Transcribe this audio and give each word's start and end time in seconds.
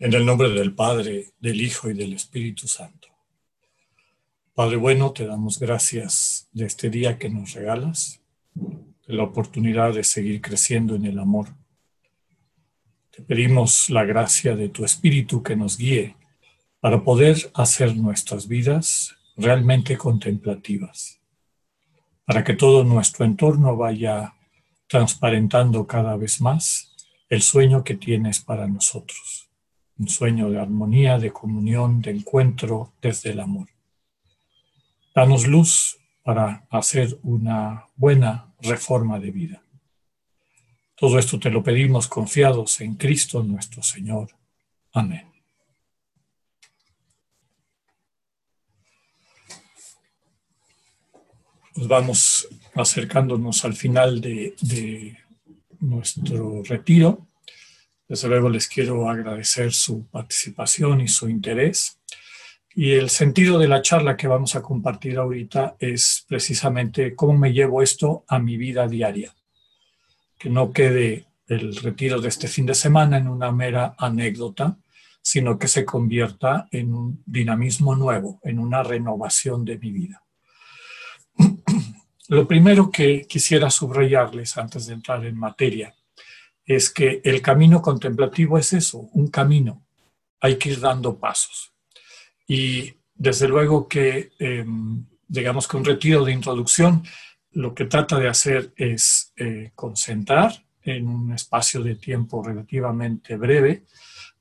En 0.00 0.14
el 0.14 0.24
nombre 0.24 0.50
del 0.50 0.76
Padre, 0.76 1.32
del 1.40 1.60
Hijo 1.60 1.90
y 1.90 1.94
del 1.94 2.12
Espíritu 2.12 2.68
Santo. 2.68 3.08
Padre 4.54 4.76
bueno, 4.76 5.10
te 5.10 5.26
damos 5.26 5.58
gracias 5.58 6.48
de 6.52 6.66
este 6.66 6.88
día 6.88 7.18
que 7.18 7.28
nos 7.28 7.54
regalas, 7.54 8.20
de 8.54 9.14
la 9.14 9.24
oportunidad 9.24 9.92
de 9.92 10.04
seguir 10.04 10.40
creciendo 10.40 10.94
en 10.94 11.04
el 11.04 11.18
amor. 11.18 11.48
Te 13.10 13.22
pedimos 13.22 13.90
la 13.90 14.04
gracia 14.04 14.54
de 14.54 14.68
tu 14.68 14.84
Espíritu 14.84 15.42
que 15.42 15.56
nos 15.56 15.76
guíe 15.76 16.14
para 16.78 17.02
poder 17.02 17.50
hacer 17.54 17.96
nuestras 17.96 18.46
vidas 18.46 19.16
realmente 19.36 19.98
contemplativas, 19.98 21.18
para 22.24 22.44
que 22.44 22.54
todo 22.54 22.84
nuestro 22.84 23.24
entorno 23.24 23.76
vaya 23.76 24.32
transparentando 24.86 25.88
cada 25.88 26.16
vez 26.16 26.40
más 26.40 26.94
el 27.28 27.42
sueño 27.42 27.82
que 27.82 27.96
tienes 27.96 28.38
para 28.38 28.68
nosotros 28.68 29.47
un 29.98 30.08
sueño 30.08 30.50
de 30.50 30.60
armonía, 30.60 31.18
de 31.18 31.32
comunión, 31.32 32.00
de 32.00 32.12
encuentro 32.12 32.92
desde 33.02 33.30
el 33.30 33.40
amor. 33.40 33.68
Danos 35.14 35.46
luz 35.46 35.98
para 36.22 36.66
hacer 36.70 37.18
una 37.22 37.86
buena 37.96 38.52
reforma 38.60 39.18
de 39.18 39.30
vida. 39.30 39.62
Todo 40.94 41.18
esto 41.18 41.38
te 41.38 41.50
lo 41.50 41.62
pedimos 41.62 42.06
confiados 42.06 42.80
en 42.80 42.94
Cristo 42.94 43.42
nuestro 43.42 43.82
Señor. 43.82 44.30
Amén. 44.92 45.26
Nos 51.76 51.86
vamos 51.86 52.48
acercándonos 52.74 53.64
al 53.64 53.74
final 53.74 54.20
de 54.20 55.16
nuestro 55.80 56.62
retiro. 56.64 57.27
Desde 58.08 58.28
luego 58.28 58.48
les 58.48 58.66
quiero 58.66 59.08
agradecer 59.08 59.74
su 59.74 60.06
participación 60.06 61.02
y 61.02 61.08
su 61.08 61.28
interés. 61.28 62.00
Y 62.74 62.92
el 62.92 63.10
sentido 63.10 63.58
de 63.58 63.68
la 63.68 63.82
charla 63.82 64.16
que 64.16 64.26
vamos 64.26 64.56
a 64.56 64.62
compartir 64.62 65.18
ahorita 65.18 65.76
es 65.78 66.24
precisamente 66.26 67.14
cómo 67.14 67.36
me 67.36 67.52
llevo 67.52 67.82
esto 67.82 68.24
a 68.26 68.38
mi 68.38 68.56
vida 68.56 68.88
diaria. 68.88 69.34
Que 70.38 70.48
no 70.48 70.72
quede 70.72 71.26
el 71.48 71.76
retiro 71.76 72.18
de 72.20 72.28
este 72.28 72.48
fin 72.48 72.64
de 72.64 72.74
semana 72.74 73.18
en 73.18 73.28
una 73.28 73.52
mera 73.52 73.94
anécdota, 73.98 74.78
sino 75.20 75.58
que 75.58 75.68
se 75.68 75.84
convierta 75.84 76.66
en 76.70 76.94
un 76.94 77.22
dinamismo 77.26 77.94
nuevo, 77.94 78.40
en 78.42 78.58
una 78.58 78.82
renovación 78.82 79.66
de 79.66 79.78
mi 79.78 79.92
vida. 79.92 80.22
Lo 82.28 82.48
primero 82.48 82.90
que 82.90 83.26
quisiera 83.28 83.70
subrayarles 83.70 84.56
antes 84.56 84.86
de 84.86 84.94
entrar 84.94 85.26
en 85.26 85.36
materia 85.36 85.94
es 86.68 86.90
que 86.90 87.22
el 87.24 87.40
camino 87.40 87.80
contemplativo 87.80 88.58
es 88.58 88.74
eso, 88.74 88.98
un 89.14 89.28
camino. 89.28 89.86
Hay 90.38 90.56
que 90.56 90.68
ir 90.68 90.80
dando 90.80 91.18
pasos. 91.18 91.72
Y 92.46 92.94
desde 93.14 93.48
luego 93.48 93.88
que, 93.88 94.32
em, 94.38 95.06
digamos 95.26 95.66
que 95.66 95.78
un 95.78 95.84
retiro 95.84 96.24
de 96.24 96.32
introducción 96.32 97.02
lo 97.52 97.74
que 97.74 97.86
trata 97.86 98.18
de 98.18 98.28
hacer 98.28 98.74
es 98.76 99.32
eh, 99.36 99.72
concentrar 99.74 100.62
en 100.82 101.08
un 101.08 101.32
espacio 101.32 101.82
de 101.82 101.94
tiempo 101.94 102.42
relativamente 102.42 103.36
breve 103.36 103.84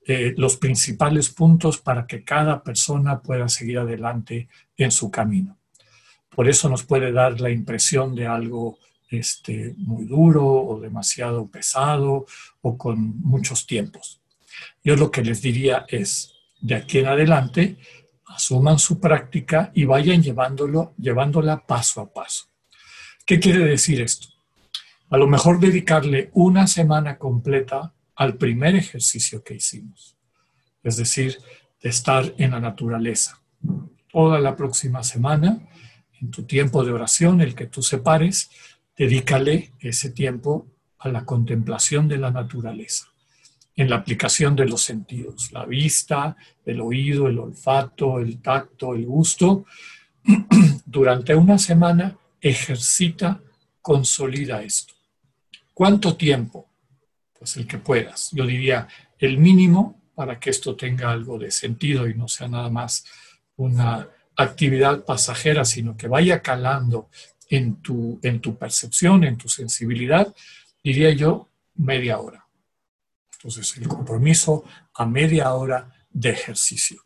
eh, 0.06 0.34
los 0.38 0.58
principales 0.58 1.30
puntos 1.30 1.78
para 1.78 2.06
que 2.06 2.24
cada 2.24 2.62
persona 2.62 3.22
pueda 3.22 3.48
seguir 3.48 3.80
adelante 3.80 4.50
en 4.76 4.92
su 4.92 5.10
camino. 5.10 5.58
Por 6.30 6.50
eso 6.50 6.70
nos 6.70 6.84
puede 6.84 7.14
dar 7.14 7.40
la 7.40 7.50
impresión 7.50 8.14
de 8.14 8.28
algo 8.28 8.80
este, 9.10 9.74
muy 9.78 10.06
duro 10.06 10.46
o 10.46 10.80
demasiado 10.80 11.48
pesado 11.48 12.26
o 12.62 12.78
con 12.78 13.20
muchos 13.22 13.66
tiempos. 13.66 14.22
Yo 14.84 14.96
lo 14.96 15.12
que 15.12 15.24
les 15.24 15.42
diría 15.42 15.86
es, 15.88 16.34
de 16.60 16.76
aquí 16.76 17.00
en 17.00 17.08
adelante, 17.08 17.78
asuman 18.26 18.80
su 18.80 19.00
práctica 19.00 19.72
y 19.74 19.86
vayan 19.86 20.22
llevándolo, 20.22 20.94
llevándola 20.98 21.66
paso 21.66 22.02
a 22.02 22.12
paso. 22.14 22.46
¿Qué 23.26 23.40
quiere 23.40 23.64
decir 23.66 24.02
esto? 24.02 24.28
A 25.10 25.18
lo 25.18 25.28
mejor 25.28 25.60
dedicarle 25.60 26.30
una 26.34 26.68
semana 26.68 27.18
completa 27.18 27.94
al 28.16 28.36
primer 28.36 28.76
ejercicio 28.76 29.44
que 29.44 29.56
hicimos, 29.56 30.18
es 30.84 30.98
decir, 30.98 31.38
de 31.82 31.90
estar 31.90 32.34
en 32.38 32.52
la 32.52 32.60
naturaleza. 32.60 33.42
Toda 34.12 34.40
la 34.40 34.56
próxima 34.56 35.04
semana, 35.04 35.60
en 36.20 36.32
tu 36.32 36.44
tiempo 36.44 36.84
de 36.84 36.92
oración, 36.92 37.42
el 37.42 37.56
que 37.56 37.68
tú 37.68 37.82
separes, 37.82 38.50
dedícale 38.98 39.74
ese 39.80 40.10
tiempo 40.10 40.68
a 41.00 41.10
la 41.10 41.24
contemplación 41.24 42.08
de 42.08 42.18
la 42.18 42.32
naturaleza, 42.32 43.08
en 43.76 43.90
la 43.90 43.98
aplicación 43.98 44.56
de 44.56 44.66
los 44.66 44.82
sentidos, 44.82 45.52
la 45.52 45.66
vista, 45.66 46.36
el 46.66 46.82
oído, 46.82 47.28
el 47.28 47.38
olfato, 47.38 48.20
el 48.20 48.42
tacto, 48.42 48.96
el 48.96 49.06
gusto. 49.06 49.66
Durante 50.86 51.36
una 51.36 51.60
semana 51.60 52.18
ejercita, 52.42 53.40
consolida 53.82 54.64
esto. 54.64 54.96
¿Cuánto 55.74 56.18
tiempo? 56.18 56.68
Pues 57.38 57.56
el 57.58 57.68
que 57.68 57.78
puedas. 57.78 58.32
Yo 58.32 58.46
diría 58.48 58.88
el 59.20 59.38
mínimo 59.38 60.02
para 60.16 60.40
que 60.40 60.50
esto 60.50 60.76
tenga 60.76 61.12
algo 61.12 61.38
de 61.38 61.52
sentido 61.52 62.08
y 62.08 62.16
no 62.16 62.28
sea 62.28 62.48
nada 62.48 62.70
más 62.72 63.06
una 63.58 64.10
actividad 64.36 65.06
pasajera, 65.06 65.64
sino 65.66 65.96
que 65.96 66.08
vaya 66.08 66.42
calando 66.42 67.10
en 67.50 67.82
tu, 67.82 68.20
en 68.22 68.40
tu 68.40 68.58
percepción, 68.58 69.24
en 69.24 69.38
tu 69.38 69.50
sensibilidad, 69.50 70.34
diría 70.84 71.12
yo, 71.12 71.50
media 71.76 72.20
hora. 72.20 72.48
Entonces, 73.34 73.78
el 73.78 73.88
compromiso 73.88 74.64
a 74.96 75.06
media 75.06 75.54
hora 75.54 75.92
de 76.10 76.30
ejercicio. 76.32 77.04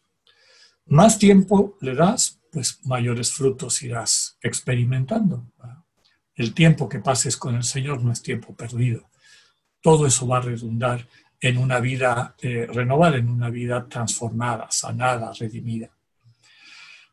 Más 0.88 1.19
tiempo 1.19 1.78
le 1.81 1.94
das, 1.96 2.40
pues 2.52 2.79
mayores 2.85 3.31
frutos 3.31 3.81
irás 3.84 4.38
experimentando. 4.41 5.46
El 6.35 6.53
tiempo 6.53 6.90
que 6.90 7.00
pases 7.00 7.38
con 7.38 7.56
el 7.56 7.63
Señor 7.63 8.02
no 8.02 8.12
es 8.12 8.22
tiempo 8.22 8.56
perdido. 8.56 9.09
Todo 9.81 10.08
eso 10.08 10.28
va 10.28 10.38
a 10.38 10.41
redundar 10.41 11.08
en 11.40 11.58
una 11.58 11.79
vida 11.79 12.35
eh, 12.41 12.68
renovada, 12.72 13.18
en 13.18 13.29
una 13.29 13.50
vida 13.50 13.88
transformada, 13.88 14.68
sanada, 14.69 15.34
redimida. 15.34 15.90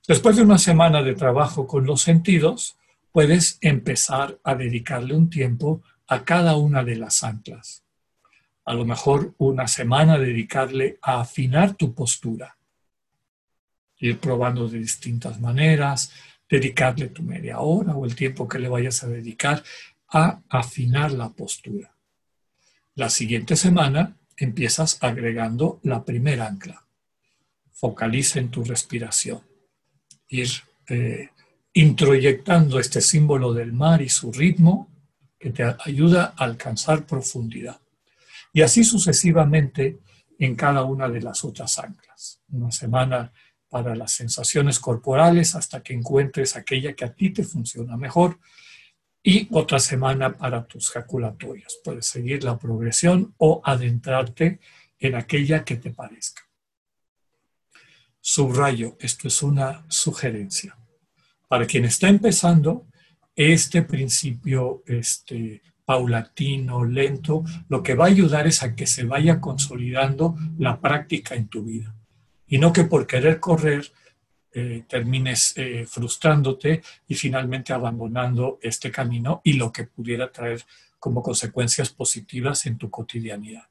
Después 0.07 0.37
de 0.37 0.43
una 0.43 0.59
semana 0.59 1.03
de 1.03 1.15
trabajo 1.15 1.67
con 1.67 1.85
los 1.85 2.01
sentidos, 2.01 2.78
puedes 3.13 3.59
empezar 3.61 4.39
a 4.45 4.55
dedicarle 4.55 5.15
un 5.15 5.31
tiempo 5.31 5.83
a 6.07 6.25
cada 6.25 6.57
una 6.57 6.85
de 6.85 6.97
las 6.97 7.23
anclas. 7.23 7.85
A 8.65 8.75
lo 8.75 8.85
mejor 8.85 9.35
una 9.39 9.67
semana 9.67 10.19
dedicarle 10.19 10.99
a 11.03 11.21
afinar 11.21 11.75
tu 11.75 11.95
postura. 11.95 12.57
Ir 13.99 14.19
probando 14.19 14.69
de 14.69 14.79
distintas 14.79 15.41
maneras, 15.41 16.13
dedicarle 16.49 17.09
tu 17.09 17.23
media 17.23 17.61
hora 17.61 17.95
o 17.95 18.05
el 18.05 18.15
tiempo 18.15 18.49
que 18.49 18.59
le 18.59 18.69
vayas 18.69 19.03
a 19.03 19.09
dedicar 19.09 19.63
a 20.09 20.41
afinar 20.49 21.13
la 21.13 21.31
postura. 21.31 21.95
La 22.95 23.11
siguiente 23.11 23.57
semana 23.57 24.17
empiezas 24.37 24.99
agregando 25.03 25.81
la 25.83 26.05
primera 26.05 26.47
ancla. 26.47 26.85
Focaliza 27.73 28.39
en 28.39 28.51
tu 28.51 28.65
respiración. 28.65 29.43
Ir 30.29 30.49
eh, 30.89 31.31
introyectando 31.73 32.79
este 32.81 33.01
símbolo 33.01 33.53
del 33.53 33.73
mar 33.73 34.03
y 34.03 34.09
su 34.09 34.33
ritmo 34.33 34.91
que 35.39 35.51
te 35.51 35.63
ayuda 35.85 36.35
a 36.37 36.45
alcanzar 36.45 37.07
profundidad. 37.07 37.81
Y 38.53 38.63
así 38.63 38.83
sucesivamente 38.83 39.99
en 40.39 40.57
cada 40.57 40.85
una 40.85 41.09
de 41.09 41.21
las 41.21 41.45
otras 41.45 41.79
anclas. 41.79 42.41
Una 42.51 42.71
semana 42.71 43.33
para 43.69 43.95
las 43.95 44.13
sensaciones 44.13 44.79
corporales 44.79 45.55
hasta 45.55 45.83
que 45.83 45.93
encuentres 45.93 46.57
aquella 46.57 46.95
que 46.95 47.05
a 47.05 47.15
ti 47.15 47.31
te 47.31 47.45
funciona 47.45 47.97
mejor 47.97 48.39
y 49.23 49.47
otra 49.53 49.79
semana 49.79 50.37
para 50.37 50.67
tus 50.67 50.91
jaculatorias. 50.91 51.79
Puedes 51.85 52.07
seguir 52.07 52.45
la 52.45 52.59
progresión 52.59 53.35
o 53.37 53.61
adentrarte 53.63 54.61
en 54.99 55.15
aquella 55.15 55.65
que 55.65 55.77
te 55.77 55.91
parezca. 55.91 56.43
Subrayo, 58.21 58.97
esto 59.01 59.29
es 59.29 59.43
una 59.43 59.85
sugerencia 59.89 60.77
para 61.49 61.67
quien 61.67 61.85
está 61.85 62.09
empezando, 62.09 62.87
este 63.35 63.83
principio 63.83 64.83
este, 64.87 65.63
paulatino, 65.85 66.85
lento, 66.85 67.45
lo 67.69 67.83
que 67.83 67.95
va 67.95 68.05
a 68.05 68.09
ayudar 68.09 68.47
es 68.47 68.63
a 68.63 68.75
que 68.75 68.87
se 68.87 69.05
vaya 69.05 69.41
consolidando 69.41 70.37
la 70.59 70.81
práctica 70.81 71.35
en 71.35 71.49
tu 71.49 71.65
vida. 71.65 71.95
Y 72.47 72.59
no 72.59 72.73
que 72.73 72.85
por 72.85 73.07
querer 73.07 73.41
correr 73.41 73.91
eh, 74.53 74.85
termines 74.89 75.53
eh, 75.57 75.87
frustrándote 75.89 76.83
y 77.07 77.15
finalmente 77.15 77.73
abandonando 77.73 78.59
este 78.61 78.91
camino 78.91 79.41
y 79.45 79.55
lo 79.55 79.71
que 79.71 79.85
pudiera 79.85 80.33
traer 80.33 80.65
como 80.99 81.23
consecuencias 81.23 81.91
positivas 81.91 82.67
en 82.67 82.77
tu 82.77 82.91
cotidianidad. 82.91 83.69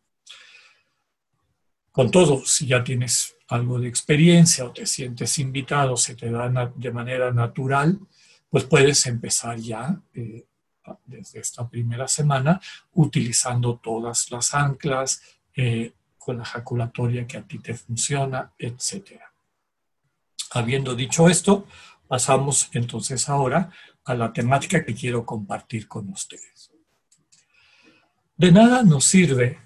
Con 1.98 2.12
todo, 2.12 2.46
si 2.46 2.68
ya 2.68 2.84
tienes 2.84 3.38
algo 3.48 3.80
de 3.80 3.88
experiencia 3.88 4.66
o 4.66 4.72
te 4.72 4.86
sientes 4.86 5.40
invitado, 5.40 5.98
se 5.98 6.14
te 6.14 6.30
da 6.30 6.72
de 6.76 6.92
manera 6.92 7.32
natural, 7.32 8.00
pues 8.52 8.66
puedes 8.66 9.04
empezar 9.08 9.58
ya 9.58 10.00
eh, 10.14 10.46
desde 11.06 11.40
esta 11.40 11.68
primera 11.68 12.08
semana 12.08 12.62
utilizando 12.94 13.78
todas 13.78 14.30
las 14.30 14.54
anclas, 14.54 15.24
eh, 15.56 15.94
con 16.20 16.38
la 16.38 16.44
ejaculatoria 16.44 17.26
que 17.26 17.38
a 17.38 17.42
ti 17.42 17.58
te 17.58 17.74
funciona, 17.74 18.54
etc. 18.60 19.20
Habiendo 20.52 20.94
dicho 20.94 21.28
esto, 21.28 21.66
pasamos 22.08 22.70
entonces 22.74 23.28
ahora 23.28 23.72
a 24.06 24.14
la 24.14 24.32
temática 24.32 24.86
que 24.86 24.94
quiero 24.94 25.26
compartir 25.26 25.88
con 25.88 26.08
ustedes. 26.10 26.70
De 28.36 28.52
nada 28.52 28.84
nos 28.84 29.06
sirve 29.06 29.66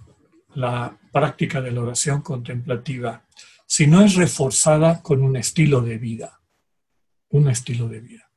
la 0.56 0.98
práctica 1.12 1.62
de 1.62 1.72
la 1.72 1.82
oración 1.82 2.22
contemplativa 2.22 3.26
si 3.66 3.88
no 3.88 4.04
es 4.04 4.16
reforzada 4.16 5.02
con 5.02 5.22
un 5.22 5.38
estilo 5.38 5.82
de 5.82 5.98
vida. 5.98 6.42
Un 7.30 7.50
estilo 7.50 7.88
de 7.88 8.02
vida. 8.02 8.30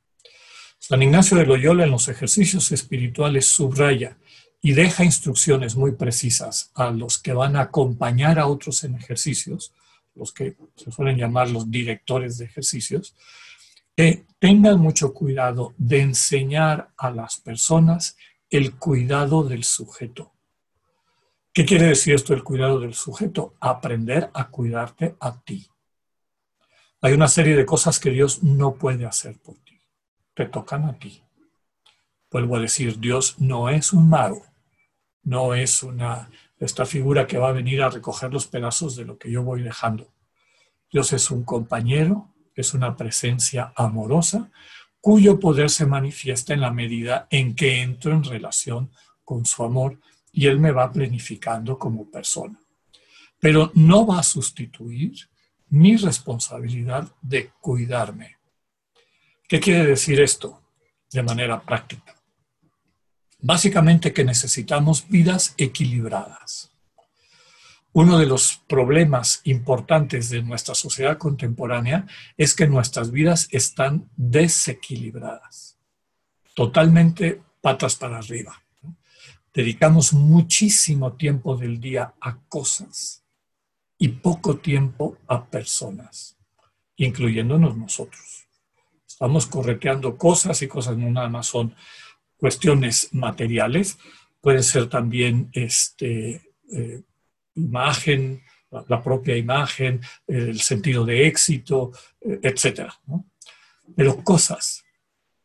San 0.79 1.01
Ignacio 1.01 1.35
de 1.37 1.45
Loyola 1.45 1.83
en 1.83 1.91
los 1.91 2.07
ejercicios 2.07 2.71
espirituales 2.71 3.47
subraya 3.47 4.17
y 4.61 4.73
deja 4.73 5.03
instrucciones 5.03 5.75
muy 5.75 5.93
precisas 5.93 6.71
a 6.73 6.91
los 6.91 7.17
que 7.17 7.33
van 7.33 7.55
a 7.55 7.61
acompañar 7.61 8.39
a 8.39 8.47
otros 8.47 8.83
en 8.83 8.95
ejercicios, 8.95 9.73
los 10.13 10.31
que 10.31 10.55
se 10.75 10.91
suelen 10.91 11.17
llamar 11.17 11.49
los 11.49 11.69
directores 11.69 12.37
de 12.37 12.45
ejercicios, 12.45 13.15
que 13.95 14.25
tengan 14.39 14.79
mucho 14.79 15.13
cuidado 15.13 15.73
de 15.77 16.01
enseñar 16.01 16.91
a 16.97 17.11
las 17.11 17.39
personas 17.41 18.15
el 18.49 18.75
cuidado 18.75 19.43
del 19.43 19.63
sujeto. 19.63 20.34
¿Qué 21.55 21.65
quiere 21.65 21.87
decir 21.87 22.13
esto 22.13 22.35
el 22.35 22.43
cuidado 22.43 22.79
del 22.79 22.93
sujeto? 22.93 23.55
Aprender 23.59 24.29
a 24.35 24.49
cuidarte 24.49 25.15
a 25.19 25.41
ti. 25.41 25.67
Hay 27.01 27.13
una 27.13 27.27
serie 27.27 27.55
de 27.55 27.65
cosas 27.65 27.99
que 27.99 28.11
Dios 28.11 28.43
no 28.43 28.75
puede 28.75 29.07
hacer 29.07 29.39
por 29.39 29.55
ti 29.55 29.65
te 30.35 30.45
tocan 30.45 30.83
a 30.83 30.99
ti. 30.99 31.23
Vuelvo 32.29 32.57
a 32.57 32.59
decir, 32.59 32.99
Dios 32.99 33.39
no 33.39 33.69
es 33.69 33.93
un 33.93 34.09
mago, 34.09 34.45
no 35.23 35.55
es 35.55 35.81
una 35.81 36.29
esta 36.59 36.85
figura 36.85 37.27
que 37.27 37.37
va 37.37 37.49
a 37.49 37.53
venir 37.53 37.81
a 37.81 37.89
recoger 37.89 38.31
los 38.31 38.47
pedazos 38.47 38.95
de 38.95 39.05
lo 39.05 39.17
que 39.17 39.31
yo 39.31 39.43
voy 39.43 39.61
dejando. 39.61 40.13
Dios 40.91 41.11
es 41.13 41.31
un 41.31 41.43
compañero, 41.43 42.33
es 42.53 42.73
una 42.73 42.95
presencia 42.95 43.73
amorosa, 43.75 44.51
cuyo 45.01 45.39
poder 45.39 45.69
se 45.69 45.85
manifiesta 45.85 46.53
en 46.53 46.61
la 46.61 46.71
medida 46.71 47.27
en 47.29 47.55
que 47.55 47.81
entro 47.81 48.13
en 48.13 48.23
relación 48.23 48.91
con 49.23 49.45
su 49.45 49.63
amor 49.63 49.99
y 50.35 50.47
Él 50.47 50.59
me 50.59 50.71
va 50.71 50.91
planificando 50.91 51.79
como 51.79 52.09
persona. 52.09 52.59
Pero 53.39 53.71
no 53.73 54.05
va 54.05 54.19
a 54.19 54.23
sustituir 54.23 55.13
mi 55.69 55.97
responsabilidad 55.97 57.11
de 57.21 57.51
cuidarme, 57.59 58.35
¿Qué 59.47 59.59
quiere 59.59 59.85
decir 59.85 60.19
esto 60.21 60.63
de 61.11 61.21
manera 61.21 61.61
práctica? 61.61 62.15
Básicamente 63.39 64.11
que 64.11 64.23
necesitamos 64.23 65.07
vidas 65.07 65.53
equilibradas. 65.57 66.71
Uno 67.93 68.17
de 68.17 68.25
los 68.25 68.63
problemas 68.67 69.41
importantes 69.43 70.29
de 70.31 70.41
nuestra 70.41 70.73
sociedad 70.73 71.19
contemporánea 71.19 72.07
es 72.37 72.55
que 72.55 72.65
nuestras 72.65 73.11
vidas 73.11 73.47
están 73.51 74.09
desequilibradas, 74.17 75.77
totalmente 76.55 77.41
patas 77.61 77.95
para 77.95 78.17
arriba. 78.17 78.64
Dedicamos 79.55 80.11
muchísimo 80.11 81.13
tiempo 81.13 81.55
del 81.55 81.79
día 81.79 82.13
a 82.19 82.37
cosas 82.49 83.23
y 83.97 84.09
poco 84.09 84.57
tiempo 84.57 85.17
a 85.27 85.45
personas, 85.45 86.37
incluyéndonos 86.97 87.77
nosotros. 87.77 88.49
Estamos 89.07 89.45
correteando 89.45 90.17
cosas 90.17 90.61
y 90.61 90.67
cosas 90.67 90.97
no 90.97 91.09
nada 91.09 91.29
más 91.29 91.47
son 91.47 91.73
cuestiones 92.35 93.13
materiales, 93.13 93.97
puede 94.41 94.61
ser 94.61 94.89
también 94.89 95.49
este, 95.53 96.51
eh, 96.69 97.01
imagen, 97.55 98.43
la, 98.89 99.01
propia 99.01 99.37
imagen, 99.37 100.01
el 100.27 100.59
sentido 100.59 101.05
de 101.05 101.27
éxito, 101.27 101.93
eh, 102.19 102.41
etc. 102.43 102.91
Pero 103.95 104.21
cosas. 104.21 104.83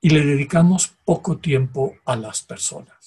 Y 0.00 0.10
le 0.10 0.24
dedicamos 0.24 0.92
poco 1.04 1.38
tiempo 1.38 1.94
a 2.04 2.16
las 2.16 2.42
personas. 2.42 2.99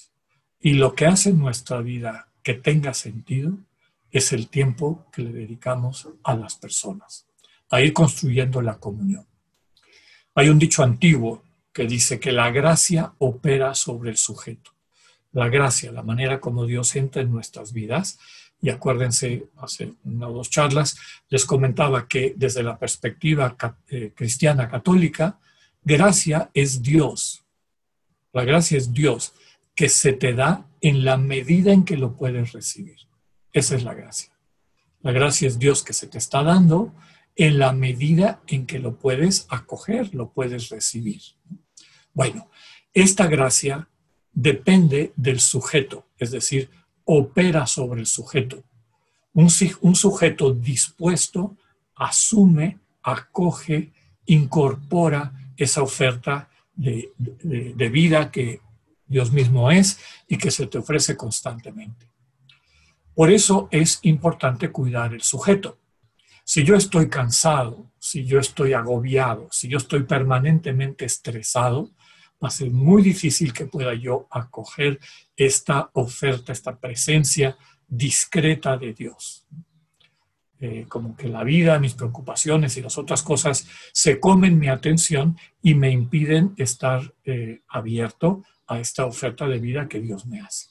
Y 0.64 0.72
lo 0.72 0.94
que 0.94 1.04
hace 1.04 1.30
nuestra 1.30 1.82
vida 1.82 2.28
que 2.42 2.54
tenga 2.54 2.94
sentido 2.94 3.52
es 4.10 4.32
el 4.32 4.48
tiempo 4.48 5.04
que 5.12 5.20
le 5.20 5.30
dedicamos 5.30 6.08
a 6.22 6.34
las 6.36 6.54
personas, 6.54 7.26
a 7.68 7.82
ir 7.82 7.92
construyendo 7.92 8.62
la 8.62 8.78
comunión. 8.78 9.26
Hay 10.34 10.48
un 10.48 10.58
dicho 10.58 10.82
antiguo 10.82 11.42
que 11.70 11.86
dice 11.86 12.18
que 12.18 12.32
la 12.32 12.50
gracia 12.50 13.12
opera 13.18 13.74
sobre 13.74 14.08
el 14.08 14.16
sujeto. 14.16 14.70
La 15.32 15.50
gracia, 15.50 15.92
la 15.92 16.02
manera 16.02 16.40
como 16.40 16.64
Dios 16.64 16.96
entra 16.96 17.20
en 17.20 17.30
nuestras 17.30 17.74
vidas, 17.74 18.18
y 18.58 18.70
acuérdense, 18.70 19.50
hace 19.58 19.92
una 20.04 20.28
o 20.28 20.32
dos 20.32 20.48
charlas, 20.48 20.96
les 21.28 21.44
comentaba 21.44 22.08
que 22.08 22.32
desde 22.38 22.62
la 22.62 22.78
perspectiva 22.78 23.54
eh, 23.88 24.12
cristiana 24.16 24.70
católica, 24.70 25.38
gracia 25.82 26.50
es 26.54 26.80
Dios. 26.80 27.44
La 28.32 28.44
gracia 28.44 28.78
es 28.78 28.90
Dios 28.94 29.34
que 29.74 29.88
se 29.88 30.12
te 30.12 30.34
da 30.34 30.66
en 30.80 31.04
la 31.04 31.16
medida 31.16 31.72
en 31.72 31.84
que 31.84 31.96
lo 31.96 32.16
puedes 32.16 32.52
recibir. 32.52 32.98
Esa 33.52 33.76
es 33.76 33.84
la 33.84 33.94
gracia. 33.94 34.32
La 35.00 35.12
gracia 35.12 35.48
es 35.48 35.58
Dios 35.58 35.82
que 35.82 35.92
se 35.92 36.06
te 36.06 36.18
está 36.18 36.42
dando 36.42 36.94
en 37.36 37.58
la 37.58 37.72
medida 37.72 38.40
en 38.46 38.66
que 38.66 38.78
lo 38.78 38.96
puedes 38.98 39.46
acoger, 39.50 40.14
lo 40.14 40.30
puedes 40.32 40.68
recibir. 40.68 41.20
Bueno, 42.12 42.48
esta 42.92 43.26
gracia 43.26 43.88
depende 44.32 45.12
del 45.16 45.40
sujeto, 45.40 46.06
es 46.18 46.30
decir, 46.30 46.70
opera 47.04 47.66
sobre 47.66 48.00
el 48.00 48.06
sujeto. 48.06 48.62
Un, 49.32 49.50
sujeto 49.50 50.52
dispuesto 50.52 51.56
asume, 51.96 52.78
acoge, 53.02 53.92
incorpora 54.26 55.52
esa 55.56 55.82
oferta 55.82 56.48
de, 56.74 57.12
de 57.18 57.88
vida 57.88 58.30
que 58.30 58.60
Dios 59.06 59.32
mismo 59.32 59.70
es 59.70 59.98
y 60.28 60.38
que 60.38 60.50
se 60.50 60.66
te 60.66 60.78
ofrece 60.78 61.16
constantemente. 61.16 62.10
Por 63.14 63.30
eso 63.30 63.68
es 63.70 64.00
importante 64.02 64.70
cuidar 64.70 65.14
el 65.14 65.22
sujeto. 65.22 65.78
Si 66.44 66.64
yo 66.64 66.76
estoy 66.76 67.08
cansado, 67.08 67.92
si 67.98 68.24
yo 68.24 68.38
estoy 68.38 68.72
agobiado, 68.72 69.48
si 69.50 69.68
yo 69.68 69.78
estoy 69.78 70.02
permanentemente 70.02 71.04
estresado, 71.04 71.90
va 72.42 72.48
a 72.48 72.50
ser 72.50 72.70
muy 72.70 73.02
difícil 73.02 73.52
que 73.52 73.66
pueda 73.66 73.94
yo 73.94 74.26
acoger 74.30 74.98
esta 75.36 75.90
oferta, 75.94 76.52
esta 76.52 76.78
presencia 76.78 77.56
discreta 77.86 78.76
de 78.76 78.92
Dios. 78.92 79.46
Eh, 80.60 80.86
como 80.88 81.16
que 81.16 81.28
la 81.28 81.44
vida, 81.44 81.78
mis 81.78 81.94
preocupaciones 81.94 82.76
y 82.76 82.82
las 82.82 82.98
otras 82.98 83.22
cosas 83.22 83.66
se 83.92 84.20
comen 84.20 84.58
mi 84.58 84.68
atención 84.68 85.38
y 85.62 85.74
me 85.74 85.90
impiden 85.90 86.54
estar 86.56 87.14
eh, 87.24 87.62
abierto 87.68 88.42
a 88.66 88.78
esta 88.78 89.06
oferta 89.06 89.46
de 89.46 89.58
vida 89.58 89.88
que 89.88 90.00
Dios 90.00 90.26
me 90.26 90.40
hace. 90.40 90.68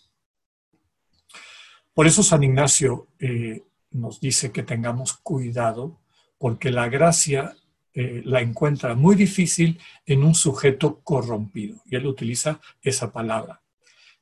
Por 1.93 2.07
eso 2.07 2.23
San 2.23 2.43
Ignacio 2.43 3.07
eh, 3.19 3.63
nos 3.91 4.19
dice 4.19 4.51
que 4.51 4.63
tengamos 4.63 5.13
cuidado 5.13 6.01
porque 6.37 6.71
la 6.71 6.89
gracia 6.89 7.55
eh, 7.93 8.23
la 8.25 8.41
encuentra 8.41 8.95
muy 8.95 9.15
difícil 9.15 9.79
en 10.05 10.23
un 10.23 10.33
sujeto 10.33 11.01
corrompido. 11.03 11.81
Y 11.85 11.95
él 11.95 12.07
utiliza 12.07 12.59
esa 12.81 13.11
palabra. 13.11 13.61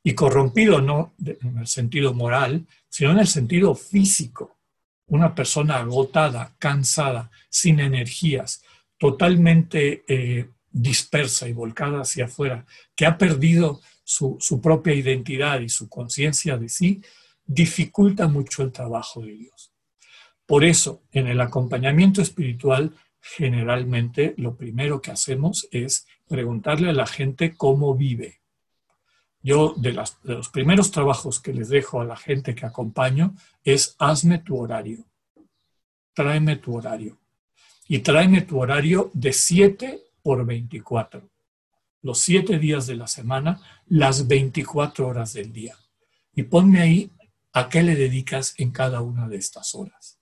Y 0.03 0.13
corrompido 0.13 0.81
no 0.81 1.13
en 1.25 1.59
el 1.59 1.67
sentido 1.67 2.13
moral, 2.13 2.67
sino 2.89 3.11
en 3.11 3.19
el 3.19 3.27
sentido 3.27 3.73
físico. 3.75 4.57
Una 5.07 5.33
persona 5.33 5.77
agotada, 5.77 6.55
cansada, 6.59 7.31
sin 7.49 7.79
energías, 7.79 8.63
totalmente 8.97 10.03
eh, 10.07 10.49
dispersa 10.71 11.47
y 11.47 11.53
volcada 11.53 12.01
hacia 12.01 12.25
afuera, 12.25 12.65
que 12.95 13.05
ha 13.05 13.17
perdido 13.17 13.81
su 14.03 14.59
propia 14.61 14.93
identidad 14.93 15.61
y 15.61 15.69
su 15.69 15.87
conciencia 15.87 16.57
de 16.57 16.69
sí, 16.69 17.01
dificulta 17.45 18.27
mucho 18.27 18.63
el 18.63 18.71
trabajo 18.71 19.21
de 19.21 19.33
Dios. 19.33 19.71
Por 20.45 20.65
eso, 20.65 21.03
en 21.11 21.27
el 21.27 21.39
acompañamiento 21.39 22.21
espiritual, 22.21 22.93
generalmente 23.21 24.33
lo 24.37 24.57
primero 24.57 25.01
que 25.01 25.11
hacemos 25.11 25.67
es 25.71 26.07
preguntarle 26.27 26.89
a 26.89 26.93
la 26.93 27.07
gente 27.07 27.55
cómo 27.55 27.95
vive. 27.95 28.41
Yo, 29.43 29.73
de, 29.77 29.93
los 29.93 30.49
primeros 30.49 30.91
trabajos 30.91 31.39
que 31.39 31.53
les 31.53 31.69
dejo 31.69 32.01
a 32.01 32.05
la 32.05 32.17
gente 32.17 32.53
que 32.53 32.65
acompaño, 32.65 33.33
es 33.63 33.95
hazme 33.97 34.39
tu 34.39 34.57
horario. 34.57 35.05
Tráeme 36.13 36.57
tu 36.57 36.75
horario. 36.75 37.17
Y 37.87 37.99
tráeme 37.99 38.41
tu 38.41 38.59
horario 38.59 39.09
de 39.13 39.33
7 39.33 40.01
por 40.21 40.45
24. 40.45 41.29
Los 42.03 42.19
7 42.19 42.59
días 42.59 42.87
de 42.87 42.95
la 42.95 43.07
semana, 43.07 43.61
las 43.87 44.27
24 44.27 45.07
horas 45.07 45.33
del 45.33 45.51
día. 45.51 45.75
Y 46.33 46.43
ponme 46.43 46.81
ahí 46.81 47.11
¿A 47.53 47.67
qué 47.67 47.83
le 47.83 47.95
dedicas 47.95 48.53
en 48.57 48.71
cada 48.71 49.01
una 49.01 49.27
de 49.27 49.37
estas 49.37 49.75
horas? 49.75 50.19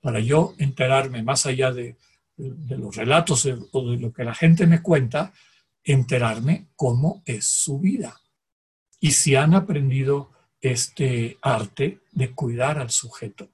Para 0.00 0.20
yo 0.20 0.54
enterarme 0.58 1.22
más 1.22 1.46
allá 1.46 1.72
de, 1.72 1.96
los 2.36 2.94
relatos 2.94 3.46
o 3.72 3.90
de 3.90 3.96
lo 3.96 4.12
que 4.12 4.24
la 4.24 4.34
gente 4.34 4.66
me 4.66 4.82
cuenta, 4.82 5.32
enterarme 5.82 6.68
cómo 6.76 7.22
es 7.24 7.46
su 7.46 7.78
vida. 7.78 8.20
Y 9.00 9.12
si 9.12 9.36
han 9.36 9.54
aprendido 9.54 10.32
este 10.60 11.38
arte 11.40 12.00
de 12.12 12.32
cuidar 12.32 12.78
al 12.78 12.90
sujeto. 12.90 13.48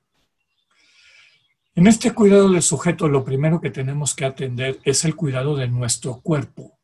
En 1.75 1.87
este 1.87 2.13
cuidado 2.13 2.51
del 2.51 2.61
sujeto, 2.61 3.09
lo 3.09 3.25
primero 3.25 3.59
que 3.59 3.71
tenemos 3.71 4.15
que 4.15 4.27
atender 4.27 4.79
es 4.85 5.07
el 5.07 5.17
cuidado 5.17 5.57
de 5.57 5.69
nuestro 5.69 6.21
cuerpo, 6.21 6.79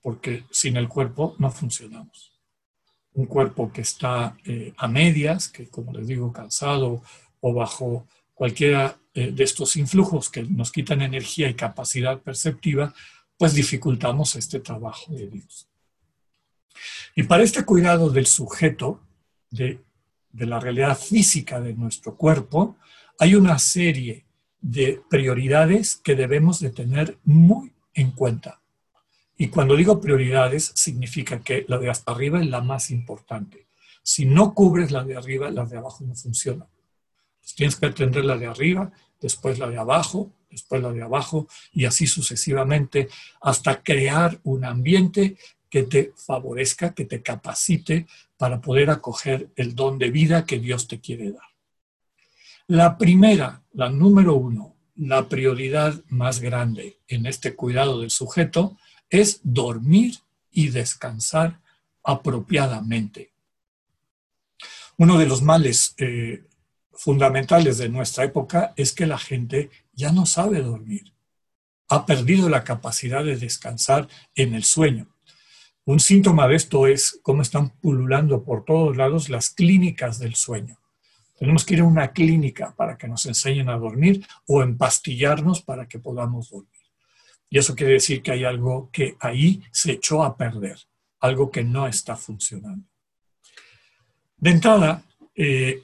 porque 0.00 0.44
sin 0.52 0.76
el 0.76 0.88
cuerpo 0.88 1.34
no 1.38 1.50
funcionamos. 1.50 2.32
Un 3.14 3.26
cuerpo 3.26 3.72
que 3.72 3.80
está 3.80 4.36
eh, 4.44 4.72
a 4.76 4.86
medias, 4.86 5.48
que 5.48 5.68
como 5.68 5.92
les 5.92 6.06
digo, 6.06 6.32
cansado 6.32 7.02
o 7.40 7.52
bajo 7.52 8.06
cualquiera 8.32 8.96
eh, 9.12 9.32
de 9.32 9.42
estos 9.42 9.74
influjos 9.74 10.30
que 10.30 10.44
nos 10.44 10.70
quitan 10.70 11.02
energía 11.02 11.48
y 11.48 11.54
capacidad 11.54 12.20
perceptiva, 12.20 12.94
pues 13.36 13.54
dificultamos 13.54 14.36
este 14.36 14.60
trabajo 14.60 15.12
de 15.12 15.26
Dios. 15.26 15.68
Y 17.16 17.24
para 17.24 17.42
este 17.42 17.64
cuidado 17.64 18.08
del 18.08 18.26
sujeto, 18.26 19.00
de, 19.50 19.80
de 20.30 20.46
la 20.46 20.60
realidad 20.60 20.96
física 20.96 21.60
de 21.60 21.74
nuestro 21.74 22.16
cuerpo, 22.16 22.76
hay 23.18 23.34
una 23.34 23.58
serie 23.58 24.24
de 24.60 25.00
prioridades 25.10 25.96
que 25.96 26.14
debemos 26.14 26.60
de 26.60 26.70
tener 26.70 27.18
muy 27.24 27.72
en 27.92 28.12
cuenta. 28.12 28.60
Y 29.36 29.48
cuando 29.48 29.76
digo 29.76 30.00
prioridades, 30.00 30.72
significa 30.74 31.40
que 31.40 31.64
la 31.68 31.78
de 31.78 31.90
hasta 31.90 32.12
arriba 32.12 32.40
es 32.40 32.46
la 32.46 32.60
más 32.60 32.90
importante. 32.90 33.66
Si 34.02 34.26
no 34.26 34.54
cubres 34.54 34.90
la 34.90 35.04
de 35.04 35.16
arriba, 35.16 35.50
la 35.50 35.64
de 35.64 35.76
abajo 35.76 36.04
no 36.04 36.14
funciona. 36.14 36.66
tienes 37.56 37.76
que 37.76 37.86
atender 37.86 38.24
la 38.24 38.38
de 38.38 38.46
arriba, 38.46 38.90
después 39.20 39.58
la 39.58 39.68
de 39.68 39.76
abajo, 39.76 40.32
después 40.50 40.82
la 40.82 40.92
de 40.92 41.02
abajo, 41.02 41.46
y 41.72 41.84
así 41.84 42.06
sucesivamente, 42.06 43.08
hasta 43.42 43.82
crear 43.82 44.40
un 44.44 44.64
ambiente 44.64 45.36
que 45.68 45.82
te 45.82 46.12
favorezca, 46.16 46.94
que 46.94 47.04
te 47.04 47.22
capacite 47.22 48.06
para 48.36 48.60
poder 48.60 48.90
acoger 48.90 49.50
el 49.56 49.74
don 49.74 49.98
de 49.98 50.10
vida 50.10 50.46
que 50.46 50.58
Dios 50.58 50.86
te 50.88 51.00
quiere 51.00 51.32
dar. 51.32 51.53
La 52.66 52.96
primera, 52.96 53.62
la 53.74 53.90
número 53.90 54.36
uno, 54.36 54.74
la 54.96 55.28
prioridad 55.28 56.02
más 56.08 56.40
grande 56.40 56.98
en 57.08 57.26
este 57.26 57.54
cuidado 57.54 58.00
del 58.00 58.10
sujeto 58.10 58.78
es 59.10 59.40
dormir 59.42 60.20
y 60.50 60.68
descansar 60.68 61.60
apropiadamente. 62.02 63.32
Uno 64.96 65.18
de 65.18 65.26
los 65.26 65.42
males 65.42 65.94
eh, 65.98 66.44
fundamentales 66.94 67.76
de 67.76 67.90
nuestra 67.90 68.24
época 68.24 68.72
es 68.76 68.94
que 68.94 69.04
la 69.04 69.18
gente 69.18 69.68
ya 69.92 70.10
no 70.10 70.24
sabe 70.24 70.62
dormir. 70.62 71.12
Ha 71.88 72.06
perdido 72.06 72.48
la 72.48 72.64
capacidad 72.64 73.22
de 73.22 73.36
descansar 73.36 74.08
en 74.34 74.54
el 74.54 74.64
sueño. 74.64 75.14
Un 75.84 76.00
síntoma 76.00 76.48
de 76.48 76.56
esto 76.56 76.86
es 76.86 77.20
cómo 77.20 77.42
están 77.42 77.68
pululando 77.80 78.42
por 78.42 78.64
todos 78.64 78.96
lados 78.96 79.28
las 79.28 79.50
clínicas 79.50 80.18
del 80.18 80.34
sueño. 80.34 80.78
Tenemos 81.38 81.64
que 81.64 81.74
ir 81.74 81.80
a 81.80 81.84
una 81.84 82.12
clínica 82.12 82.74
para 82.76 82.96
que 82.96 83.08
nos 83.08 83.26
enseñen 83.26 83.68
a 83.68 83.76
dormir 83.76 84.24
o 84.46 84.62
empastillarnos 84.62 85.62
para 85.62 85.86
que 85.88 85.98
podamos 85.98 86.50
dormir. 86.50 86.70
Y 87.50 87.58
eso 87.58 87.74
quiere 87.74 87.94
decir 87.94 88.22
que 88.22 88.32
hay 88.32 88.44
algo 88.44 88.90
que 88.92 89.16
ahí 89.20 89.62
se 89.70 89.92
echó 89.92 90.22
a 90.22 90.36
perder, 90.36 90.78
algo 91.20 91.50
que 91.50 91.64
no 91.64 91.86
está 91.86 92.16
funcionando. 92.16 92.88
De 94.36 94.50
entrada, 94.50 95.02
eh, 95.34 95.82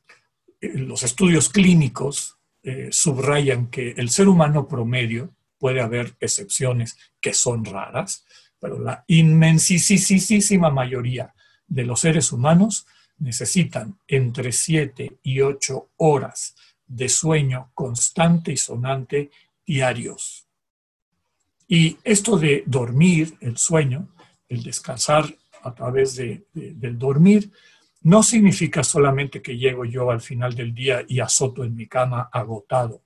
los 0.60 1.02
estudios 1.02 1.48
clínicos 1.48 2.36
eh, 2.62 2.88
subrayan 2.90 3.68
que 3.68 3.92
el 3.92 4.10
ser 4.10 4.28
humano 4.28 4.66
promedio, 4.66 5.32
puede 5.58 5.80
haber 5.80 6.16
excepciones 6.20 6.96
que 7.20 7.32
son 7.32 7.64
raras, 7.64 8.24
pero 8.58 8.78
la 8.78 9.04
inmensísima 9.06 10.70
mayoría 10.70 11.34
de 11.66 11.84
los 11.84 12.00
seres 12.00 12.32
humanos 12.32 12.86
necesitan 13.18 13.98
entre 14.06 14.52
7 14.52 15.18
y 15.22 15.40
8 15.40 15.90
horas 15.96 16.54
de 16.86 17.08
sueño 17.08 17.70
constante 17.74 18.52
y 18.52 18.56
sonante 18.56 19.30
diarios. 19.66 20.46
Y 21.68 21.98
esto 22.04 22.38
de 22.38 22.62
dormir, 22.66 23.36
el 23.40 23.56
sueño, 23.56 24.08
el 24.48 24.62
descansar 24.62 25.34
a 25.62 25.74
través 25.74 26.14
de, 26.14 26.46
del 26.52 26.98
dormir, 26.98 27.50
no 28.02 28.22
significa 28.22 28.84
solamente 28.84 29.42
que 29.42 29.56
llego 29.56 29.84
yo 29.84 30.10
al 30.10 30.20
final 30.20 30.54
del 30.54 30.72
día 30.72 31.04
y 31.08 31.18
azoto 31.18 31.64
en 31.64 31.74
mi 31.74 31.88
cama 31.88 32.28
agotado. 32.32 33.02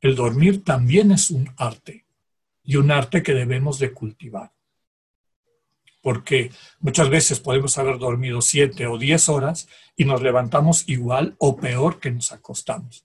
El 0.00 0.14
dormir 0.14 0.64
también 0.64 1.10
es 1.10 1.30
un 1.30 1.52
arte 1.58 2.06
y 2.62 2.76
un 2.76 2.90
arte 2.90 3.22
que 3.22 3.34
debemos 3.34 3.78
de 3.78 3.92
cultivar 3.92 4.55
porque 6.06 6.52
muchas 6.78 7.10
veces 7.10 7.40
podemos 7.40 7.76
haber 7.78 7.98
dormido 7.98 8.40
siete 8.40 8.86
o 8.86 8.96
diez 8.96 9.28
horas 9.28 9.66
y 9.96 10.04
nos 10.04 10.22
levantamos 10.22 10.88
igual 10.88 11.34
o 11.38 11.56
peor 11.56 11.98
que 11.98 12.12
nos 12.12 12.30
acostamos. 12.30 13.04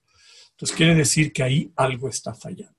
Entonces 0.52 0.78
quiere 0.78 0.94
decir 0.94 1.34
que 1.34 1.42
ahí 1.42 1.72
algo 1.76 2.08
está 2.08 2.36
fallando. 2.36 2.78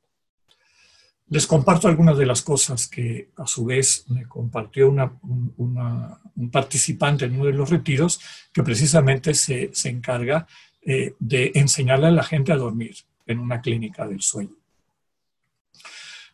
Les 1.26 1.44
comparto 1.44 1.88
algunas 1.88 2.16
de 2.16 2.26
las 2.26 2.40
cosas 2.40 2.86
que 2.86 3.30
a 3.36 3.48
su 3.48 3.64
vez 3.64 4.04
me 4.10 4.28
compartió 4.28 4.90
un 4.90 6.50
participante 6.52 7.24
en 7.24 7.34
uno 7.34 7.46
de 7.46 7.54
los 7.54 7.68
retiros 7.68 8.20
que 8.52 8.62
precisamente 8.62 9.34
se, 9.34 9.72
encarga 9.88 10.46
eh, 10.82 11.16
de 11.18 11.50
enseñarle 11.56 12.06
a 12.06 12.12
la 12.12 12.22
gente 12.22 12.52
a 12.52 12.56
dormir 12.56 12.94
en 13.26 13.40
una 13.40 13.60
clínica 13.60 14.06
del 14.06 14.22
sueño. 14.22 14.61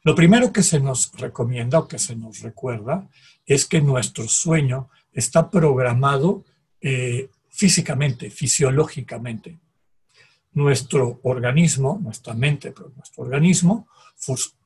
Lo 0.04 0.14
primero 0.14 0.52
que 0.52 0.62
se 0.62 0.80
nos 0.80 1.12
recomienda 1.12 1.78
o 1.78 1.88
que 1.88 1.98
se 1.98 2.14
nos 2.16 2.40
recuerda 2.40 3.08
es 3.46 3.66
que 3.66 3.80
nuestro 3.80 4.28
sueño 4.28 4.88
está 5.12 5.50
programado 5.50 6.44
eh, 6.80 7.30
físicamente, 7.48 8.30
fisiológicamente. 8.30 9.58
Nuestro 10.52 11.20
organismo, 11.22 11.98
nuestra 12.02 12.34
mente, 12.34 12.72
pero 12.72 12.92
nuestro 12.96 13.24
organismo 13.24 13.88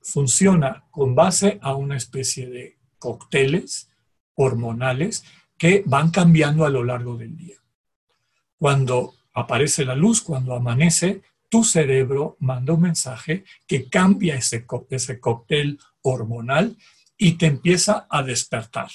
funciona 0.02 0.84
con 0.90 1.14
base 1.14 1.58
a 1.62 1.74
una 1.74 1.96
especie 1.96 2.48
de 2.48 2.78
cócteles 2.98 3.88
hormonales 4.34 5.24
que 5.56 5.82
van 5.86 6.10
cambiando 6.10 6.64
a 6.64 6.70
lo 6.70 6.84
largo 6.84 7.16
del 7.16 7.36
día. 7.36 7.56
Cuando 8.58 9.14
aparece 9.34 9.84
la 9.84 9.94
luz, 9.94 10.22
cuando 10.22 10.54
amanece, 10.54 11.22
tu 11.52 11.64
cerebro 11.64 12.38
manda 12.40 12.72
un 12.72 12.80
mensaje 12.80 13.44
que 13.66 13.90
cambia 13.90 14.36
ese, 14.36 14.64
ese 14.88 15.20
cóctel 15.20 15.78
hormonal 16.00 16.78
y 17.18 17.32
te 17.32 17.44
empieza 17.44 18.06
a 18.08 18.22
despertar, 18.22 18.88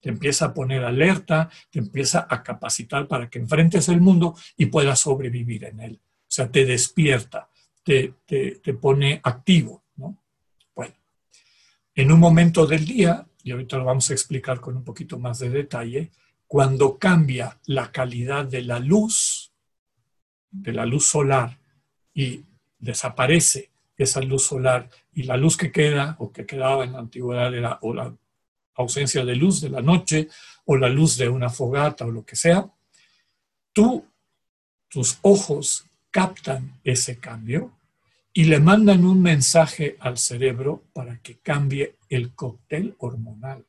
te 0.00 0.08
empieza 0.08 0.46
a 0.46 0.54
poner 0.54 0.82
alerta, 0.82 1.48
te 1.70 1.78
empieza 1.78 2.26
a 2.28 2.42
capacitar 2.42 3.06
para 3.06 3.30
que 3.30 3.38
enfrentes 3.38 3.88
el 3.88 4.00
mundo 4.00 4.34
y 4.56 4.66
puedas 4.66 4.98
sobrevivir 4.98 5.66
en 5.66 5.78
él. 5.78 6.00
O 6.02 6.26
sea, 6.26 6.50
te 6.50 6.64
despierta, 6.64 7.48
te, 7.84 8.14
te, 8.26 8.56
te 8.56 8.74
pone 8.74 9.20
activo. 9.22 9.84
¿no? 9.94 10.18
Bueno, 10.74 10.96
en 11.94 12.10
un 12.10 12.18
momento 12.18 12.66
del 12.66 12.86
día, 12.86 13.24
y 13.44 13.52
ahorita 13.52 13.78
lo 13.78 13.84
vamos 13.84 14.10
a 14.10 14.14
explicar 14.14 14.60
con 14.60 14.76
un 14.76 14.82
poquito 14.82 15.16
más 15.20 15.38
de 15.38 15.48
detalle, 15.48 16.10
cuando 16.48 16.98
cambia 16.98 17.60
la 17.66 17.92
calidad 17.92 18.46
de 18.46 18.62
la 18.62 18.80
luz, 18.80 19.52
de 20.50 20.72
la 20.72 20.86
luz 20.86 21.06
solar, 21.06 21.60
y 22.14 22.44
desaparece 22.78 23.70
esa 23.96 24.20
luz 24.20 24.46
solar 24.46 24.88
y 25.12 25.24
la 25.24 25.36
luz 25.36 25.56
que 25.56 25.70
queda 25.70 26.16
o 26.18 26.32
que 26.32 26.46
quedaba 26.46 26.84
en 26.84 26.92
la 26.92 27.00
antigüedad 27.00 27.54
era 27.54 27.78
o 27.82 27.92
la 27.92 28.14
ausencia 28.76 29.24
de 29.24 29.36
luz 29.36 29.60
de 29.60 29.68
la 29.68 29.82
noche 29.82 30.28
o 30.64 30.76
la 30.76 30.88
luz 30.88 31.16
de 31.16 31.28
una 31.28 31.50
fogata 31.50 32.06
o 32.06 32.10
lo 32.10 32.24
que 32.24 32.36
sea, 32.36 32.66
tú, 33.72 34.06
tus 34.88 35.18
ojos 35.22 35.86
captan 36.10 36.80
ese 36.84 37.18
cambio 37.18 37.72
y 38.32 38.44
le 38.44 38.58
mandan 38.58 39.04
un 39.04 39.22
mensaje 39.22 39.96
al 40.00 40.18
cerebro 40.18 40.82
para 40.92 41.18
que 41.18 41.38
cambie 41.38 41.96
el 42.08 42.34
cóctel 42.34 42.96
hormonal. 42.98 43.64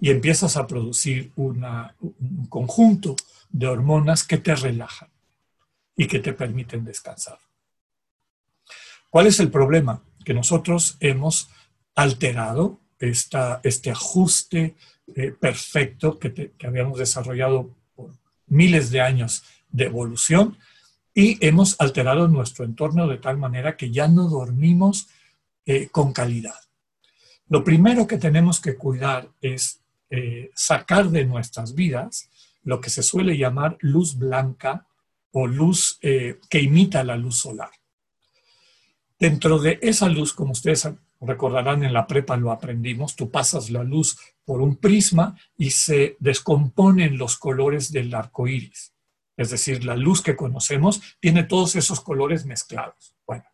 Y 0.00 0.10
empiezas 0.10 0.56
a 0.56 0.66
producir 0.66 1.32
un 1.34 2.46
conjunto 2.48 3.16
de 3.50 3.66
hormonas 3.66 4.22
que 4.22 4.38
te 4.38 4.54
relajan 4.54 5.10
y 5.98 6.06
que 6.06 6.20
te 6.20 6.32
permiten 6.32 6.84
descansar. 6.84 7.38
¿Cuál 9.10 9.26
es 9.26 9.40
el 9.40 9.50
problema? 9.50 10.00
Que 10.24 10.32
nosotros 10.32 10.96
hemos 11.00 11.50
alterado 11.96 12.78
esta, 13.00 13.60
este 13.64 13.90
ajuste 13.90 14.76
eh, 15.16 15.32
perfecto 15.32 16.18
que, 16.18 16.52
habíamos 16.64 17.00
desarrollado 17.00 17.74
por 17.96 18.12
miles 18.46 18.90
de 18.90 19.00
años 19.00 19.42
de 19.70 19.86
evolución 19.86 20.56
y 21.12 21.44
hemos 21.44 21.74
alterado 21.80 22.28
nuestro 22.28 22.64
entorno 22.64 23.08
de 23.08 23.18
tal 23.18 23.36
manera 23.36 23.76
que 23.76 23.90
ya 23.90 24.06
no 24.06 24.28
dormimos 24.28 25.08
eh, 25.66 25.88
con 25.88 26.12
calidad. 26.12 26.60
Lo 27.48 27.64
primero 27.64 28.06
que 28.06 28.18
tenemos 28.18 28.60
que 28.60 28.76
cuidar 28.76 29.28
es 29.40 29.80
eh, 30.10 30.50
sacar 30.54 31.10
de 31.10 31.24
nuestras 31.24 31.74
vidas 31.74 32.30
lo 32.62 32.80
que 32.80 32.90
se 32.90 33.02
suele 33.02 33.36
llamar 33.36 33.78
luz 33.80 34.16
blanca 34.16 34.86
o 35.32 35.46
luz 35.46 35.98
que 36.00 36.60
imita 36.60 37.04
la 37.04 37.16
luz 37.16 37.40
solar. 37.40 37.70
Dentro 39.18 39.58
de 39.58 39.78
esa 39.82 40.08
luz, 40.08 40.32
como 40.32 40.52
ustedes 40.52 40.88
recordarán 41.20 41.82
en 41.82 41.92
la 41.92 42.06
prepa 42.06 42.36
lo 42.36 42.52
aprendimos, 42.52 43.16
tú 43.16 43.30
pasas 43.30 43.70
la 43.70 43.82
luz 43.82 44.16
por 44.44 44.60
un 44.60 44.76
prisma 44.76 45.36
y 45.56 45.70
se 45.70 46.16
descomponen 46.20 47.18
los 47.18 47.36
colores 47.36 47.90
del 47.90 48.14
arco 48.14 48.46
iris. 48.46 48.94
es 49.36 49.50
decir, 49.50 49.84
la 49.84 49.94
luz 49.94 50.20
que 50.20 50.34
conocemos, 50.34 51.00
tiene 51.20 51.44
todos 51.44 51.76
esos 51.76 52.00
colores 52.00 52.44
mezclados. 52.44 53.14
Bueno, 53.24 53.44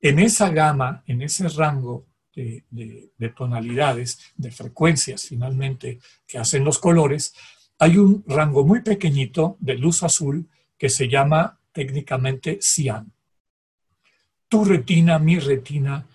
en 0.00 0.20
esa 0.20 0.50
gama, 0.50 1.02
en 1.06 1.22
ese 1.22 1.48
rango 1.48 2.06
de, 2.34 2.64
de, 2.70 3.28
tonalidades, 3.30 4.20
de 4.36 4.52
frecuencias 4.52 5.26
finalmente 5.26 5.98
que 6.24 6.38
hacen 6.38 6.62
los 6.62 6.78
colores, 6.78 7.34
hay 7.80 7.96
un 7.96 8.22
rango 8.28 8.64
muy 8.64 8.82
pequeñito 8.82 9.56
de 9.58 9.74
luz 9.74 10.04
azul 10.04 10.48
que 10.78 10.88
se 10.88 11.08
llama 11.08 11.58
técnicamente 11.72 12.58
cian. 12.60 13.12
Tu 14.48 14.64
retina, 14.64 15.18
mi 15.18 15.38
retina, 15.38 16.06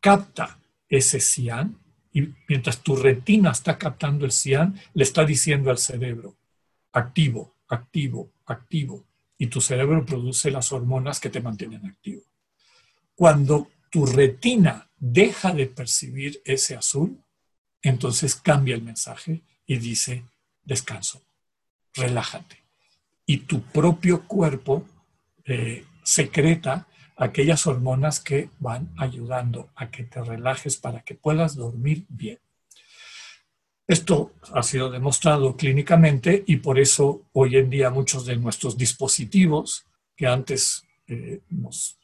capta 0.00 0.58
ese 0.88 1.20
cian 1.20 1.78
y 2.12 2.28
mientras 2.48 2.82
tu 2.82 2.96
retina 2.96 3.52
está 3.52 3.78
captando 3.78 4.26
el 4.26 4.32
cian, 4.32 4.78
le 4.92 5.04
está 5.04 5.24
diciendo 5.24 5.70
al 5.70 5.78
cerebro, 5.78 6.36
activo, 6.92 7.54
activo, 7.68 8.32
activo, 8.44 9.06
y 9.38 9.46
tu 9.46 9.60
cerebro 9.60 10.04
produce 10.04 10.50
las 10.50 10.70
hormonas 10.72 11.18
que 11.18 11.30
te 11.30 11.40
mantienen 11.40 11.86
activo. 11.86 12.22
Cuando 13.14 13.70
tu 13.90 14.06
retina 14.06 14.88
deja 14.98 15.52
de 15.52 15.66
percibir 15.66 16.42
ese 16.44 16.76
azul, 16.76 17.18
entonces 17.82 18.36
cambia 18.36 18.74
el 18.74 18.82
mensaje 18.82 19.42
y 19.66 19.78
dice, 19.78 20.24
descanso, 20.62 21.22
relájate. 21.94 22.61
Y 23.32 23.38
tu 23.38 23.62
propio 23.62 24.28
cuerpo 24.28 24.84
eh, 25.46 25.86
secreta 26.04 26.86
aquellas 27.16 27.66
hormonas 27.66 28.20
que 28.20 28.50
van 28.58 28.90
ayudando 28.98 29.70
a 29.74 29.90
que 29.90 30.04
te 30.04 30.22
relajes 30.22 30.76
para 30.76 31.00
que 31.00 31.14
puedas 31.14 31.56
dormir 31.56 32.04
bien. 32.10 32.38
Esto 33.86 34.34
ha 34.52 34.62
sido 34.62 34.90
demostrado 34.90 35.56
clínicamente 35.56 36.44
y 36.46 36.56
por 36.56 36.78
eso 36.78 37.22
hoy 37.32 37.56
en 37.56 37.70
día 37.70 37.88
muchos 37.88 38.26
de 38.26 38.36
nuestros 38.36 38.76
dispositivos 38.76 39.86
que 40.14 40.26
antes 40.26 40.86
eh, 41.06 41.40
nos 41.48 41.96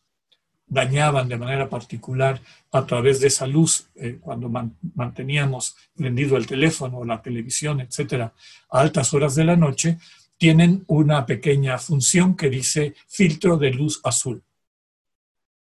dañaban 0.66 1.28
de 1.28 1.36
manera 1.36 1.68
particular 1.68 2.40
a 2.72 2.86
través 2.86 3.20
de 3.20 3.28
esa 3.28 3.46
luz 3.46 3.88
eh, 3.96 4.16
cuando 4.18 4.50
manteníamos 4.94 5.76
prendido 5.94 6.38
el 6.38 6.46
teléfono, 6.46 7.04
la 7.04 7.20
televisión, 7.20 7.82
etcétera, 7.82 8.32
a 8.70 8.80
altas 8.80 9.12
horas 9.12 9.34
de 9.34 9.44
la 9.44 9.56
noche, 9.56 9.98
tienen 10.38 10.84
una 10.86 11.26
pequeña 11.26 11.78
función 11.78 12.36
que 12.36 12.48
dice 12.48 12.94
filtro 13.08 13.58
de 13.58 13.70
luz 13.70 14.00
azul. 14.04 14.42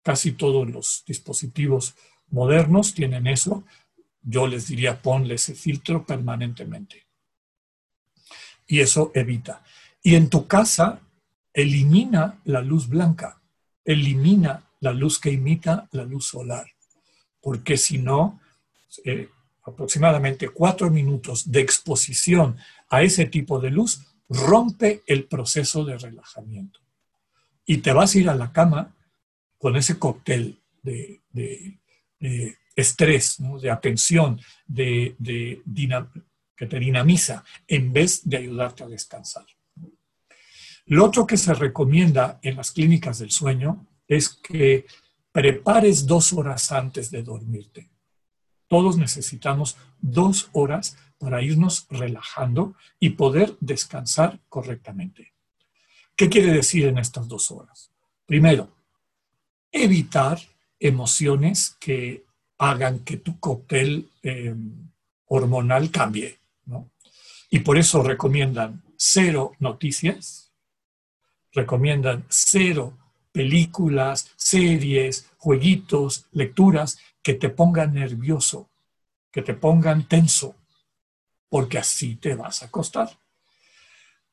Casi 0.03 0.33
todos 0.33 0.69
los 0.69 1.03
dispositivos 1.07 1.95
modernos 2.29 2.93
tienen 2.93 3.27
eso. 3.27 3.63
Yo 4.21 4.45
les 4.45 4.67
diría 4.67 5.01
ponle 5.01 5.35
ese 5.35 5.55
filtro 5.55 6.05
permanentemente. 6.05 7.07
Y 8.67 8.81
eso 8.81 9.11
evita. 9.15 9.63
Y 10.03 10.15
en 10.15 10.29
tu 10.29 10.47
casa 10.47 10.99
elimina 11.53 12.39
la 12.43 12.61
luz 12.61 12.89
blanca, 12.89 13.41
elimina 13.83 14.69
la 14.81 14.91
luz 14.91 15.17
que 15.17 15.31
imita 15.31 15.87
la 15.91 16.03
luz 16.03 16.27
solar, 16.27 16.67
porque 17.41 17.77
si 17.77 17.97
no, 17.97 18.39
eh, 19.05 19.29
aproximadamente 19.63 20.49
cuatro 20.49 20.89
minutos 20.91 21.51
de 21.51 21.61
exposición 21.61 22.57
a 22.89 23.01
ese 23.01 23.25
tipo 23.25 23.59
de 23.59 23.71
luz 23.71 24.06
rompe 24.29 25.03
el 25.07 25.25
proceso 25.25 25.85
de 25.85 25.97
relajamiento. 25.97 26.79
Y 27.65 27.77
te 27.77 27.93
vas 27.93 28.15
a 28.15 28.17
ir 28.19 28.29
a 28.29 28.35
la 28.35 28.51
cama 28.51 28.95
con 29.57 29.75
ese 29.75 29.97
cóctel 29.97 30.59
de, 30.81 31.21
estrés, 32.75 33.37
de 33.61 33.71
atención, 33.71 34.39
de, 34.65 35.15
que 36.55 36.65
te 36.65 36.79
dinamiza, 36.79 37.43
en 37.67 37.91
vez 37.91 38.27
de 38.27 38.37
ayudarte 38.37 38.83
a 38.83 38.87
descansar. 38.87 39.45
Lo 40.85 41.05
otro 41.05 41.27
que 41.27 41.37
se 41.37 41.53
recomienda 41.53 42.39
en 42.41 42.55
las 42.55 42.71
clínicas 42.71 43.19
del 43.19 43.31
sueño 43.31 43.85
es 44.07 44.29
que 44.29 44.85
prepares 45.31 46.05
dos 46.05 46.31
horas 46.31 46.71
antes 46.71 47.11
de 47.11 47.23
dormirte. 47.23 47.89
Todos 48.67 48.97
necesitamos 48.97 49.77
dos 49.99 50.49
horas 50.53 50.97
para 51.17 51.41
irnos 51.41 51.87
relajando 51.89 52.75
y 52.99 53.11
poder 53.11 53.55
descansar 53.59 54.39
correctamente. 54.49 55.33
¿Qué 56.15 56.29
quiere 56.29 56.51
decir 56.51 56.85
en 56.85 56.97
estas 56.97 57.27
dos 57.27 57.51
horas? 57.51 57.91
Primero, 58.25 58.69
evitar 59.71 60.39
emociones 60.79 61.75
que 61.79 62.25
hagan 62.57 62.99
que 62.99 63.17
tu 63.17 63.39
cóctel 63.39 64.09
em, 64.23 64.89
hormonal 65.27 65.91
cambie. 65.91 66.39
Y 67.49 67.59
por 67.59 67.77
eso 67.77 68.03
recomiendan 68.03 68.83
cero 68.97 69.53
noticias, 69.59 70.51
recomiendan 71.53 72.25
cero 72.27 72.97
películas, 73.31 74.31
series, 74.35 75.29
jueguitos, 75.37 76.25
lecturas 76.31 76.97
que 77.21 77.35
te 77.35 77.49
pongan 77.49 77.93
nervioso, 77.93 78.69
que 79.31 79.41
te 79.43 79.53
pongan 79.53 80.07
tenso, 80.07 80.55
porque 81.49 81.77
así 81.77 82.15
te 82.15 82.35
vas 82.35 82.61
a 82.61 82.67
acostar. 82.67 83.09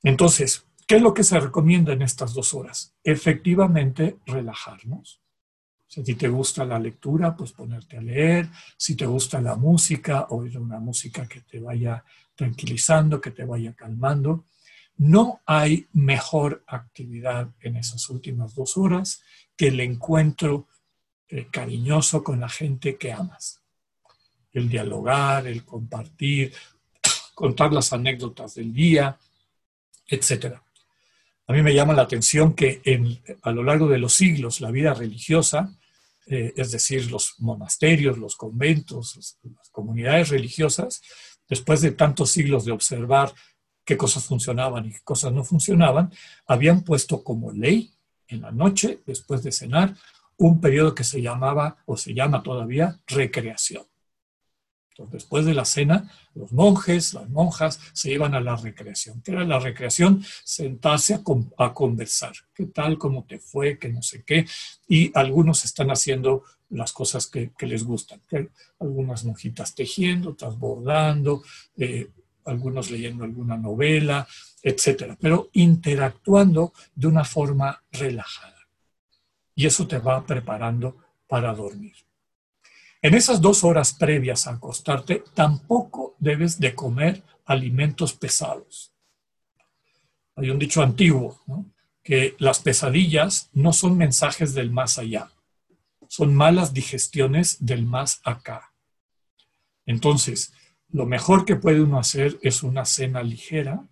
Entonces, 0.03 0.67
¿qué 0.87 0.97
es 0.97 1.03
lo 1.03 1.15
que 1.15 1.25
se 1.25 1.41
recomienda 1.41 1.93
en 1.93 2.03
estas 2.03 2.35
dos 2.35 2.55
horas? 2.55 2.95
Efectivamente, 3.03 4.19
relajarnos. 4.27 5.21
Si 5.87 6.15
te 6.15 6.29
gusta 6.29 6.65
la 6.65 6.79
lectura, 6.79 7.37
pues 7.37 7.53
ponerte 7.53 7.97
a 7.97 8.03
leer. 8.03 8.49
Si 8.77 8.97
te 8.97 9.07
gusta 9.07 9.41
la 9.41 9.55
música, 9.55 10.27
oír 10.31 10.59
una 10.59 10.81
música 10.81 11.29
que 11.29 11.43
te 11.43 11.61
vaya 11.61 12.05
tranquilizando, 12.35 13.21
que 13.21 13.31
te 13.31 13.45
vaya 13.45 13.75
calmando. 13.75 14.45
No 14.97 15.41
hay 15.47 15.87
mejor 15.93 16.65
actividad 16.67 17.51
en 17.61 17.77
esas 17.77 18.09
últimas 18.11 18.55
dos 18.55 18.77
horas 18.77 19.23
que 19.57 19.69
el 19.69 19.81
encuentro 19.81 20.67
eh, 21.29 21.47
cariñoso 21.51 22.25
con 22.25 22.41
la 22.41 22.49
gente 22.49 22.97
que 22.97 23.13
amas. 23.13 23.63
El 24.53 24.69
dialogar, 24.69 25.47
el 25.47 25.65
compartir, 25.65 26.53
contar 27.35 27.73
las 27.73 27.93
anécdotas 27.93 28.55
del 28.55 28.73
día, 28.73 29.19
etc. 30.07 30.57
A 31.47 31.53
mí 31.53 31.63
me 31.63 31.75
llama 31.75 31.95
la 31.95 32.03
atención 32.03 32.55
que 32.55 32.81
a 33.43 33.51
lo 33.51 33.63
largo 33.63 33.89
de 33.89 33.99
los 33.99 34.15
siglos 34.15 34.61
la 34.61 34.71
vida 34.71 34.95
religiosa 34.95 35.75
eh, 36.27 36.55
es 36.57 36.71
decir, 36.73 37.11
los 37.11 37.35
monasterios, 37.39 38.17
los 38.17 38.37
conventos, 38.37 39.37
las 39.43 39.69
comunidades 39.69 40.31
religiosas, 40.31 41.03
después 41.49 41.83
de 41.83 41.91
tantos 41.91 42.31
siglos 42.31 42.65
de 42.65 42.73
observar 42.73 43.35
qué 43.85 43.99
cosas 43.99 44.25
funcionaban 44.25 44.87
y 44.87 44.93
qué 44.93 45.01
cosas 45.05 45.33
no 45.33 45.45
funcionaban, 45.45 46.11
habían 46.47 46.83
puesto 46.83 47.23
como 47.23 47.53
ley 47.53 47.93
en 48.29 48.41
la 48.41 48.51
noche, 48.51 49.01
después 49.05 49.43
de 49.43 49.53
cenar, 49.53 49.95
un 50.39 50.61
periodo 50.61 50.95
que 50.95 51.05
se 51.05 51.21
llamaba, 51.21 51.77
o 51.85 51.97
se 51.99 52.15
llama 52.15 52.43
todavía, 52.43 52.99
recreación 53.07 53.85
después 55.11 55.45
de 55.45 55.55
la 55.55 55.65
cena, 55.65 56.11
los 56.35 56.53
monjes, 56.53 57.15
las 57.15 57.29
monjas 57.29 57.81
se 57.93 58.13
iban 58.13 58.35
a 58.35 58.41
la 58.41 58.57
recreación. 58.57 59.21
¿Qué 59.23 59.33
era 59.33 59.45
la 59.45 59.59
recreación? 59.59 60.25
Sentarse 60.45 61.21
a, 61.59 61.75
conversar. 61.75 62.33
¿Qué 62.55 62.67
tal? 62.67 62.97
¿Cómo 62.99 63.25
te 63.25 63.39
fue? 63.39 63.79
¿Qué 63.79 63.89
no 63.89 64.03
sé 64.03 64.23
qué? 64.25 64.47
Y 64.87 65.11
algunos 65.19 65.65
están 65.65 65.91
haciendo 65.91 66.45
las 66.71 66.93
cosas 66.93 67.27
que, 67.27 67.51
les 67.61 67.85
gustan. 67.85 68.21
Algunas 68.79 69.25
monjitas 69.25 69.75
tejiendo, 69.75 70.31
otras 70.31 70.57
bordando, 70.59 71.43
eh, 71.77 72.11
algunos 72.45 72.91
leyendo 72.91 73.25
alguna 73.25 73.57
novela, 73.57 74.27
etcétera. 74.63 75.17
Pero 75.21 75.51
interactuando 75.55 76.73
de 76.95 77.07
una 77.09 77.25
forma 77.25 77.83
relajada. 77.91 78.69
Y 79.57 79.67
eso 79.67 79.87
te 79.87 79.99
va 79.99 80.25
preparando 80.25 80.97
para 81.27 81.55
dormir. 81.55 81.95
En 83.05 83.13
esas 83.13 83.43
dos 83.43 83.65
horas 83.65 83.93
previas 83.93 84.47
a 84.47 84.53
acostarte, 84.53 85.25
tampoco 85.35 86.17
debes 86.19 86.59
de 86.59 86.75
comer 86.75 87.23
alimentos 87.45 88.15
pesados. 88.15 88.95
Hay 90.37 90.49
un 90.49 90.59
dicho 90.59 90.83
antiguo, 90.83 91.39
que 92.03 92.35
las 92.39 92.61
pesadillas 92.61 93.51
no 93.53 93.75
son 93.75 93.99
mensajes 93.99 94.55
del 94.55 94.71
más 94.71 94.99
allá, 94.99 95.31
son 96.09 96.35
malas 96.35 96.73
digestiones 96.73 97.67
del 97.67 97.85
más 97.85 98.23
acá. 98.25 98.73
Entonces, 99.85 100.55
lo 100.89 101.05
mejor 101.05 101.45
que 101.45 101.57
puede 101.57 101.83
uno 101.83 101.99
hacer 101.99 102.39
es 102.41 102.63
una 102.63 102.87
cena 102.87 103.23
ligera, 103.23 103.87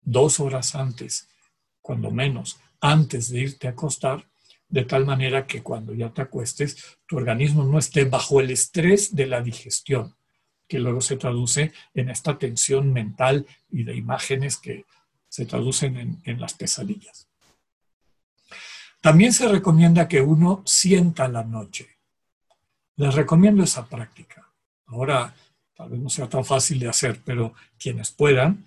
dos 0.00 0.40
horas 0.40 0.74
antes, 0.74 1.28
cuando 1.82 2.10
menos, 2.10 2.58
antes 2.80 3.28
de 3.28 3.40
irte 3.40 3.66
a 3.66 3.72
acostar, 3.72 4.26
de 4.68 4.84
tal 4.84 5.06
manera 5.06 5.46
que 5.46 5.62
cuando 5.62 5.94
ya 5.94 6.12
te 6.12 6.22
acuestes, 6.22 6.98
tu 7.06 7.16
organismo 7.16 7.64
no 7.64 7.78
esté 7.78 8.04
bajo 8.04 8.40
el 8.40 8.50
estrés 8.50 9.14
de 9.14 9.26
la 9.26 9.40
digestión, 9.40 10.16
que 10.68 10.78
luego 10.78 11.00
se 11.00 11.16
traduce 11.16 11.72
en 11.94 12.10
esta 12.10 12.38
tensión 12.38 12.92
mental 12.92 13.46
y 13.70 13.84
de 13.84 13.94
imágenes 13.94 14.56
que 14.56 14.84
se 15.28 15.46
traducen 15.46 16.20
en, 16.24 16.40
las 16.40 16.54
pesadillas. 16.54 17.28
También 19.00 19.32
se 19.32 19.48
recomienda 19.48 20.08
que 20.08 20.20
uno 20.20 20.62
sienta 20.64 21.28
la 21.28 21.44
noche. 21.44 21.98
Les 22.96 23.14
recomiendo 23.14 23.62
esa 23.62 23.86
práctica. 23.86 24.50
Ahora, 24.86 25.34
tal 25.74 25.90
vez 25.90 26.00
no 26.00 26.08
sea 26.08 26.28
tan 26.28 26.44
fácil 26.44 26.78
de 26.78 26.88
hacer, 26.88 27.20
pero 27.24 27.54
quienes 27.78 28.10
puedan, 28.10 28.64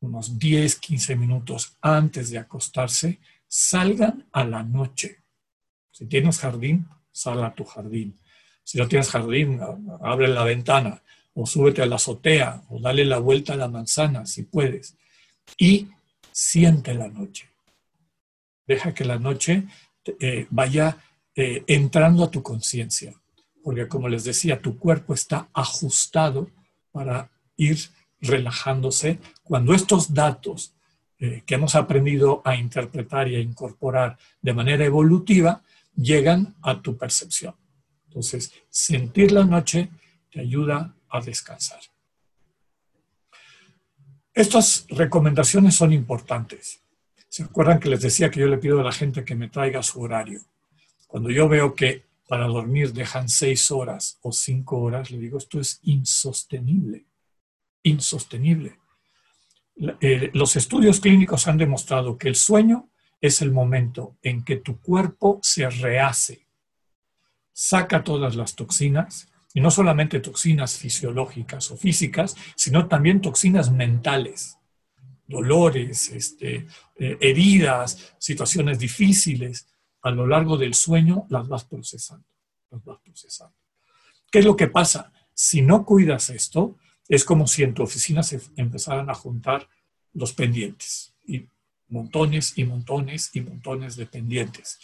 unos 0.00 0.38
10, 0.38 0.76
15 0.76 1.16
minutos 1.16 1.76
antes 1.80 2.30
de 2.30 2.38
acostarse, 2.38 3.18
salgan 3.48 4.26
a 4.32 4.44
la 4.44 4.62
noche. 4.62 5.23
Si 5.94 6.06
tienes 6.06 6.40
jardín, 6.40 6.88
sal 7.12 7.44
a 7.44 7.54
tu 7.54 7.64
jardín. 7.64 8.18
Si 8.64 8.78
no 8.78 8.88
tienes 8.88 9.10
jardín, 9.10 9.60
abre 10.02 10.26
la 10.26 10.42
ventana 10.42 11.00
o 11.34 11.46
súbete 11.46 11.82
a 11.82 11.86
la 11.86 11.96
azotea 11.96 12.62
o 12.68 12.80
dale 12.80 13.04
la 13.04 13.18
vuelta 13.18 13.52
a 13.52 13.56
la 13.56 13.68
manzana 13.68 14.26
si 14.26 14.42
puedes. 14.42 14.96
Y 15.56 15.86
siente 16.32 16.94
la 16.94 17.06
noche. 17.06 17.48
Deja 18.66 18.92
que 18.92 19.04
la 19.04 19.20
noche 19.20 19.68
eh, 20.18 20.48
vaya 20.50 20.98
eh, 21.36 21.62
entrando 21.68 22.24
a 22.24 22.30
tu 22.30 22.42
conciencia, 22.42 23.14
porque 23.62 23.86
como 23.86 24.08
les 24.08 24.24
decía, 24.24 24.60
tu 24.60 24.76
cuerpo 24.76 25.14
está 25.14 25.48
ajustado 25.52 26.50
para 26.90 27.30
ir 27.56 27.78
relajándose 28.20 29.20
cuando 29.44 29.74
estos 29.74 30.12
datos 30.12 30.74
eh, 31.20 31.44
que 31.46 31.54
hemos 31.54 31.76
aprendido 31.76 32.42
a 32.44 32.56
interpretar 32.56 33.28
y 33.28 33.36
a 33.36 33.40
incorporar 33.40 34.18
de 34.42 34.54
manera 34.54 34.84
evolutiva 34.84 35.62
llegan 35.96 36.54
a 36.62 36.80
tu 36.80 36.96
percepción. 36.96 37.54
Entonces, 38.06 38.52
sentir 38.68 39.32
la 39.32 39.44
noche 39.44 39.90
te 40.30 40.40
ayuda 40.40 40.94
a 41.08 41.20
descansar. 41.20 41.80
Estas 44.32 44.86
recomendaciones 44.88 45.76
son 45.76 45.92
importantes. 45.92 46.80
¿Se 47.28 47.44
acuerdan 47.44 47.80
que 47.80 47.88
les 47.88 48.00
decía 48.00 48.30
que 48.30 48.40
yo 48.40 48.46
le 48.46 48.58
pido 48.58 48.80
a 48.80 48.84
la 48.84 48.92
gente 48.92 49.24
que 49.24 49.34
me 49.34 49.48
traiga 49.48 49.82
su 49.82 50.00
horario? 50.00 50.40
Cuando 51.06 51.30
yo 51.30 51.48
veo 51.48 51.74
que 51.74 52.04
para 52.28 52.46
dormir 52.46 52.92
dejan 52.92 53.28
seis 53.28 53.70
horas 53.70 54.18
o 54.22 54.32
cinco 54.32 54.78
horas, 54.80 55.10
le 55.10 55.18
digo, 55.18 55.38
esto 55.38 55.60
es 55.60 55.78
insostenible, 55.82 57.06
insostenible. 57.82 58.78
Eh, 60.00 60.30
los 60.34 60.56
estudios 60.56 61.00
clínicos 61.00 61.46
han 61.46 61.58
demostrado 61.58 62.16
que 62.16 62.28
el 62.28 62.36
sueño 62.36 62.88
es 63.24 63.40
el 63.40 63.52
momento 63.52 64.18
en 64.22 64.44
que 64.44 64.56
tu 64.56 64.78
cuerpo 64.80 65.40
se 65.42 65.70
rehace, 65.70 66.46
saca 67.54 68.04
todas 68.04 68.36
las 68.36 68.54
toxinas, 68.54 69.28
y 69.54 69.62
no 69.62 69.70
solamente 69.70 70.20
toxinas 70.20 70.76
fisiológicas 70.76 71.70
o 71.70 71.78
físicas, 71.78 72.36
sino 72.54 72.86
también 72.86 73.22
toxinas 73.22 73.72
mentales 73.72 74.58
dolores, 75.26 76.10
este, 76.10 76.66
eh, 76.96 77.16
heridas, 77.18 78.14
situaciones 78.18 78.78
difíciles, 78.78 79.68
a 80.02 80.10
lo 80.10 80.26
largo 80.26 80.58
del 80.58 80.74
sueño 80.74 81.24
las 81.30 81.48
vas 81.48 81.64
procesando, 81.64 82.26
las 82.70 82.84
vas 82.84 82.98
procesando. 83.02 83.56
¿Qué 84.30 84.40
es 84.40 84.44
lo 84.44 84.54
que 84.54 84.68
pasa? 84.68 85.14
Si 85.32 85.62
no 85.62 85.86
cuidas 85.86 86.28
esto, 86.28 86.76
es 87.08 87.24
como 87.24 87.46
si 87.46 87.62
en 87.62 87.72
tu 87.72 87.82
oficina 87.84 88.22
se 88.22 88.38
empezaran 88.56 89.08
a 89.08 89.14
juntar 89.14 89.66
los 90.12 90.34
pendientes, 90.34 91.14
y 91.24 91.48
montones 91.88 92.56
y 92.56 92.64
montones 92.64 93.30
y 93.34 93.40
montones 93.40 93.96
de 93.96 94.06
pendientes. 94.06 94.78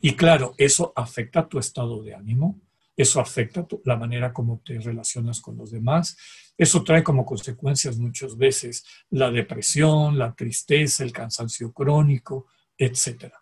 Y 0.00 0.14
claro, 0.14 0.54
eso 0.58 0.92
afecta 0.94 1.48
tu 1.48 1.58
estado 1.58 2.02
de 2.02 2.14
ánimo, 2.14 2.60
eso 2.96 3.20
afecta 3.20 3.66
la 3.84 3.96
manera 3.96 4.32
como 4.32 4.60
te 4.64 4.78
relacionas 4.80 5.40
con 5.40 5.56
los 5.56 5.70
demás. 5.70 6.16
Eso 6.56 6.82
trae 6.82 7.04
como 7.04 7.24
consecuencias 7.24 7.96
muchas 7.96 8.36
veces 8.36 8.84
la 9.10 9.30
depresión, 9.30 10.18
la 10.18 10.34
tristeza, 10.34 11.04
el 11.04 11.12
cansancio 11.12 11.72
crónico, 11.72 12.46
etc. 12.76 13.32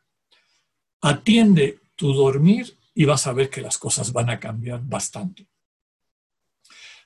Atiende 1.00 1.80
tu 1.96 2.12
dormir 2.12 2.76
y 2.94 3.06
vas 3.06 3.26
a 3.26 3.32
ver 3.32 3.48
que 3.48 3.62
las 3.62 3.78
cosas 3.78 4.12
van 4.12 4.28
a 4.28 4.38
cambiar 4.38 4.82
bastante. 4.84 5.46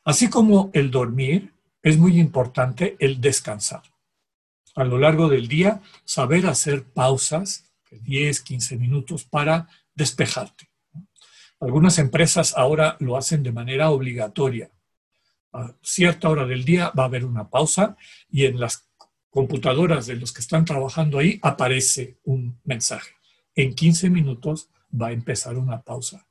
Así 0.04 0.28
como 0.28 0.70
el 0.72 0.90
dormir, 0.90 1.52
es 1.82 1.96
muy 1.96 2.18
importante 2.18 2.96
el 2.98 3.20
descansar. 3.20 3.82
A 4.74 4.84
lo 4.84 4.98
largo 4.98 5.28
del 5.28 5.48
día, 5.48 5.80
saber 6.04 6.46
hacer 6.46 6.84
pausas, 6.84 7.70
10, 7.90 8.40
15 8.40 8.76
minutos, 8.76 9.24
para 9.24 9.68
despejarte. 9.94 10.70
Algunas 11.60 11.98
empresas 11.98 12.54
ahora 12.56 12.96
lo 13.00 13.16
hacen 13.16 13.42
de 13.42 13.52
manera 13.52 13.90
obligatoria. 13.90 14.70
A 15.52 15.74
cierta 15.82 16.28
hora 16.28 16.46
del 16.46 16.64
día 16.64 16.90
va 16.98 17.02
a 17.02 17.06
haber 17.06 17.24
una 17.24 17.50
pausa 17.50 17.96
y 18.30 18.46
en 18.46 18.58
las 18.58 18.88
computadoras 19.28 20.06
de 20.06 20.16
los 20.16 20.32
que 20.32 20.40
están 20.40 20.64
trabajando 20.64 21.18
ahí 21.18 21.38
aparece 21.42 22.18
un 22.24 22.60
mensaje. 22.64 23.14
En 23.54 23.74
15 23.74 24.08
minutos 24.10 24.70
va 24.90 25.08
a 25.08 25.12
empezar 25.12 25.56
una 25.56 25.82
pausa. 25.82 26.26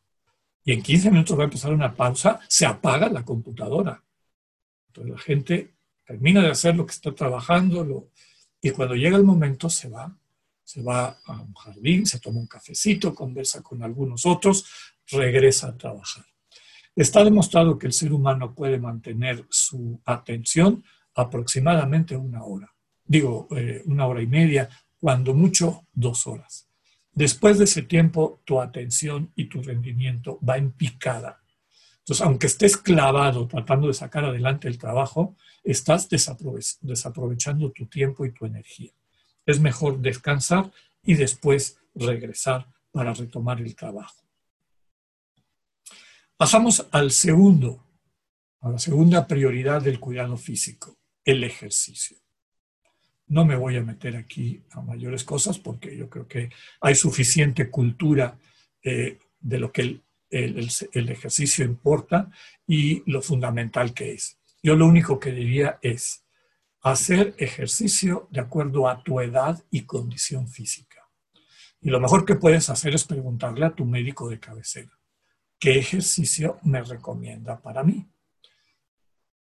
Y 0.63 0.73
en 0.73 0.81
15 0.81 1.11
minutos 1.11 1.37
va 1.37 1.43
a 1.43 1.45
empezar 1.45 1.73
una 1.73 1.95
pausa, 1.95 2.39
se 2.47 2.65
apaga 2.65 3.09
la 3.09 3.23
computadora. 3.23 4.03
Entonces 4.87 5.11
la 5.13 5.19
gente 5.19 5.73
termina 6.05 6.41
de 6.41 6.49
hacer 6.49 6.75
lo 6.75 6.85
que 6.85 6.91
está 6.91 7.13
trabajando 7.13 8.09
y 8.61 8.71
cuando 8.71 8.95
llega 8.95 9.17
el 9.17 9.23
momento 9.23 9.69
se 9.69 9.89
va. 9.89 10.15
Se 10.63 10.83
va 10.83 11.17
a 11.25 11.41
un 11.41 11.53
jardín, 11.53 12.05
se 12.05 12.19
toma 12.19 12.39
un 12.39 12.47
cafecito, 12.47 13.15
conversa 13.15 13.63
con 13.63 13.81
algunos 13.81 14.25
otros, 14.27 14.65
regresa 15.07 15.69
a 15.69 15.77
trabajar. 15.77 16.25
Está 16.95 17.23
demostrado 17.23 17.79
que 17.79 17.87
el 17.87 17.93
ser 17.93 18.13
humano 18.13 18.53
puede 18.53 18.77
mantener 18.77 19.45
su 19.49 19.99
atención 20.05 20.83
aproximadamente 21.15 22.15
una 22.15 22.43
hora. 22.43 22.71
Digo, 23.03 23.47
eh, 23.55 23.81
una 23.85 24.05
hora 24.05 24.21
y 24.21 24.27
media, 24.27 24.69
cuando 24.99 25.33
mucho, 25.33 25.87
dos 25.93 26.27
horas. 26.27 26.67
Después 27.11 27.57
de 27.57 27.63
ese 27.63 27.81
tiempo, 27.81 28.41
tu 28.45 28.61
atención 28.61 29.31
y 29.35 29.45
tu 29.45 29.63
rendimiento 29.63 30.39
va 30.47 30.57
en 30.57 30.71
picada. 30.71 31.41
Entonces, 32.09 32.25
aunque 32.25 32.47
estés 32.47 32.75
clavado 32.75 33.47
tratando 33.47 33.87
de 33.87 33.93
sacar 33.93 34.25
adelante 34.25 34.67
el 34.67 34.79
trabajo, 34.79 35.35
estás 35.63 36.09
desaprovechando 36.09 37.71
tu 37.71 37.85
tiempo 37.85 38.25
y 38.25 38.31
tu 38.31 38.47
energía. 38.47 38.91
Es 39.45 39.59
mejor 39.59 39.99
descansar 39.99 40.71
y 41.03 41.13
después 41.13 41.77
regresar 41.93 42.67
para 42.91 43.13
retomar 43.13 43.61
el 43.61 43.75
trabajo. 43.75 44.23
Pasamos 46.35 46.87
al 46.89 47.11
segundo, 47.11 47.85
a 48.61 48.71
la 48.71 48.79
segunda 48.79 49.27
prioridad 49.27 49.79
del 49.79 49.99
cuidado 49.99 50.35
físico, 50.35 50.97
el 51.23 51.43
ejercicio. 51.43 52.17
No 53.27 53.45
me 53.45 53.55
voy 53.55 53.77
a 53.77 53.83
meter 53.83 54.15
aquí 54.15 54.63
a 54.71 54.81
mayores 54.81 55.23
cosas 55.23 55.59
porque 55.59 55.95
yo 55.95 56.09
creo 56.09 56.27
que 56.27 56.49
hay 56.81 56.95
suficiente 56.95 57.69
cultura 57.69 58.35
eh, 58.81 59.19
de 59.39 59.59
lo 59.59 59.71
que 59.71 59.81
el, 59.83 60.03
el, 60.29 61.09
ejercicio 61.09 61.65
importa 61.65 62.29
y 62.67 63.03
lo 63.11 63.21
fundamental 63.21 63.93
que 63.93 64.13
es. 64.13 64.39
Yo 64.61 64.75
lo 64.75 64.85
único 64.85 65.19
que 65.19 65.31
diría 65.31 65.79
es 65.81 66.25
hacer 66.81 67.35
ejercicio 67.37 68.27
de 68.31 68.41
acuerdo 68.41 68.87
a 68.87 69.03
tu 69.03 69.19
edad 69.21 69.63
y 69.71 69.83
condición 69.83 70.47
física. 70.47 71.07
Y 71.81 71.89
lo 71.89 71.99
mejor 71.99 72.25
que 72.25 72.35
puedes 72.35 72.69
hacer 72.69 72.93
es 72.93 73.05
preguntarle 73.05 73.65
a 73.65 73.73
tu 73.73 73.85
médico 73.85 74.29
de 74.29 74.39
cabecera 74.39 74.91
qué 75.59 75.77
ejercicio 75.77 76.57
me 76.63 76.81
recomienda 76.81 77.59
para 77.61 77.83
mí. 77.83 78.07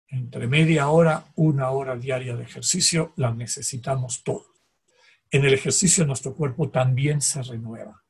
Entre 0.09 0.47
media 0.47 0.89
hora, 0.89 1.25
una 1.37 1.71
hora 1.71 1.97
diaria 1.97 2.35
de 2.35 2.43
ejercicio, 2.43 3.13
la 3.17 3.33
necesitamos 3.33 4.23
todos. 4.25 4.47
En 5.31 5.45
el 5.45 5.53
ejercicio 5.53 6.07
nuestro 6.07 6.35
cuerpo 6.35 6.71
también 6.71 7.21
se 7.21 7.43
renueva. 7.43 8.03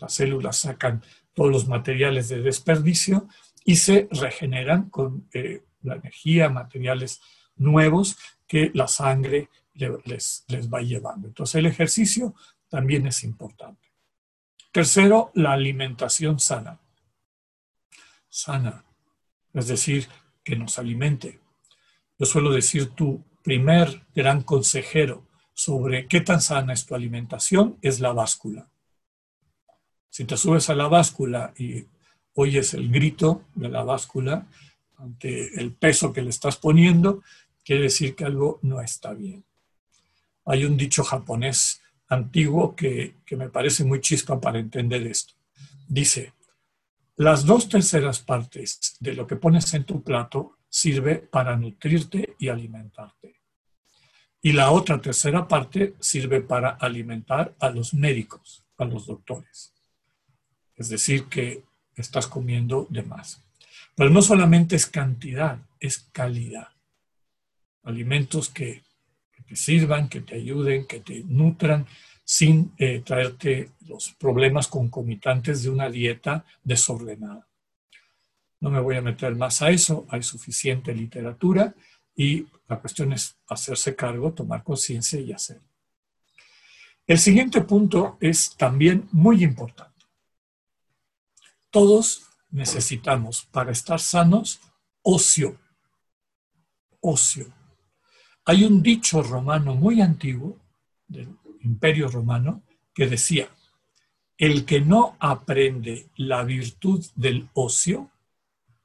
Las 0.00 0.12
células 0.12 0.58
sacan 0.58 1.02
todos 1.32 1.50
los 1.50 1.68
materiales 1.68 2.28
de 2.28 2.42
desperdicio 2.42 3.28
y 3.64 3.76
se 3.76 4.08
regeneran 4.10 4.90
con 4.90 5.28
eh, 5.32 5.62
la 5.82 5.96
energía, 5.96 6.48
materiales 6.48 7.20
nuevos 7.56 8.16
que 8.46 8.70
la 8.74 8.88
sangre 8.88 9.48
les, 9.74 10.44
les 10.48 10.72
va 10.72 10.80
llevando. 10.80 11.28
Entonces 11.28 11.56
el 11.56 11.66
ejercicio 11.66 12.34
también 12.68 13.06
es 13.06 13.24
importante. 13.24 13.92
Tercero, 14.72 15.30
la 15.34 15.52
alimentación 15.52 16.38
sana. 16.38 16.80
Sana, 18.28 18.84
es 19.52 19.68
decir, 19.68 20.08
que 20.42 20.56
nos 20.56 20.78
alimente. 20.78 21.40
Yo 22.18 22.26
suelo 22.26 22.52
decir, 22.52 22.90
tu 22.90 23.24
primer 23.42 24.06
gran 24.14 24.42
consejero 24.42 25.26
sobre 25.52 26.08
qué 26.08 26.20
tan 26.20 26.40
sana 26.40 26.72
es 26.72 26.86
tu 26.86 26.94
alimentación 26.94 27.78
es 27.82 28.00
la 28.00 28.12
báscula. 28.12 28.68
Si 30.14 30.24
te 30.26 30.36
subes 30.36 30.70
a 30.70 30.76
la 30.76 30.86
báscula 30.86 31.52
y 31.58 31.86
oyes 32.34 32.72
el 32.74 32.88
grito 32.88 33.46
de 33.56 33.68
la 33.68 33.82
báscula 33.82 34.46
ante 34.96 35.60
el 35.60 35.72
peso 35.72 36.12
que 36.12 36.22
le 36.22 36.30
estás 36.30 36.56
poniendo, 36.56 37.24
quiere 37.64 37.82
decir 37.82 38.14
que 38.14 38.24
algo 38.24 38.60
no 38.62 38.80
está 38.80 39.12
bien. 39.12 39.44
Hay 40.44 40.66
un 40.66 40.76
dicho 40.76 41.02
japonés 41.02 41.82
antiguo 42.06 42.76
que, 42.76 43.16
me 43.32 43.48
parece 43.48 43.82
muy 43.82 44.00
chispa 44.00 44.40
para 44.40 44.60
entender 44.60 45.04
esto. 45.04 45.34
Dice, 45.88 46.32
las 47.16 47.44
dos 47.44 47.68
terceras 47.68 48.20
partes 48.20 48.96
de 49.00 49.14
lo 49.14 49.26
que 49.26 49.34
pones 49.34 49.74
en 49.74 49.82
tu 49.82 50.04
plato 50.04 50.58
sirve 50.68 51.16
para 51.16 51.56
nutrirte 51.56 52.36
y 52.38 52.46
alimentarte. 52.46 53.40
Y 54.40 54.52
la 54.52 54.70
otra 54.70 55.00
tercera 55.00 55.48
parte 55.48 55.96
sirve 55.98 56.40
para 56.40 56.68
alimentar 56.70 57.56
a 57.58 57.68
los 57.70 57.94
médicos, 57.94 58.64
a 58.78 58.84
los 58.84 59.06
doctores. 59.06 59.73
Es 60.76 60.88
decir, 60.88 61.24
que 61.24 61.62
estás 61.96 62.26
comiendo 62.26 62.86
de 62.90 63.02
más. 63.02 63.40
Pero 63.94 64.10
no 64.10 64.22
solamente 64.22 64.76
es 64.76 64.86
cantidad, 64.86 65.58
es 65.80 65.98
calidad. 66.12 66.68
alimentos 67.84 68.48
que, 68.48 68.82
te 69.46 69.56
sirvan, 69.56 70.08
que 70.08 70.22
te 70.22 70.36
ayuden, 70.36 70.86
que 70.86 71.00
te 71.00 71.22
nutran, 71.24 71.86
sin 72.24 72.72
eh, 72.78 73.02
traerte 73.04 73.72
los 73.86 74.12
problemas 74.12 74.68
concomitantes 74.68 75.62
de 75.62 75.68
una 75.68 75.90
dieta 75.90 76.46
desordenada. 76.62 77.46
No 78.60 78.70
me 78.70 78.80
voy 78.80 78.96
a 78.96 79.02
meter 79.02 79.34
más 79.34 79.60
a 79.60 79.68
eso, 79.68 80.06
hay 80.08 80.22
suficiente 80.22 80.94
literatura 80.94 81.74
y 82.16 82.46
la 82.66 82.80
cuestión 82.80 83.12
es 83.12 83.36
hacerse 83.48 83.94
cargo, 83.94 84.32
tomar 84.32 84.62
conciencia 84.62 85.20
y 85.20 85.32
hacer. 85.32 85.60
El 87.06 87.18
siguiente 87.18 87.60
punto 87.60 88.16
es 88.20 88.56
también 88.56 89.06
muy 89.12 89.44
importante. 89.44 89.93
Todos 91.74 92.22
necesitamos, 92.52 93.48
para 93.50 93.72
estar 93.72 93.98
sanos, 93.98 94.60
ocio. 95.02 95.58
Ocio. 97.00 97.52
Hay 98.44 98.62
un 98.62 98.80
dicho 98.80 99.24
romano 99.24 99.74
muy 99.74 100.00
antiguo 100.00 100.56
del 101.08 101.36
Imperio 101.62 102.06
Romano 102.06 102.62
que 102.94 103.08
decía, 103.08 103.48
el 104.38 104.64
que 104.64 104.82
no 104.82 105.16
aprende 105.18 106.10
la 106.14 106.44
virtud 106.44 107.04
del 107.16 107.48
ocio 107.54 108.08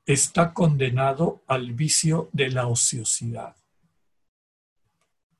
está 0.04 0.52
condenado 0.52 1.44
al 1.46 1.74
vicio 1.74 2.32
de 2.34 2.50
la 2.50 2.66
ociosidad. 2.66 3.56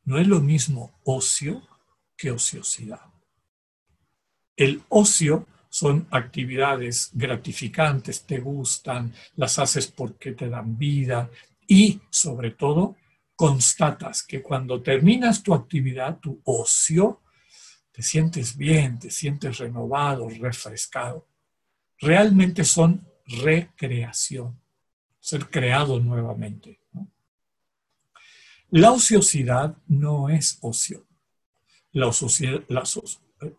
No 0.04 0.20
es 0.20 0.28
lo 0.28 0.40
mismo 0.40 1.00
ocio 1.04 1.68
que 2.16 2.30
ociosidad. 2.30 3.12
El 4.56 4.84
ocio 4.90 5.48
son 5.70 6.08
actividades 6.10 7.12
gratificantes, 7.14 8.24
te 8.26 8.40
gustan, 8.40 9.14
las 9.36 9.60
haces 9.60 9.88
porque 9.88 10.34
te 10.34 10.50
dan 10.50 10.78
vida 10.78 11.30
y 11.68 12.02
sobre 12.10 12.52
todo 12.52 12.96
constatas 13.36 14.24
que 14.24 14.42
cuando 14.42 14.82
terminas 14.82 15.44
tu 15.44 15.54
actividad, 15.54 16.18
tu 16.20 16.42
ocio, 16.44 17.22
te 17.92 18.02
sientes 18.02 18.58
bien, 18.58 19.00
te 19.00 19.12
sientes 19.12 19.60
renovado, 19.60 20.28
refrescado. 20.30 21.28
Realmente 22.00 22.64
son 22.64 23.08
recreación, 23.26 24.60
ser 25.20 25.50
creado 25.50 26.00
nuevamente. 26.00 26.80
La 28.72 28.92
ociosidad 28.92 29.78
no 29.88 30.30
es 30.30 30.58
ocio. 30.62 31.06
La, 31.92 32.12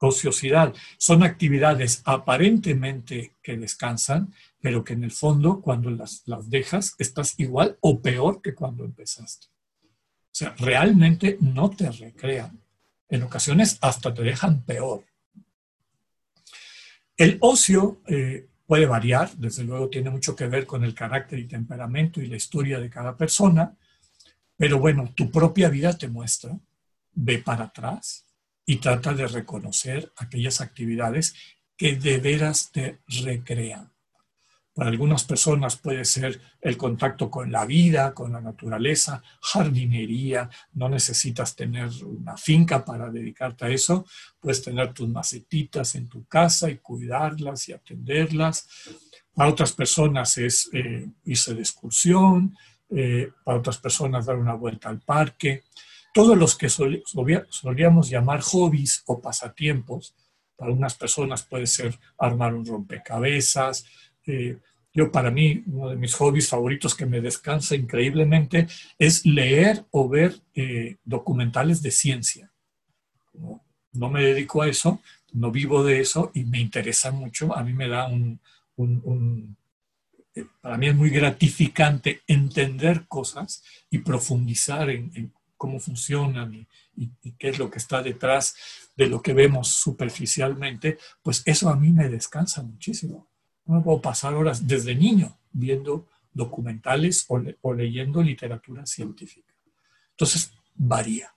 ociosidad 0.01 0.75
son 0.99 1.23
actividades 1.23 2.03
aparentemente 2.05 3.35
que 3.43 3.57
descansan, 3.57 4.33
pero 4.61 4.85
que 4.85 4.93
en 4.93 5.05
el 5.05 5.11
fondo 5.11 5.61
cuando 5.61 5.91
las, 5.91 6.23
las 6.27 6.49
dejas 6.51 6.95
estás 6.99 7.35
igual 7.39 7.77
o 7.81 8.01
peor 8.01 8.43
que 8.43 8.55
cuando 8.55 8.85
empezaste. 8.85 9.47
O 9.47 10.33
sea, 10.33 10.55
realmente 10.59 11.39
no 11.41 11.71
te 11.71 11.91
recrean. 11.91 12.61
En 13.09 13.23
ocasiones 13.23 13.79
hasta 13.81 14.15
te 14.15 14.23
dejan 14.23 14.63
peor. 14.63 15.05
El 17.17 17.37
ocio 17.41 18.01
eh, 18.07 18.47
puede 18.67 18.87
variar, 18.87 19.33
desde 19.37 19.65
luego 19.65 19.89
tiene 19.89 20.11
mucho 20.11 20.37
que 20.37 20.47
ver 20.47 20.65
con 20.65 20.85
el 20.85 20.95
carácter 20.95 21.39
y 21.41 21.49
temperamento 21.49 22.23
y 22.23 22.29
la 22.29 22.37
historia 22.37 22.79
de 22.79 22.89
cada 22.89 23.17
persona, 23.17 23.77
pero 24.57 24.79
bueno, 24.79 25.13
tu 25.15 25.31
propia 25.31 25.69
vida 25.69 25.99
te 25.99 26.07
muestra, 26.07 26.57
ve 27.13 27.39
para 27.39 27.65
atrás 27.65 28.25
y 28.67 28.77
trata 28.77 29.13
de 29.15 29.27
reconocer 29.27 30.13
aquellas 30.17 30.61
actividades 30.61 31.35
que 31.77 31.97
de 31.97 32.19
veras 32.19 32.71
te 32.73 33.01
recrean. 33.25 33.91
Para 34.73 34.91
algunas 34.91 35.25
personas 35.25 35.77
puede 35.77 36.05
ser 36.05 36.41
el 36.61 36.77
contacto 36.77 37.31
con 37.31 37.51
la 37.51 37.67
vida, 37.67 38.15
con 38.15 38.33
la 38.33 38.41
naturaleza, 38.41 39.23
jardinería. 39.41 40.49
No 40.75 40.89
necesitas 40.89 41.57
tener 41.57 41.91
una 42.05 42.37
finca 42.37 42.85
para 42.85 43.11
dedicarte 43.11 43.65
a 43.65 43.69
eso. 43.69 44.07
Puedes 44.39 44.63
tener 44.63 44.95
tus 44.95 45.09
macetitas 45.09 45.97
en 45.97 46.09
tu 46.09 46.25
casa 46.27 46.71
y 46.71 46.79
cuidarlas 46.79 47.69
y 47.69 47.73
atenderlas. 47.73 48.69
Para 49.35 49.51
otras 49.51 49.73
personas 49.73 50.39
es 50.39 50.71
eh, 50.73 51.09
irse 51.25 51.53
de 51.53 51.61
excursión. 51.61 52.57
Eh, 52.89 53.31
para 53.45 53.59
otras 53.59 53.79
personas 53.79 54.27
dar 54.27 54.37
una 54.37 54.55
vuelta 54.55 54.89
al 54.89 55.01
parque. 55.01 55.65
Todos 56.13 56.37
los 56.37 56.57
que 56.57 56.69
solíamos 56.69 58.11
llamar 58.11 58.41
hobbies 58.41 59.03
o 59.07 59.21
pasatiempos, 59.21 60.15
para 60.57 60.73
unas 60.73 60.95
personas 60.95 61.43
puede 61.43 61.67
ser 61.67 61.99
armar 62.19 62.55
un 62.55 62.67
rompecabezas, 62.67 63.87
eh, 64.27 64.59
yo 64.93 65.13
para 65.13 65.31
mí, 65.31 65.63
uno 65.67 65.91
de 65.91 65.97
mis 65.97 66.15
hobbies 66.15 66.49
favoritos 66.49 66.95
que 66.95 67.07
me 67.07 67.21
descansa 67.21 67.77
increíblemente 67.77 68.67
es 68.99 69.25
leer 69.25 69.85
o 69.93 70.09
ver 70.09 70.35
eh, 70.55 70.97
documentales 71.05 71.81
de 71.81 71.93
ciencia. 71.93 72.53
No, 73.93 74.11
me 74.11 74.23
dedico 74.23 74.63
a 74.63 74.69
eso, 74.69 75.01
no 75.33 75.51
vivo 75.53 75.85
de 75.85 76.01
eso 76.01 76.33
y 76.35 76.45
me 76.45 76.61
interesa 76.61 77.13
mucho. 77.13 77.57
A 77.57 77.63
mí 77.63 77.73
me 77.73 77.89
da 77.89 78.09
un, 78.09 78.41
eh, 80.35 80.45
para 80.61 80.77
mí 80.77 80.89
es 80.89 80.97
muy 80.97 81.11
gratificante 81.11 82.23
entender 82.27 83.07
cosas 83.07 83.63
y 83.91 83.99
profundizar 83.99 84.91
en, 84.91 85.33
cómo 85.61 85.79
funcionan 85.79 86.55
y, 86.55 86.67
qué 87.39 87.51
es 87.51 87.59
lo 87.59 87.71
que 87.71 87.79
está 87.79 88.03
detrás 88.03 88.57
de 88.97 89.07
lo 89.09 89.21
que 89.21 89.35
vemos 89.35 89.69
superficialmente, 89.69 90.97
pues 91.23 91.43
eso 91.45 91.69
a 91.69 91.77
mí 91.77 91.93
me 91.93 92.09
descansa 92.09 92.63
muchísimo. 92.63 93.29
No 93.67 93.83
puedo 93.83 94.01
pasar 94.01 94.33
horas 94.33 94.67
desde 94.67 94.95
niño 94.95 95.39
viendo 95.53 96.07
documentales 96.33 97.27
o, 97.29 97.75
leyendo 97.75 98.23
literatura 98.23 98.87
científica. 98.87 99.53
Entonces, 100.13 100.51
varía. 100.75 101.35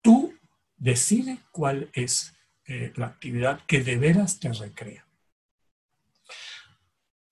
Tú 0.00 0.32
decide 0.76 1.40
cuál 1.50 1.90
es 1.94 2.32
eh, 2.66 2.92
la 2.94 3.06
actividad 3.06 3.60
que 3.66 3.82
de 3.82 3.96
veras 3.96 4.38
te 4.38 4.52
recrea. 4.52 5.04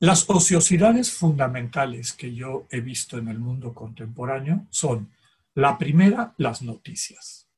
Las 0.01 0.29
ociosidades 0.29 1.13
fundamentales 1.13 2.13
que 2.13 2.35
yo 2.35 2.67
he 2.71 2.81
visto 2.81 3.17
en 3.17 3.29
el 3.29 3.39
mundo 3.39 3.75
contemporáneo 3.75 4.67
son, 4.71 5.13
la 5.55 5.79
primera, 5.79 6.35
las 6.39 6.63
noticias. 6.63 7.49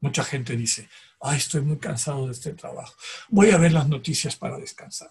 Mucha 0.00 0.22
gente 0.24 0.56
dice, 0.56 0.88
ay, 1.20 1.38
estoy 1.38 1.62
muy 1.62 1.78
cansado 1.78 2.26
de 2.26 2.32
este 2.32 2.54
trabajo, 2.54 2.94
voy 3.28 3.50
a 3.50 3.58
ver 3.58 3.72
las 3.72 3.88
noticias 3.88 4.36
para 4.36 4.58
descansar 4.58 5.10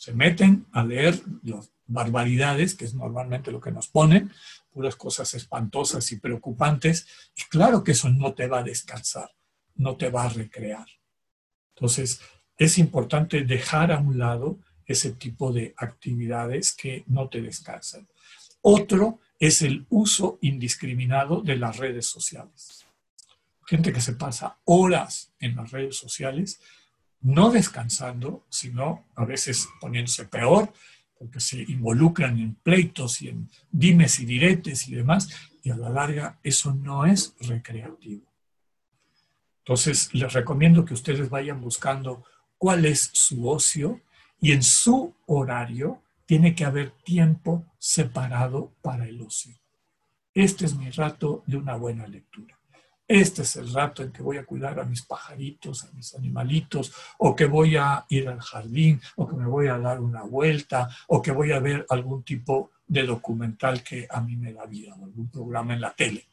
se 0.00 0.14
meten 0.14 0.66
a 0.72 0.82
leer 0.82 1.22
las 1.42 1.70
barbaridades, 1.86 2.74
que 2.74 2.86
es 2.86 2.94
normalmente 2.94 3.52
lo 3.52 3.60
que 3.60 3.70
nos 3.70 3.88
ponen, 3.88 4.32
puras 4.70 4.96
cosas 4.96 5.34
espantosas 5.34 6.10
y 6.10 6.16
preocupantes, 6.16 7.06
y 7.36 7.42
claro 7.50 7.84
que 7.84 7.92
eso 7.92 8.08
no 8.08 8.32
te 8.32 8.46
va 8.46 8.60
a 8.60 8.62
descansar, 8.62 9.30
no 9.74 9.98
te 9.98 10.08
va 10.08 10.24
a 10.24 10.30
recrear. 10.30 10.86
Entonces, 11.74 12.22
es 12.56 12.78
importante 12.78 13.44
dejar 13.44 13.92
a 13.92 13.98
un 13.98 14.18
lado 14.18 14.58
ese 14.86 15.12
tipo 15.12 15.52
de 15.52 15.74
actividades 15.76 16.72
que 16.72 17.04
no 17.06 17.28
te 17.28 17.42
descansan. 17.42 18.08
Otro 18.62 19.20
es 19.40 19.62
el 19.62 19.86
uso 19.88 20.38
indiscriminado 20.42 21.40
de 21.40 21.56
las 21.56 21.78
redes 21.78 22.06
sociales. 22.06 22.84
Gente 23.66 23.92
que 23.92 24.02
se 24.02 24.12
pasa 24.12 24.58
horas 24.66 25.32
en 25.40 25.56
las 25.56 25.70
redes 25.70 25.96
sociales 25.96 26.60
no 27.22 27.50
descansando, 27.50 28.44
sino 28.50 29.06
a 29.14 29.24
veces 29.24 29.68
poniéndose 29.80 30.26
peor, 30.26 30.72
porque 31.18 31.40
se 31.40 31.62
involucran 31.62 32.38
en 32.38 32.54
pleitos 32.54 33.20
y 33.22 33.28
en 33.28 33.50
dimes 33.70 34.20
y 34.20 34.26
diretes 34.26 34.88
y 34.88 34.94
demás, 34.94 35.28
y 35.62 35.70
a 35.70 35.76
la 35.76 35.90
larga 35.90 36.38
eso 36.42 36.74
no 36.74 37.04
es 37.04 37.34
recreativo. 37.40 38.26
Entonces, 39.58 40.12
les 40.14 40.32
recomiendo 40.32 40.84
que 40.84 40.94
ustedes 40.94 41.28
vayan 41.28 41.60
buscando 41.60 42.24
cuál 42.58 42.86
es 42.86 43.10
su 43.12 43.48
ocio 43.48 44.00
y 44.40 44.52
en 44.52 44.62
su 44.62 45.14
horario 45.26 46.02
tiene 46.30 46.54
que 46.54 46.64
haber 46.64 46.92
tiempo 47.02 47.66
separado 47.76 48.72
para 48.82 49.08
el 49.08 49.20
ocio. 49.20 49.56
Este 50.32 50.64
es 50.64 50.76
mi 50.76 50.88
rato 50.90 51.42
de 51.44 51.56
una 51.56 51.74
buena 51.74 52.06
lectura 52.06 52.60
este 53.10 53.42
es 53.42 53.56
el 53.56 53.72
rato 53.72 54.04
en 54.04 54.12
que 54.12 54.22
voy 54.22 54.36
a 54.36 54.44
cuidar 54.44 54.78
a 54.78 54.84
mis 54.84 55.02
pajaritos, 55.02 55.82
a 55.82 55.90
mis 55.90 56.14
animalitos, 56.14 56.94
o 57.18 57.34
que 57.34 57.46
voy 57.46 57.76
a 57.76 58.06
ir 58.08 58.28
al 58.28 58.40
jardín, 58.40 59.00
o 59.16 59.26
que 59.26 59.34
me 59.34 59.46
voy 59.46 59.66
a 59.66 59.78
dar 59.78 60.00
una 60.00 60.22
vuelta, 60.22 60.88
o 61.08 61.20
que 61.20 61.32
voy 61.32 61.50
a 61.50 61.58
ver 61.58 61.84
algún 61.88 62.22
tipo 62.22 62.70
de 62.86 63.02
documental 63.02 63.82
que 63.82 64.06
a 64.08 64.20
mí 64.20 64.36
me 64.36 64.52
da 64.52 64.64
vida, 64.64 64.94
algún 64.94 65.28
programa 65.28 65.74
en 65.74 65.80
la 65.80 65.92
tele. 65.92 66.28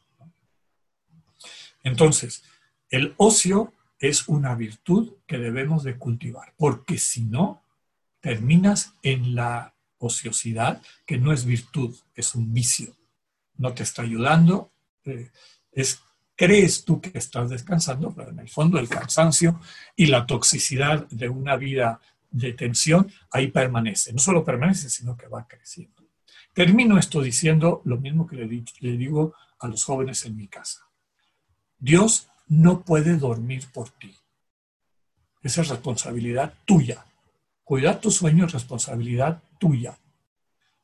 Entonces, 1.82 2.44
el 2.90 3.12
ocio 3.16 3.72
es 3.98 4.28
una 4.28 4.54
virtud 4.54 5.14
que 5.26 5.38
debemos 5.38 5.82
de 5.82 5.98
cultivar, 5.98 6.54
porque 6.56 6.96
si 6.98 7.24
no, 7.24 7.64
terminas 8.20 8.94
en 9.02 9.34
la 9.34 9.74
ociosidad, 9.98 10.82
que 11.06 11.18
no 11.18 11.32
es 11.32 11.44
virtud, 11.44 11.96
es 12.14 12.34
un 12.34 12.52
vicio. 12.52 12.96
No 13.56 13.74
te 13.74 13.82
está 13.82 14.02
ayudando, 14.02 14.72
eh, 15.04 15.30
es 15.72 16.00
crees 16.38 16.84
tú 16.84 17.00
que 17.00 17.18
estás 17.18 17.50
descansando, 17.50 18.14
pero 18.14 18.30
en 18.30 18.38
el 18.38 18.48
fondo 18.48 18.78
el 18.78 18.88
cansancio 18.88 19.60
y 19.96 20.06
la 20.06 20.24
toxicidad 20.24 21.08
de 21.08 21.28
una 21.28 21.56
vida 21.56 22.00
de 22.30 22.52
tensión 22.52 23.10
ahí 23.32 23.48
permanece. 23.48 24.12
No 24.12 24.20
solo 24.20 24.44
permanece, 24.44 24.88
sino 24.88 25.16
que 25.16 25.26
va 25.26 25.48
creciendo. 25.48 26.06
Termino 26.54 26.96
esto 26.96 27.20
diciendo 27.20 27.82
lo 27.84 27.98
mismo 27.98 28.24
que 28.24 28.36
le, 28.36 28.96
digo 28.96 29.34
a 29.58 29.66
los 29.66 29.82
jóvenes 29.82 30.24
en 30.26 30.36
mi 30.36 30.46
casa. 30.46 30.88
Dios 31.76 32.28
no 32.46 32.82
puede 32.82 33.16
dormir 33.16 33.64
por 33.72 33.90
ti. 33.90 34.14
Esa 35.42 35.62
es 35.62 35.68
responsabilidad 35.68 36.54
tuya. 36.64 37.04
Cuidar 37.68 38.00
tu 38.00 38.10
sueño 38.10 38.46
es 38.46 38.52
responsabilidad 38.52 39.42
tuya. 39.58 39.98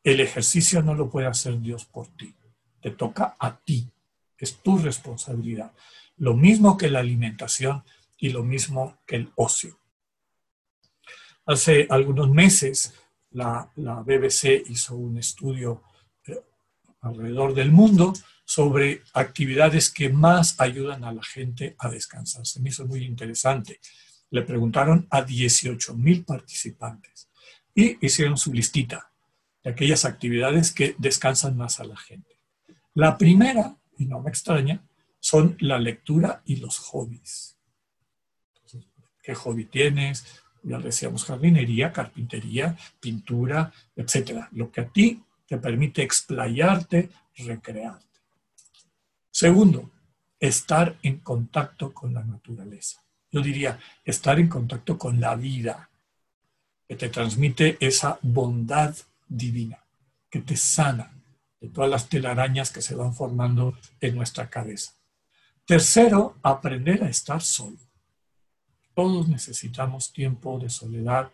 El 0.03 0.21
ejercicio 0.21 0.83
no 0.83 0.93
lo 0.93 1.09
puede 1.09 1.27
hacer 1.27 1.59
Dios 1.59 1.87
por 1.87 2.09
ti. 2.09 2.35
Te 2.83 2.91
toca 2.91 3.37
a 3.39 3.57
ti. 3.57 3.89
Es 4.37 4.59
tu 4.59 4.77
responsabilidad. 4.77 5.73
Lo 6.19 6.35
mismo 6.35 6.77
que 6.77 6.91
la 6.91 6.99
alimentación 6.99 7.83
y 8.19 8.29
lo 8.29 8.43
mismo 8.43 8.99
que 9.07 9.17
el 9.17 9.33
ocio. 9.37 9.79
Hace 11.47 11.87
algunos 11.89 12.29
meses 12.29 12.93
la, 13.31 13.67
BBC 14.05 14.65
hizo 14.69 14.95
un 14.95 15.17
estudio 15.17 15.85
eh, 16.27 16.39
alrededor 17.01 17.55
del 17.55 17.73
mundo 17.73 18.13
sobre 18.45 19.01
actividades 19.15 19.89
que 19.91 20.11
más 20.11 20.61
ayudan 20.61 21.03
a 21.05 21.15
la 21.15 21.23
gente 21.23 21.77
a 21.79 21.89
descansar. 21.89 22.47
Se 22.47 22.61
me 22.61 22.69
hizo 22.69 22.85
muy 22.85 23.07
interesante. 23.07 23.81
Le 24.35 24.43
preguntaron 24.43 25.07
a 25.11 25.23
18 25.23 25.95
mil 25.95 26.25
participantes 26.25 27.29
y 27.73 28.05
hicieron 28.05 28.37
su 28.37 28.53
listita 28.53 29.13
de 29.63 29.71
aquellas 29.71 30.05
actividades 30.05 30.73
que 30.73 30.97
descansan 30.99 31.57
más 31.57 31.79
a 31.79 31.85
la 31.85 31.97
gente. 31.97 32.41
La 32.95 33.17
primera, 33.17 33.77
y 33.97 34.07
no 34.07 34.21
me 34.21 34.31
extraña, 34.31 34.83
son 35.21 35.57
la 35.61 35.79
lectura 35.79 36.43
y 36.47 36.57
los 36.57 36.79
hobbies. 36.79 37.57
¿Qué 39.23 39.37
hobby 39.37 39.67
tienes? 39.67 40.27
Ya 40.65 40.81
decíamos 40.81 41.25
jardinería, 41.25 41.93
carpintería, 41.93 42.77
pintura, 42.99 43.73
etcétera. 43.95 44.49
Lo 44.51 44.73
que 44.73 44.81
a 44.81 44.89
ti 44.89 45.23
te 45.47 45.59
permite 45.59 46.03
explayarte, 46.03 47.09
recrearte. 47.37 48.19
Segundo, 49.31 49.93
estar 50.41 50.99
en 51.05 51.21
contacto 51.21 51.95
con 51.95 52.13
la 52.13 52.25
naturaleza. 52.25 53.04
Yo 53.35 53.43
diría, 53.43 53.81
estar 54.05 54.39
en 54.39 54.47
contacto 54.47 54.97
con 54.97 55.21
la 55.21 55.35
vida, 55.35 55.91
que 56.87 56.95
te 56.95 57.09
transmite 57.09 57.77
esa 57.81 58.17
bondad 58.23 58.95
divina, 59.27 59.85
que 60.31 60.41
te 60.41 60.57
sana 60.57 61.13
de 61.61 61.69
todas 61.69 61.91
las 61.91 62.09
telarañas 62.09 62.71
que 62.71 62.81
se 62.81 62.95
van 62.95 63.13
formando 63.13 63.77
en 64.01 64.15
nuestra 64.15 64.49
cabeza. 64.49 64.93
Tercero, 65.67 66.39
aprender 66.45 67.03
a 67.03 67.09
estar 67.09 67.43
solo. 67.43 67.79
Todos 68.95 69.27
necesitamos 69.29 70.13
tiempo 70.13 70.61
de 70.61 70.71
soledad 70.71 71.29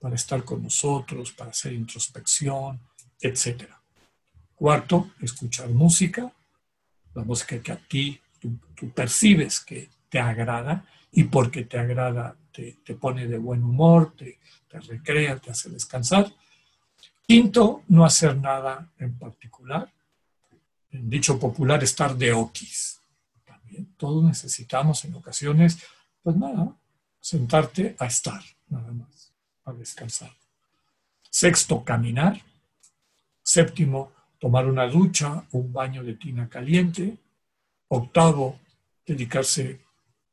para 0.00 0.14
estar 0.14 0.44
con 0.44 0.62
nosotros, 0.62 1.32
para 1.32 1.50
hacer 1.50 1.74
introspección, 1.74 2.80
etc. 3.20 3.64
Cuarto, 4.54 5.10
escuchar 5.20 5.68
música 5.68 6.32
la 7.14 7.24
música 7.24 7.60
que 7.60 7.72
a 7.72 7.76
ti 7.76 8.20
tú, 8.40 8.58
percibes 8.94 9.60
que 9.60 9.90
te 10.08 10.18
agrada 10.18 10.84
y 11.12 11.24
porque 11.24 11.64
te 11.64 11.78
agrada 11.78 12.36
te, 12.52 12.94
pone 12.94 13.26
de 13.26 13.38
buen 13.38 13.62
humor, 13.62 14.14
te, 14.16 14.38
te, 14.68 14.80
recrea, 14.80 15.38
te 15.38 15.50
hace 15.50 15.70
descansar. 15.70 16.32
Quinto, 17.26 17.82
no 17.88 18.04
hacer 18.04 18.36
nada 18.36 18.90
en 18.98 19.18
particular. 19.18 19.90
En 20.90 21.08
dicho 21.08 21.38
popular, 21.38 21.82
estar 21.82 22.14
de 22.16 22.32
oquis. 22.32 23.00
También 23.44 23.94
todos 23.96 24.22
necesitamos 24.22 25.04
en 25.04 25.14
ocasiones, 25.14 25.78
pues 26.22 26.36
nada, 26.36 26.76
sentarte 27.18 27.96
a 27.98 28.06
estar, 28.06 28.42
nada 28.68 28.92
más, 28.92 29.32
a 29.64 29.72
descansar. 29.72 30.30
Sexto, 31.30 31.82
caminar. 31.82 32.42
Séptimo, 33.42 34.12
tomar 34.38 34.66
una 34.66 34.86
ducha 34.86 35.44
un 35.52 35.72
baño 35.72 36.04
de 36.04 36.14
tina 36.14 36.48
caliente. 36.48 37.16
Octavo, 37.88 38.60
dedicarse 39.06 39.80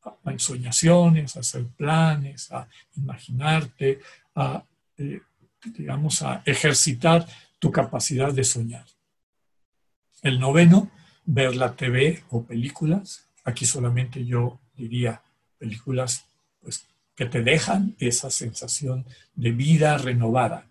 a 0.04 0.32
ensoñaciones, 0.32 1.36
a 1.36 1.42
hacer 1.42 1.66
planes, 1.68 2.52
a 2.52 2.68
imaginarte, 2.96 4.00
a, 4.36 4.64
eh, 4.98 5.22
digamos, 5.64 6.22
a 6.22 6.42
ejercitar 6.46 7.28
tu 7.60 7.72
capacidad 7.72 8.34
de 8.34 8.44
soñar. 8.44 8.86
El 10.22 10.40
noveno, 10.40 10.90
ver 11.26 11.56
la 11.56 11.76
TV 11.76 12.24
o 12.30 12.44
películas. 12.44 13.28
Aquí 13.44 13.66
solamente 13.66 14.26
yo 14.26 14.60
diría 14.76 15.22
películas 15.58 16.26
pues, 16.62 16.86
que 17.16 17.26
te 17.26 17.42
dejan 17.42 17.96
esa 18.00 18.30
sensación 18.30 19.06
de 19.36 19.52
vida 19.52 19.98
renovada. 19.98 20.66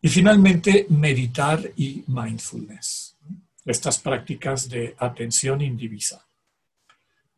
Y 0.00 0.08
finalmente, 0.08 0.86
meditar 0.88 1.70
y 1.76 2.02
mindfulness, 2.08 3.16
estas 3.64 3.98
prácticas 3.98 4.68
de 4.68 4.96
atención 4.98 5.62
indivisa. 5.62 6.26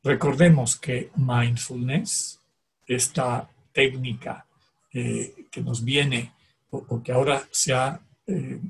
Recordemos 0.05 0.77
que 0.77 1.11
mindfulness, 1.17 2.38
esta 2.87 3.49
técnica 3.73 4.47
eh, 4.93 5.47
que 5.51 5.62
nos 5.62 5.83
viene 5.83 6.33
o, 6.71 7.03
que 7.03 7.11
ahora 7.11 7.43
se 7.51 7.73
ha 7.73 7.99
eh, 8.27 8.61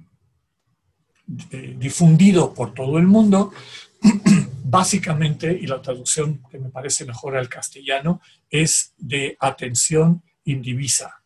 eh, 1.51 1.77
difundido 1.77 2.55
por 2.55 2.73
todo 2.73 2.99
el 2.99 3.07
mundo, 3.07 3.53
básicamente, 4.65 5.53
y 5.53 5.67
la 5.67 5.83
traducción 5.83 6.41
que 6.49 6.59
me 6.59 6.71
parece 6.71 7.05
mejor 7.05 7.37
al 7.37 7.49
castellano, 7.49 8.21
es 8.49 8.93
de 8.97 9.37
atención 9.41 10.23
indivisa 10.45 11.25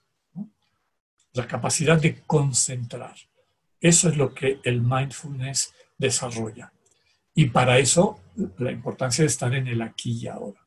la 1.35 1.47
capacidad 1.47 2.01
de 2.01 2.23
concentrar. 2.27 3.15
Eso 3.81 4.09
es 4.09 4.17
lo 4.17 4.35
que 4.35 4.59
el 4.65 4.81
mindfulness 4.81 5.73
desarrolla. 5.99 6.73
Y 7.35 7.47
para 7.51 7.79
eso, 7.79 8.19
la 8.59 8.73
importancia 8.73 9.23
de 9.23 9.29
estar 9.29 9.55
en 9.55 9.67
el 9.67 9.83
aquí 9.83 10.19
y 10.23 10.29
ahora. 10.29 10.67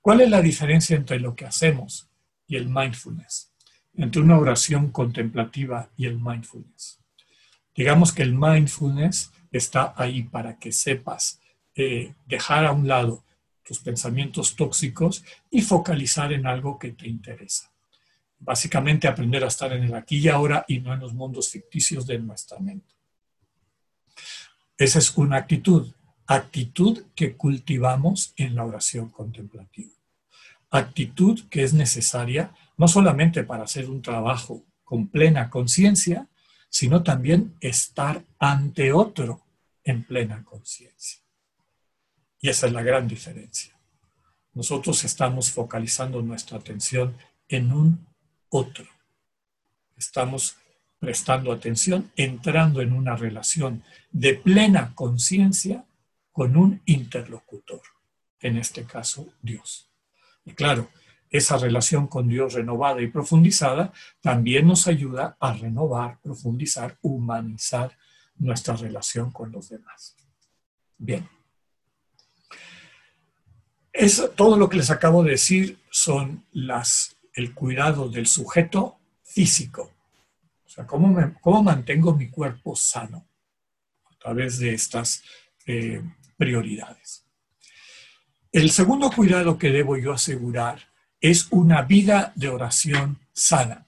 ¿Cuál 0.00 0.20
es 0.20 0.30
la 0.30 0.42
diferencia 0.42 0.96
entre 0.96 1.18
lo 1.18 1.34
que 1.34 1.46
hacemos 1.46 2.08
y 2.46 2.56
el 2.56 2.68
mindfulness? 2.68 3.52
Entre 3.94 4.20
una 4.20 4.38
oración 4.38 4.90
contemplativa 4.90 5.90
y 5.96 6.06
el 6.06 6.20
mindfulness. 6.20 7.00
Digamos 7.74 8.12
que 8.12 8.22
el 8.22 8.34
mindfulness 8.34 9.32
está 9.50 9.94
ahí 9.96 10.24
para 10.24 10.58
que 10.58 10.72
sepas 10.72 11.40
eh, 11.74 12.14
dejar 12.26 12.66
a 12.66 12.72
un 12.72 12.86
lado 12.86 13.24
tus 13.64 13.80
pensamientos 13.80 14.56
tóxicos 14.56 15.24
y 15.50 15.62
focalizar 15.62 16.32
en 16.32 16.46
algo 16.46 16.78
que 16.78 16.92
te 16.92 17.08
interesa 17.08 17.74
básicamente 18.44 19.08
aprender 19.08 19.42
a 19.42 19.48
estar 19.48 19.72
en 19.72 19.84
el 19.84 19.94
aquí 19.94 20.18
y 20.18 20.28
ahora 20.28 20.64
y 20.68 20.80
no 20.80 20.92
en 20.92 21.00
los 21.00 21.14
mundos 21.14 21.50
ficticios 21.50 22.06
de 22.06 22.18
nuestra. 22.18 22.58
Esa 24.76 24.98
es 24.98 25.16
una 25.16 25.36
actitud, 25.36 25.92
actitud 26.26 27.04
que 27.14 27.36
cultivamos 27.36 28.32
en 28.36 28.54
la 28.54 28.64
oración 28.64 29.10
contemplativa. 29.10 29.92
Actitud 30.70 31.40
que 31.50 31.62
es 31.62 31.74
necesaria 31.74 32.54
no 32.76 32.88
solamente 32.88 33.44
para 33.44 33.64
hacer 33.64 33.88
un 33.88 34.02
trabajo 34.02 34.64
con 34.82 35.08
plena 35.08 35.50
conciencia, 35.50 36.28
sino 36.68 37.02
también 37.02 37.56
estar 37.60 38.24
ante 38.38 38.92
otro 38.92 39.42
en 39.84 40.02
plena 40.04 40.42
conciencia. 40.44 41.20
Y 42.40 42.48
esa 42.48 42.66
es 42.66 42.72
la 42.72 42.82
gran 42.82 43.06
diferencia. 43.06 43.78
Nosotros 44.52 45.04
estamos 45.04 45.50
focalizando 45.50 46.20
nuestra 46.22 46.58
atención 46.58 47.16
en 47.48 47.72
un 47.72 48.06
otro. 48.48 48.86
Estamos 49.96 50.56
prestando 50.98 51.52
atención, 51.52 52.10
entrando 52.16 52.80
en 52.80 52.92
una 52.92 53.16
relación 53.16 53.82
de 54.10 54.34
plena 54.34 54.94
conciencia 54.94 55.84
con 56.34 56.56
un 56.56 56.82
interlocutor, 56.86 57.80
en 58.40 58.56
este 58.56 58.82
caso 58.82 59.34
Dios. 59.40 59.88
Y 60.44 60.52
claro, 60.52 60.90
esa 61.30 61.56
relación 61.58 62.08
con 62.08 62.26
Dios 62.26 62.54
renovada 62.54 63.00
y 63.00 63.06
profundizada 63.06 63.92
también 64.20 64.66
nos 64.66 64.88
ayuda 64.88 65.36
a 65.38 65.52
renovar, 65.52 66.18
profundizar, 66.20 66.98
humanizar 67.02 67.96
nuestra 68.34 68.74
relación 68.74 69.30
con 69.30 69.52
los 69.52 69.68
demás. 69.68 70.16
Bien. 70.98 71.28
Es, 73.92 74.28
todo 74.34 74.56
lo 74.56 74.68
que 74.68 74.78
les 74.78 74.90
acabo 74.90 75.22
de 75.22 75.30
decir 75.30 75.78
son 75.88 76.44
las 76.50 77.16
el 77.34 77.54
cuidado 77.54 78.08
del 78.08 78.26
sujeto 78.26 78.98
físico. 79.22 79.92
O 80.66 80.68
sea, 80.68 80.84
¿cómo, 80.84 81.16
cómo 81.40 81.62
mantengo 81.62 82.12
mi 82.12 82.28
cuerpo 82.28 82.74
sano? 82.74 83.24
A 84.10 84.16
través 84.18 84.58
de 84.58 84.74
estas 84.74 85.22
eh, 85.66 86.02
prioridades. 86.36 87.24
El 88.52 88.70
segundo 88.70 89.10
cuidado 89.10 89.58
que 89.58 89.70
debo 89.70 89.96
yo 89.96 90.12
asegurar 90.12 90.80
es 91.20 91.48
una 91.50 91.82
vida 91.82 92.32
de 92.36 92.48
oración 92.48 93.18
sana. 93.32 93.86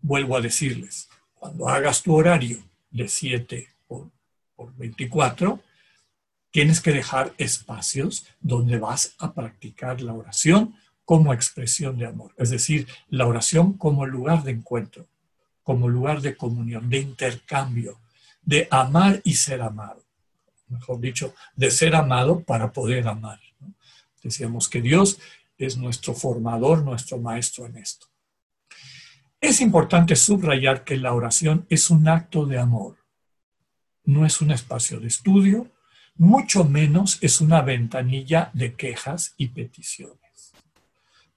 Vuelvo 0.00 0.36
a 0.36 0.40
decirles, 0.40 1.08
cuando 1.34 1.68
hagas 1.68 2.02
tu 2.02 2.14
horario 2.14 2.58
de 2.90 3.06
7 3.06 3.68
por, 3.86 4.10
por 4.56 4.74
24, 4.76 5.62
tienes 6.50 6.80
que 6.80 6.92
dejar 6.92 7.32
espacios 7.38 8.26
donde 8.40 8.78
vas 8.78 9.14
a 9.18 9.32
practicar 9.32 10.00
la 10.00 10.12
oración 10.12 10.74
como 11.04 11.34
expresión 11.34 11.98
de 11.98 12.06
amor, 12.06 12.32
es 12.38 12.50
decir, 12.50 12.86
la 13.08 13.26
oración 13.26 13.72
como 13.74 14.06
lugar 14.06 14.44
de 14.44 14.52
encuentro, 14.52 15.06
como 15.62 15.88
lugar 15.88 16.20
de 16.20 16.36
comunión, 16.36 16.88
de 16.88 16.98
intercambio, 16.98 18.00
de 18.42 18.68
amar 18.70 19.20
y 19.24 19.34
ser 19.34 19.62
amado. 19.62 20.02
Mejor 20.72 21.00
dicho, 21.00 21.34
de 21.54 21.70
ser 21.70 21.94
amado 21.94 22.42
para 22.42 22.72
poder 22.72 23.06
amar. 23.06 23.40
Decíamos 24.22 24.68
que 24.68 24.80
Dios 24.80 25.18
es 25.58 25.76
nuestro 25.76 26.14
formador, 26.14 26.82
nuestro 26.82 27.18
maestro 27.18 27.66
en 27.66 27.76
esto. 27.76 28.06
Es 29.40 29.60
importante 29.60 30.14
subrayar 30.16 30.84
que 30.84 30.96
la 30.96 31.12
oración 31.12 31.66
es 31.68 31.90
un 31.90 32.08
acto 32.08 32.46
de 32.46 32.58
amor, 32.58 32.96
no 34.04 34.24
es 34.24 34.40
un 34.40 34.50
espacio 34.52 35.00
de 35.00 35.08
estudio, 35.08 35.70
mucho 36.14 36.64
menos 36.64 37.18
es 37.22 37.40
una 37.40 37.62
ventanilla 37.62 38.50
de 38.52 38.74
quejas 38.74 39.34
y 39.36 39.48
peticiones. 39.48 40.21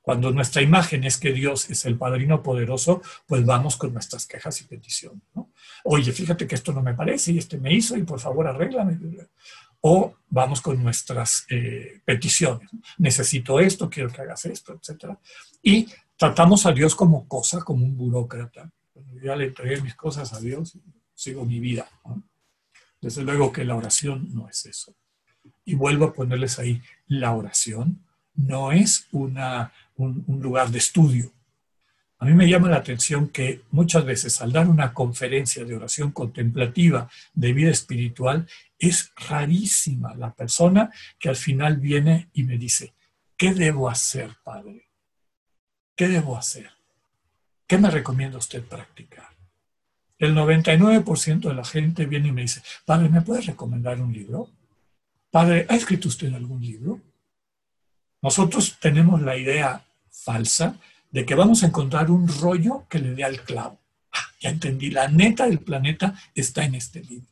Cuando 0.05 0.29
nuestra 0.29 0.61
imagen 0.61 1.03
es 1.03 1.17
que 1.17 1.33
Dios 1.33 1.67
es 1.71 1.83
el 1.85 1.97
Padrino 1.97 2.43
poderoso, 2.43 3.01
pues 3.25 3.43
vamos 3.43 3.75
con 3.75 3.91
nuestras 3.91 4.27
quejas 4.27 4.61
y 4.61 4.65
peticiones. 4.65 5.23
Oye, 5.83 6.11
fíjate 6.11 6.45
que 6.45 6.53
esto 6.53 6.71
no 6.71 6.83
me 6.83 6.93
parece 6.93 7.31
y 7.31 7.39
este 7.39 7.57
me 7.57 7.73
hizo 7.73 7.97
y 7.97 8.03
por 8.03 8.19
favor 8.19 8.45
arréglame. 8.45 8.99
O 9.81 10.13
vamos 10.29 10.61
con 10.61 10.83
nuestras 10.83 11.47
eh, 11.49 12.01
peticiones. 12.05 12.69
Necesito 12.99 13.59
esto, 13.59 13.89
quiero 13.89 14.11
que 14.11 14.21
hagas 14.21 14.45
esto, 14.45 14.79
etc. 14.79 15.17
Y 15.63 15.87
tratamos 16.15 16.67
a 16.67 16.71
Dios 16.71 16.93
como 16.93 17.27
cosa, 17.27 17.61
como 17.61 17.83
un 17.83 17.97
burócrata. 17.97 18.71
ya 19.23 19.35
le 19.35 19.45
entregué 19.45 19.81
mis 19.81 19.95
cosas 19.95 20.33
a 20.33 20.39
Dios 20.39 20.75
y 20.75 20.83
sigo 21.15 21.45
mi 21.45 21.59
vida. 21.59 21.89
Desde 23.01 23.23
luego 23.23 23.51
que 23.51 23.65
la 23.65 23.75
oración 23.75 24.29
no 24.35 24.47
es 24.49 24.67
eso. 24.67 24.95
Y 25.63 25.73
vuelvo 25.73 26.05
a 26.05 26.13
ponerles 26.13 26.59
ahí, 26.59 26.79
la 27.07 27.33
oración 27.33 28.05
no 28.35 28.71
es 28.71 29.07
una 29.11 29.71
un, 29.97 30.23
lugar 30.41 30.69
de 30.69 30.77
estudio. 30.77 31.31
A 32.19 32.25
mí 32.25 32.33
me 32.33 32.47
llama 32.47 32.69
la 32.69 32.77
atención 32.77 33.29
que 33.29 33.61
muchas 33.71 34.05
veces 34.05 34.41
al 34.41 34.51
dar 34.51 34.67
una 34.67 34.93
conferencia 34.93 35.65
de 35.65 35.75
oración 35.75 36.11
contemplativa 36.11 37.09
de 37.33 37.53
vida 37.53 37.71
espiritual, 37.71 38.47
es 38.79 39.11
rarísima 39.15 40.15
la 40.15 40.33
persona 40.33 40.91
que 41.19 41.29
al 41.29 41.35
final 41.35 41.77
viene 41.77 42.29
y 42.33 42.43
me 42.43 42.57
dice, 42.57 42.93
¿qué 43.37 43.53
debo 43.53 43.89
hacer, 43.89 44.31
Padre? 44.43 44.89
¿Qué 45.95 46.07
debo 46.07 46.37
hacer? 46.37 46.69
¿Qué 47.67 47.77
me 47.77 47.89
recomienda 47.89 48.37
usted 48.37 48.63
practicar? 48.63 49.29
El 50.17 50.33
99% 50.33 51.39
de 51.41 51.53
la 51.53 51.65
gente 51.65 52.05
viene 52.05 52.29
y 52.29 52.31
me 52.31 52.41
dice, 52.41 52.61
Padre, 52.85 53.09
¿me 53.09 53.21
puede 53.21 53.41
recomendar 53.41 53.99
un 53.99 54.13
libro? 54.13 54.49
Padre, 55.29 55.65
¿ha 55.69 55.75
escrito 55.75 56.07
usted 56.07 56.33
algún 56.33 56.61
libro? 56.61 57.01
Nosotros 58.25 58.77
tenemos 58.79 59.21
la 59.21 59.37
idea 59.37 59.85
falsa 60.09 60.79
de 61.11 61.27
que 61.27 61.35
vamos 61.35 61.61
a 61.61 61.67
encontrar 61.67 62.09
un 62.09 62.27
rollo 62.27 62.87
que 62.89 62.97
le 62.97 63.13
dé 63.13 63.23
al 63.23 63.43
clavo. 63.43 63.79
Ah, 64.11 64.25
ya 64.41 64.49
entendí, 64.49 64.89
la 64.89 65.07
neta 65.07 65.45
del 65.45 65.59
planeta 65.59 66.19
está 66.33 66.65
en 66.65 66.73
este 66.73 67.01
libro. 67.03 67.29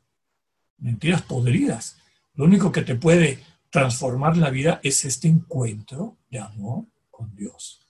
Mentiras 0.78 1.24
podridas. 1.24 1.98
Lo 2.36 2.46
único 2.46 2.72
que 2.72 2.84
te 2.84 2.94
puede 2.94 3.40
transformar 3.72 4.38
la 4.38 4.52
vida 4.52 4.82
es 4.84 5.04
este 5.04 5.28
encuentro 5.28 6.20
de 6.30 6.38
amor 6.38 6.86
con 7.10 7.36
Dios. 7.36 7.82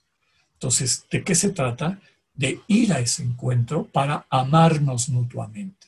Entonces, 0.54 1.06
¿de 1.12 1.26
qué 1.26 1.36
se 1.36 1.50
trata? 1.50 2.00
De 2.34 2.62
ir 2.68 2.94
a 2.94 3.02
ese 3.02 3.22
encuentro 3.22 3.84
para 3.84 4.26
amarnos 4.30 5.10
mutuamente. 5.10 5.88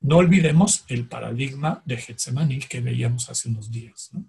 No 0.00 0.18
olvidemos 0.18 0.84
el 0.86 1.08
paradigma 1.08 1.82
de 1.84 1.96
Getsemaní 1.96 2.60
que 2.60 2.80
veíamos 2.80 3.28
hace 3.30 3.48
unos 3.48 3.72
días. 3.72 4.10
¿no? 4.12 4.24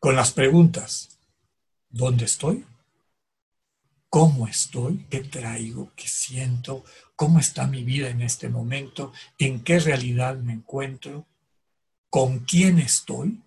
Con 0.00 0.16
las 0.16 0.32
preguntas, 0.32 1.18
¿dónde 1.90 2.24
estoy? 2.24 2.64
¿Cómo 4.08 4.48
estoy? 4.48 5.06
¿Qué 5.10 5.20
traigo? 5.20 5.92
¿Qué 5.94 6.08
siento? 6.08 6.84
¿Cómo 7.14 7.38
está 7.38 7.66
mi 7.66 7.84
vida 7.84 8.08
en 8.08 8.22
este 8.22 8.48
momento? 8.48 9.12
¿En 9.38 9.62
qué 9.62 9.78
realidad 9.78 10.36
me 10.38 10.54
encuentro? 10.54 11.26
¿Con 12.08 12.40
quién 12.40 12.78
estoy? 12.78 13.40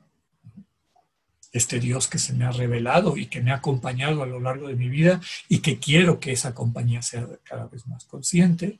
Este 1.52 1.80
Dios 1.80 2.08
que 2.08 2.20
se 2.20 2.34
me 2.34 2.46
ha 2.46 2.52
revelado 2.52 3.18
y 3.18 3.26
que 3.26 3.42
me 3.42 3.52
ha 3.52 3.56
acompañado 3.56 4.22
a 4.22 4.28
lo 4.28 4.40
largo 4.40 4.68
de 4.68 4.76
mi 4.76 4.90
vida 4.90 5.20
y 5.50 5.60
que 5.60 5.80
quiero 5.80 6.20
que 6.20 6.32
esa 6.32 6.54
compañía 6.54 7.02
sea 7.02 7.28
cada 7.44 7.66
vez 7.66 7.88
más 7.88 8.06
consciente. 8.06 8.80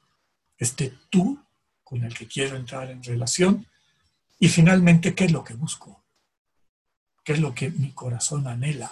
Este 0.60 0.94
tú 1.10 1.44
con 1.84 2.04
el 2.04 2.14
que 2.14 2.28
quiero 2.28 2.56
entrar 2.56 2.92
en 2.92 3.04
relación. 3.04 3.66
Y 4.40 4.48
finalmente, 4.48 5.16
¿qué 5.16 5.26
es 5.26 5.32
lo 5.32 5.44
que 5.44 5.56
busco? 5.56 6.03
Que 7.24 7.34
es 7.34 7.40
lo 7.40 7.54
que 7.54 7.70
mi 7.72 7.92
corazón 7.92 8.48
anhela. 8.48 8.92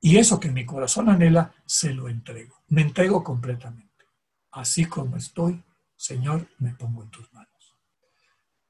Y 0.00 0.16
eso 0.16 0.38
que 0.38 0.50
mi 0.50 0.64
corazón 0.64 1.08
anhela, 1.08 1.52
se 1.66 1.92
lo 1.92 2.08
entrego. 2.08 2.62
Me 2.68 2.82
entrego 2.82 3.22
completamente. 3.24 4.04
Así 4.52 4.84
como 4.84 5.16
estoy, 5.16 5.62
Señor, 5.96 6.46
me 6.58 6.72
pongo 6.72 7.02
en 7.02 7.10
tus 7.10 7.32
manos. 7.32 7.48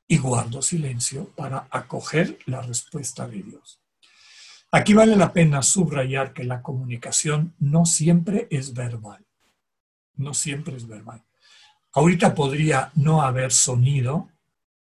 Y 0.06 0.18
guardo 0.18 0.62
silencio 0.62 1.28
para 1.36 1.68
acoger 1.70 2.38
la 2.46 2.62
respuesta 2.62 3.28
de 3.28 3.42
Dios. 3.42 3.80
Aquí 4.70 4.92
vale 4.92 5.16
la 5.16 5.32
pena 5.32 5.62
subrayar 5.62 6.32
que 6.32 6.44
la 6.44 6.62
comunicación 6.62 7.54
no 7.58 7.86
siempre 7.86 8.48
es 8.50 8.74
verbal. 8.74 9.24
No 10.14 10.34
siempre 10.34 10.76
es 10.76 10.86
verbal. 10.86 11.22
Ahorita 11.92 12.34
podría 12.34 12.90
no 12.94 13.22
haber 13.22 13.52
sonido, 13.52 14.30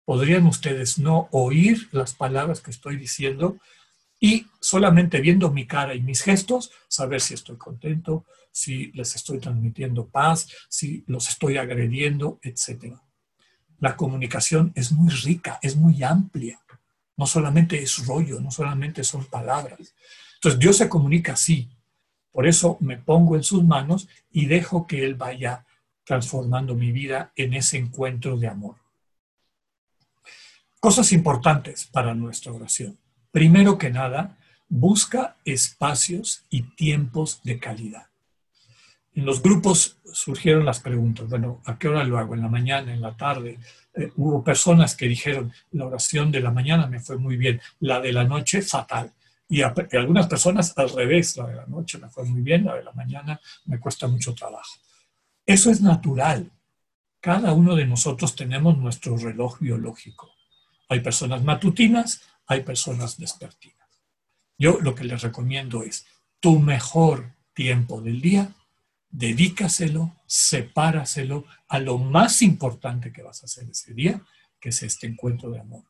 podrían 0.07 0.47
ustedes 0.47 0.99
no 0.99 1.29
oír 1.33 1.89
las 1.93 2.15
palabras 2.15 2.61
que 2.61 2.71
estoy 2.71 2.97
diciendo 2.97 3.59
y 4.21 4.47
solamente 4.61 5.21
viendo 5.21 5.51
mi 5.51 5.67
cara 5.67 5.95
y 5.95 6.01
mis 6.01 6.23
gestos, 6.23 6.71
saber 6.89 7.21
si 7.21 7.35
estoy 7.35 7.57
contento, 7.57 8.25
si 8.51 8.93
les 8.93 9.17
estoy 9.17 9.41
transmitiendo 9.41 10.07
paz, 10.07 10.49
si 10.71 11.05
los 11.09 11.29
estoy 11.29 11.59
agrediendo, 11.59 12.39
etc. 12.43 12.95
La 13.81 13.97
comunicación 13.97 14.73
es 14.77 14.93
muy 14.93 15.13
rica, 15.13 15.59
es 15.61 15.77
muy 15.77 16.03
amplia. 16.05 16.61
No 17.17 17.27
solamente 17.27 17.83
es 17.83 18.07
rollo, 18.07 18.41
no 18.41 18.51
solamente 18.51 19.03
son 19.03 19.25
palabras. 19.25 19.93
Entonces 20.37 20.61
Dios 20.61 20.77
se 20.77 20.89
comunica 20.89 21.33
así. 21.33 21.69
Por 22.31 22.47
eso 22.47 22.79
me 22.81 22.97
pongo 22.97 23.35
en 23.35 23.43
sus 23.43 23.65
manos 23.65 24.09
y 24.31 24.47
dejo 24.47 24.87
que 24.87 25.05
Él 25.05 25.17
vaya 25.17 25.67
transformando 26.05 26.77
mi 26.77 26.93
vida 26.93 27.33
en 27.35 27.55
ese 27.55 27.77
encuentro 27.77 28.39
de 28.39 28.47
amor. 28.47 28.86
Cosas 30.87 31.11
importantes 31.11 31.89
para 31.91 32.15
nuestra 32.15 32.53
oración. 32.53 32.97
Primero 33.33 33.77
que 33.77 33.91
nada, 33.91 34.37
busca 34.69 35.35
espacios 35.45 36.45
y 36.49 36.63
tiempos 36.63 37.41
de 37.43 37.59
calidad. 37.59 38.07
En 39.13 39.27
los 39.27 39.43
grupos 39.43 39.97
surgieron 40.13 40.65
las 40.65 40.79
preguntas, 40.79 41.29
bueno, 41.29 41.61
¿a 41.65 41.77
qué 41.77 41.89
hora 41.89 42.05
lo 42.05 42.19
hago? 42.19 42.37
¿En 42.37 42.43
la 42.43 42.49
mañana, 42.49 42.95
en 42.95 43.01
la 43.01 43.17
tarde? 43.17 43.59
Eh, 43.95 44.13
hubo 44.15 44.45
personas 44.45 44.95
que 44.95 45.09
dijeron, 45.09 45.53
la 45.73 45.87
oración 45.87 46.31
de 46.31 46.39
la 46.39 46.53
mañana 46.53 46.87
me 46.87 47.01
fue 47.01 47.19
muy 47.19 47.37
bien, 47.37 47.61
la 47.81 47.99
de 47.99 48.13
la 48.13 48.23
noche 48.23 48.63
fatal. 48.63 49.13
Y, 49.49 49.63
y 49.63 49.97
algunas 49.97 50.29
personas 50.29 50.73
al 50.79 50.91
revés, 50.91 51.37
la 51.37 51.49
de 51.49 51.57
la 51.57 51.67
noche 51.67 51.99
me 51.99 52.11
fue 52.11 52.25
muy 52.27 52.43
bien, 52.43 52.65
la 52.65 52.77
de 52.77 52.85
la 52.85 52.93
mañana 52.93 53.41
me 53.65 53.81
cuesta 53.81 54.07
mucho 54.07 54.37
trabajo. 54.37 54.77
Eso 55.45 55.69
es 55.69 55.81
natural. 55.81 56.49
Cada 57.19 57.53
uno 57.55 57.75
de 57.75 57.87
nosotros 57.87 58.37
tenemos 58.37 58.79
nuestro 58.79 59.17
reloj 59.17 59.59
biológico. 59.59 60.36
Hay 60.89 61.01
personas 61.01 61.43
matutinas, 61.43 62.23
hay 62.47 62.63
personas 62.63 63.19
despertinas. 63.19 63.77
Yo 64.59 64.79
lo 64.81 64.95
que 64.95 65.05
les 65.05 65.23
recomiendo 65.23 65.83
es 65.83 66.07
tu 66.41 66.59
mejor 66.59 67.35
tiempo 67.53 68.01
del 68.01 68.21
día, 68.21 68.55
dedícaselo, 69.09 70.15
sepáraselo 70.27 71.45
a 71.69 71.79
lo 71.79 71.99
más 71.99 72.43
importante 72.43 73.13
que 73.13 73.23
vas 73.23 73.43
a 73.43 73.47
hacer 73.47 73.69
ese 73.71 73.95
día, 73.95 74.21
que 74.61 74.71
es 74.71 74.83
este 74.83 75.07
encuentro 75.07 75.51
de 75.51 75.61
amor, 75.61 75.85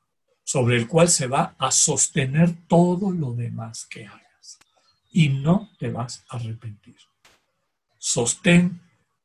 sobre 0.44 0.76
el 0.76 0.86
cual 0.86 1.08
se 1.08 1.26
va 1.26 1.54
a 1.58 1.70
sostener 1.70 2.54
todo 2.68 3.10
lo 3.10 3.32
demás 3.32 3.86
que 3.86 4.06
hagas. 4.06 4.58
Y 5.10 5.28
no 5.28 5.70
te 5.78 5.90
vas 5.90 6.24
a 6.28 6.36
arrepentir. 6.36 6.96
Sostén, 7.98 8.80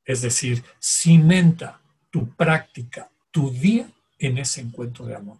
es 0.05 0.21
decir, 0.21 0.63
cimenta 0.81 1.81
tu 2.09 2.35
práctica, 2.35 3.11
tu 3.29 3.51
día 3.51 3.89
en 4.17 4.37
ese 4.37 4.61
encuentro 4.61 5.05
de 5.05 5.15
amor. 5.15 5.39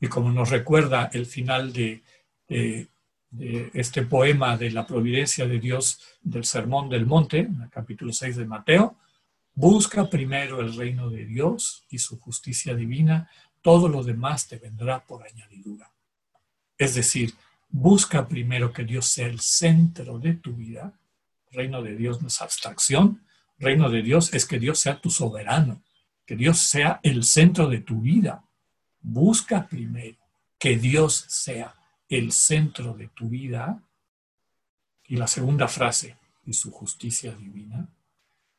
Y 0.00 0.08
como 0.08 0.30
nos 0.30 0.50
recuerda 0.50 1.10
el 1.12 1.26
final 1.26 1.72
de, 1.72 2.02
este 3.74 4.02
poema 4.02 4.56
de 4.56 4.70
la 4.70 4.86
providencia 4.86 5.46
de 5.46 5.58
Dios 5.58 6.00
del 6.22 6.44
Sermón 6.44 6.88
del 6.88 7.04
Monte, 7.04 7.40
en 7.40 7.62
el 7.62 7.70
capítulo 7.70 8.12
6 8.12 8.36
de 8.36 8.46
Mateo, 8.46 8.96
busca 9.54 10.08
primero 10.08 10.60
el 10.60 10.74
reino 10.74 11.10
de 11.10 11.26
Dios 11.26 11.84
y 11.90 11.98
su 11.98 12.18
justicia 12.18 12.74
divina, 12.74 13.28
todo 13.60 13.88
lo 13.88 14.02
demás 14.02 14.46
te 14.46 14.56
vendrá 14.56 15.04
por 15.04 15.26
añadidura. 15.26 15.90
Es 16.78 16.94
decir, 16.94 17.34
busca 17.68 18.28
primero 18.28 18.72
que 18.72 18.84
Dios 18.84 19.06
sea 19.06 19.26
el 19.26 19.40
centro 19.40 20.18
de 20.18 20.34
tu 20.34 20.54
vida. 20.54 20.92
Reino 21.50 21.82
de 21.82 21.96
Dios 21.96 22.22
no 22.22 22.28
es 22.28 22.40
abstracción, 22.40 23.24
reino 23.58 23.90
de 23.90 24.02
Dios 24.02 24.32
es 24.32 24.46
que 24.46 24.58
Dios 24.58 24.78
sea 24.78 25.00
tu 25.00 25.10
soberano, 25.10 25.82
que 26.24 26.36
Dios 26.36 26.58
sea 26.58 27.00
el 27.02 27.24
centro 27.24 27.68
de 27.68 27.80
tu 27.80 28.00
vida, 28.00 28.44
busca 29.00 29.66
primero 29.66 30.18
que 30.58 30.76
Dios 30.76 31.24
sea 31.28 31.74
el 32.08 32.32
centro 32.32 32.94
de 32.94 33.08
tu 33.08 33.28
vida. 33.28 33.82
Y 35.04 35.16
la 35.16 35.26
segunda 35.26 35.68
frase, 35.68 36.18
y 36.44 36.54
su 36.54 36.70
justicia 36.70 37.32
divina. 37.32 37.88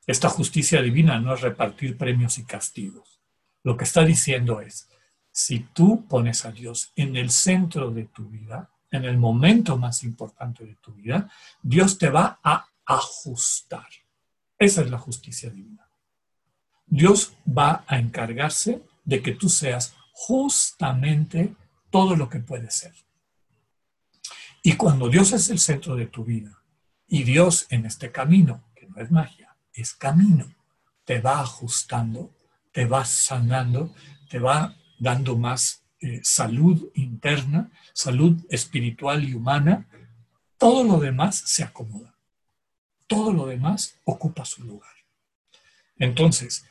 Esta 0.05 0.29
justicia 0.29 0.81
divina 0.81 1.19
no 1.19 1.33
es 1.33 1.41
repartir 1.41 1.97
premios 1.97 2.37
y 2.37 2.43
castigos. 2.43 3.19
Lo 3.63 3.75
que 3.77 3.83
está 3.83 4.03
diciendo 4.03 4.61
es, 4.61 4.89
si 5.31 5.59
tú 5.59 6.05
pones 6.07 6.45
a 6.45 6.51
Dios 6.51 6.91
en 6.95 7.15
el 7.15 7.29
centro 7.29 7.91
de 7.91 8.05
tu 8.05 8.29
vida, 8.29 8.69
en 8.91 9.05
el 9.05 9.17
momento 9.17 9.77
más 9.77 10.03
importante 10.03 10.65
de 10.65 10.75
tu 10.75 10.93
vida, 10.93 11.31
Dios 11.61 11.97
te 11.97 12.09
va 12.09 12.39
a 12.43 12.67
ajustar. 12.85 13.87
Esa 14.57 14.81
es 14.81 14.89
la 14.89 14.97
justicia 14.97 15.49
divina. 15.49 15.87
Dios 16.85 17.33
va 17.45 17.83
a 17.87 17.99
encargarse 17.99 18.81
de 19.05 19.21
que 19.21 19.33
tú 19.33 19.49
seas 19.49 19.95
justamente 20.22 21.55
todo 21.89 22.17
lo 22.17 22.28
que 22.28 22.39
puedes 22.39 22.76
ser. 22.76 22.93
Y 24.61 24.74
cuando 24.74 25.07
Dios 25.07 25.32
es 25.32 25.49
el 25.49 25.59
centro 25.59 25.95
de 25.95 26.07
tu 26.07 26.26
vida 26.26 26.61
y 27.07 27.24
Dios 27.24 27.67
en 27.70 27.86
este 27.86 28.11
camino, 28.11 28.65
que 28.76 28.86
no 28.88 28.97
es 28.97 29.09
magia, 29.11 29.55
es 29.72 29.93
camino, 29.93 30.53
te 31.05 31.22
va 31.22 31.39
ajustando, 31.39 32.36
te 32.74 32.84
va 32.86 33.05
sanando, 33.05 33.95
te 34.30 34.39
va 34.39 34.76
dando 34.99 35.38
más 35.38 35.86
eh, 36.01 36.20
salud 36.22 36.91
interna, 36.95 37.72
salud 37.93 38.45
espiritual 38.49 39.24
y 39.24 39.34
humana, 39.34 39.88
todo 40.57 40.84
lo 40.84 40.99
demás 40.99 41.38
se 41.45 41.63
acomoda. 41.63 42.13
Todo 43.07 43.32
lo 43.32 43.45
demás 43.45 43.95
ocupa 44.03 44.43
su 44.43 44.65
lugar. 44.65 44.95
Entonces, 45.97 46.65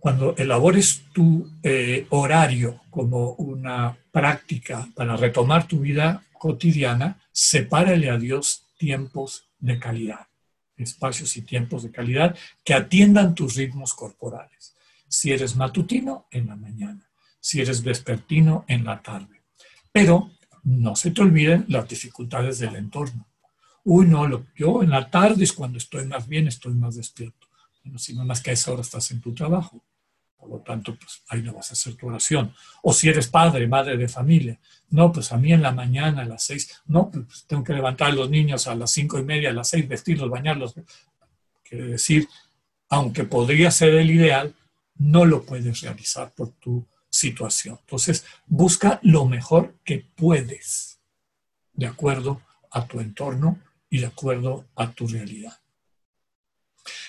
cuando 0.00 0.34
elabores 0.36 1.04
tu 1.12 1.48
eh, 1.62 2.06
horario 2.10 2.80
como 2.90 3.32
una 3.34 3.96
práctica 4.10 4.88
para 4.96 5.16
retomar 5.16 5.68
tu 5.68 5.80
vida 5.80 6.24
cotidiana, 6.38 7.20
sepárale 7.30 8.10
a 8.10 8.18
Dios 8.18 8.64
tiempos 8.78 9.44
de 9.58 9.78
calidad, 9.78 10.26
espacios 10.76 11.36
y 11.36 11.42
tiempos 11.42 11.84
de 11.84 11.92
calidad 11.92 12.36
que 12.64 12.74
atiendan 12.74 13.34
tus 13.34 13.54
ritmos 13.54 13.94
corporales. 13.94 14.74
Si 15.06 15.30
eres 15.30 15.54
matutino, 15.54 16.26
en 16.30 16.48
la 16.48 16.56
mañana 16.56 17.10
si 17.40 17.60
eres 17.60 17.82
vespertino 17.82 18.64
en 18.68 18.84
la 18.84 19.02
tarde. 19.02 19.42
Pero 19.90 20.30
no 20.62 20.94
se 20.94 21.10
te 21.10 21.22
olviden 21.22 21.64
las 21.68 21.88
dificultades 21.88 22.58
del 22.58 22.76
entorno. 22.76 23.26
Uy, 23.82 24.06
no, 24.06 24.28
lo, 24.28 24.46
yo 24.54 24.82
en 24.82 24.90
la 24.90 25.10
tarde 25.10 25.42
es 25.42 25.52
cuando 25.52 25.78
estoy 25.78 26.06
más 26.06 26.28
bien, 26.28 26.46
estoy 26.46 26.74
más 26.74 26.96
despierto. 26.96 27.48
Si 27.96 28.14
no 28.14 28.24
más 28.24 28.42
que 28.42 28.50
a 28.50 28.52
esa 28.52 28.72
hora 28.72 28.82
estás 28.82 29.10
en 29.10 29.20
tu 29.20 29.34
trabajo. 29.34 29.82
Por 30.36 30.48
lo 30.48 30.58
tanto, 30.60 30.96
pues 30.96 31.22
ahí 31.28 31.42
no 31.42 31.52
vas 31.52 31.70
a 31.70 31.74
hacer 31.74 31.96
tu 31.96 32.08
oración. 32.08 32.54
O 32.82 32.94
si 32.94 33.08
eres 33.08 33.28
padre, 33.28 33.66
madre 33.66 33.96
de 33.96 34.08
familia. 34.08 34.58
No, 34.88 35.12
pues 35.12 35.32
a 35.32 35.36
mí 35.36 35.52
en 35.52 35.60
la 35.60 35.72
mañana 35.72 36.22
a 36.22 36.24
las 36.24 36.44
seis. 36.44 36.80
No, 36.86 37.10
pues 37.10 37.44
tengo 37.46 37.62
que 37.62 37.74
levantar 37.74 38.10
a 38.10 38.14
los 38.14 38.30
niños 38.30 38.66
a 38.66 38.74
las 38.74 38.90
cinco 38.90 39.18
y 39.18 39.24
media, 39.24 39.50
a 39.50 39.52
las 39.52 39.68
seis, 39.68 39.86
vestirlos, 39.86 40.30
bañarlos. 40.30 40.74
Quiere 41.62 41.86
decir, 41.86 42.26
aunque 42.88 43.24
podría 43.24 43.70
ser 43.70 43.94
el 43.94 44.10
ideal, 44.10 44.54
no 44.96 45.24
lo 45.24 45.44
puedes 45.44 45.80
realizar 45.82 46.32
por 46.32 46.52
tu 46.52 46.86
situación. 47.10 47.78
Entonces, 47.80 48.24
busca 48.46 48.98
lo 49.02 49.26
mejor 49.26 49.76
que 49.84 50.06
puedes, 50.14 51.00
de 51.72 51.86
acuerdo 51.86 52.40
a 52.70 52.86
tu 52.86 53.00
entorno 53.00 53.58
y 53.90 53.98
de 53.98 54.06
acuerdo 54.06 54.66
a 54.76 54.92
tu 54.92 55.06
realidad. 55.06 55.58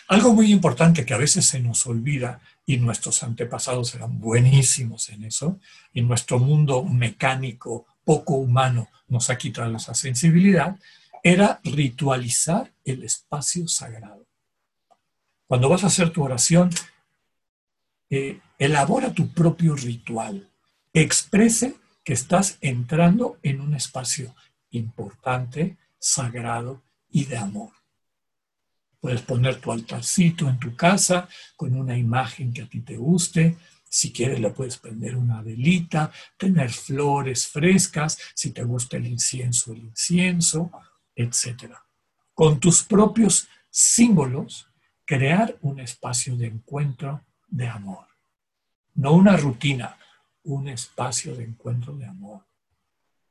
Algo 0.08 0.34
muy 0.34 0.52
importante 0.52 1.06
que 1.06 1.14
a 1.14 1.18
veces 1.18 1.46
se 1.46 1.60
nos 1.60 1.86
olvida, 1.86 2.42
y 2.66 2.78
nuestros 2.78 3.24
antepasados 3.24 3.96
eran 3.96 4.20
buenísimos 4.20 5.10
en 5.10 5.24
eso, 5.26 5.60
y 5.94 6.02
nuestro 6.02 6.40
mundo 6.40 6.84
mecánico, 6.84 7.86
poco 8.04 8.36
humano, 8.36 8.90
nos 9.08 9.30
ha 9.30 9.38
quitado 9.38 9.76
esa 9.76 9.94
sensibilidad, 9.94 10.78
era 11.24 11.60
ritualizar 11.64 12.72
el 12.86 13.04
espacio 13.04 13.68
sagrado. 13.68 14.26
Cuando 15.48 15.70
vas 15.70 15.84
a 15.84 15.88
hacer 15.88 16.12
tu 16.12 16.24
oración, 16.24 16.70
eh, 18.10 18.40
elabora 18.58 19.14
tu 19.14 19.30
propio 19.30 19.76
ritual. 19.76 20.50
Exprese 20.94 21.76
que 22.04 22.14
estás 22.14 22.58
entrando 22.62 23.38
en 23.44 23.62
un 23.62 23.76
espacio 23.76 24.34
importante, 24.72 25.78
sagrado 26.00 26.82
y 27.10 27.26
de 27.26 27.38
amor. 27.38 27.81
Puedes 29.02 29.22
poner 29.24 29.60
tu 29.60 29.72
altarcito 29.72 30.48
en 30.48 30.60
tu 30.60 30.76
casa 30.76 31.28
con 31.58 31.76
una 31.76 31.98
imagen 31.98 32.54
que 32.54 32.62
a 32.62 32.68
ti 32.68 32.82
te 32.82 32.98
guste. 32.98 33.58
Si 33.90 34.14
quieres, 34.14 34.40
le 34.40 34.52
puedes 34.52 34.78
prender 34.78 35.18
una 35.18 35.42
velita, 35.42 36.12
tener 36.38 36.70
flores 36.70 37.48
frescas, 37.48 38.18
si 38.36 38.52
te 38.52 38.64
gusta 38.64 38.98
el 38.98 39.08
incienso, 39.08 39.74
el 39.74 39.80
incienso, 39.80 40.72
etc. 41.16 41.74
Con 42.34 42.60
tus 42.60 42.84
propios 42.84 43.50
símbolos, 43.72 44.68
crear 45.04 45.58
un 45.62 45.80
espacio 45.80 46.38
de 46.38 46.46
encuentro 46.46 47.26
de 47.48 47.68
amor. 47.68 48.06
No 48.94 49.14
una 49.14 49.36
rutina, 49.36 49.98
un 50.44 50.68
espacio 50.68 51.36
de 51.36 51.44
encuentro 51.44 51.94
de 51.98 52.06
amor. 52.06 52.46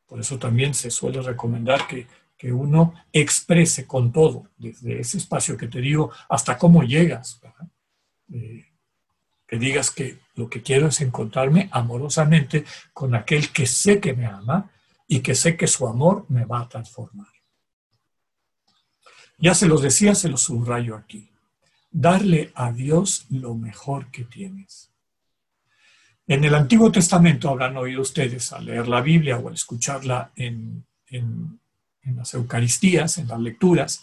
Por 0.07 0.19
eso 0.19 0.37
también 0.37 0.75
se 0.75 0.91
suele 0.91 1.23
recomendar 1.23 1.87
que, 1.87 2.09
uno 2.45 2.95
exprese 3.13 3.87
con 3.87 4.13
todo, 4.13 4.49
desde 4.57 5.01
ese 5.01 5.19
espacio 5.19 5.57
que 5.57 5.69
te 5.69 5.81
digo, 5.81 6.11
hasta 6.29 6.57
cómo 6.57 6.83
llegas. 6.83 7.41
Eh, 8.33 8.67
que 9.47 9.59
digas 9.59 9.91
que 9.91 10.21
lo 10.37 10.49
que 10.49 10.63
quiero 10.63 10.89
es 10.89 11.01
encontrarme 11.01 11.69
amorosamente 11.73 12.65
con 12.93 13.15
aquel 13.15 13.51
que 13.51 13.67
sé 13.67 14.01
que 14.01 14.15
me 14.15 14.27
ama 14.27 14.71
y 15.09 15.21
que 15.21 15.35
sé 15.35 15.57
que 15.57 15.67
su 15.67 15.87
amor 15.87 16.25
me 16.29 16.45
va 16.45 16.61
a 16.61 16.69
transformar. 16.69 17.27
Ya 19.39 19.55
se 19.55 19.67
los 19.67 19.83
decía, 19.83 20.15
se 20.15 20.29
los 20.29 20.43
subrayo 20.43 20.95
aquí 20.97 21.31
darle 21.91 22.53
a 22.55 22.73
Dios 22.73 23.27
lo 23.31 23.55
mejor 23.55 24.11
que 24.11 24.25
tienes. 24.25 24.91
En 26.27 26.45
el 26.45 26.55
Antiguo 26.55 26.93
Testamento 26.93 27.49
habrán 27.49 27.77
oído 27.77 28.03
ustedes 28.03 28.53
al 28.53 28.67
leer 28.67 28.87
la 28.87 29.01
Biblia 29.01 29.39
o 29.39 29.49
al 29.49 29.55
escucharla 29.55 30.31
en, 30.37 30.87
las 32.05 32.35
Eucaristías, 32.35 33.19
en 33.19 33.29
las 33.29 33.41
lecturas, 33.41 34.03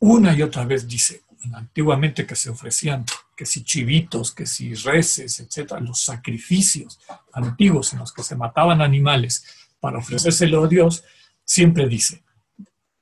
una 0.00 0.34
y 0.34 0.42
otra 0.42 0.64
vez 0.64 0.86
dice, 0.86 1.22
antiguamente 1.52 2.26
que 2.26 2.36
se 2.36 2.50
ofrecían 2.50 3.04
que 3.36 3.46
si 3.46 3.62
chivitos, 3.64 4.32
que 4.32 4.46
si 4.46 4.74
reces, 4.74 5.40
etcétera, 5.40 5.80
los 5.80 6.00
sacrificios 6.00 6.98
antiguos 7.32 7.92
en 7.92 8.00
los 8.00 8.12
que 8.12 8.22
se 8.22 8.36
mataban 8.36 8.80
animales 8.80 9.44
para 9.80 9.98
ofrecérselo 9.98 10.64
a 10.64 10.68
Dios, 10.68 11.04
siempre 11.44 11.88
dice, 11.88 12.22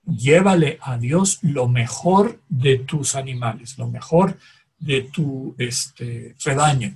llévale 0.04 0.78
a 0.82 0.98
Dios 0.98 1.38
lo 1.42 1.68
mejor 1.68 2.40
de 2.48 2.78
tus 2.78 3.14
animales, 3.14 3.78
lo 3.78 3.88
mejor 3.88 4.38
de 4.78 5.02
tu 5.02 5.54
este, 5.58 6.34
rebaño. 6.44 6.94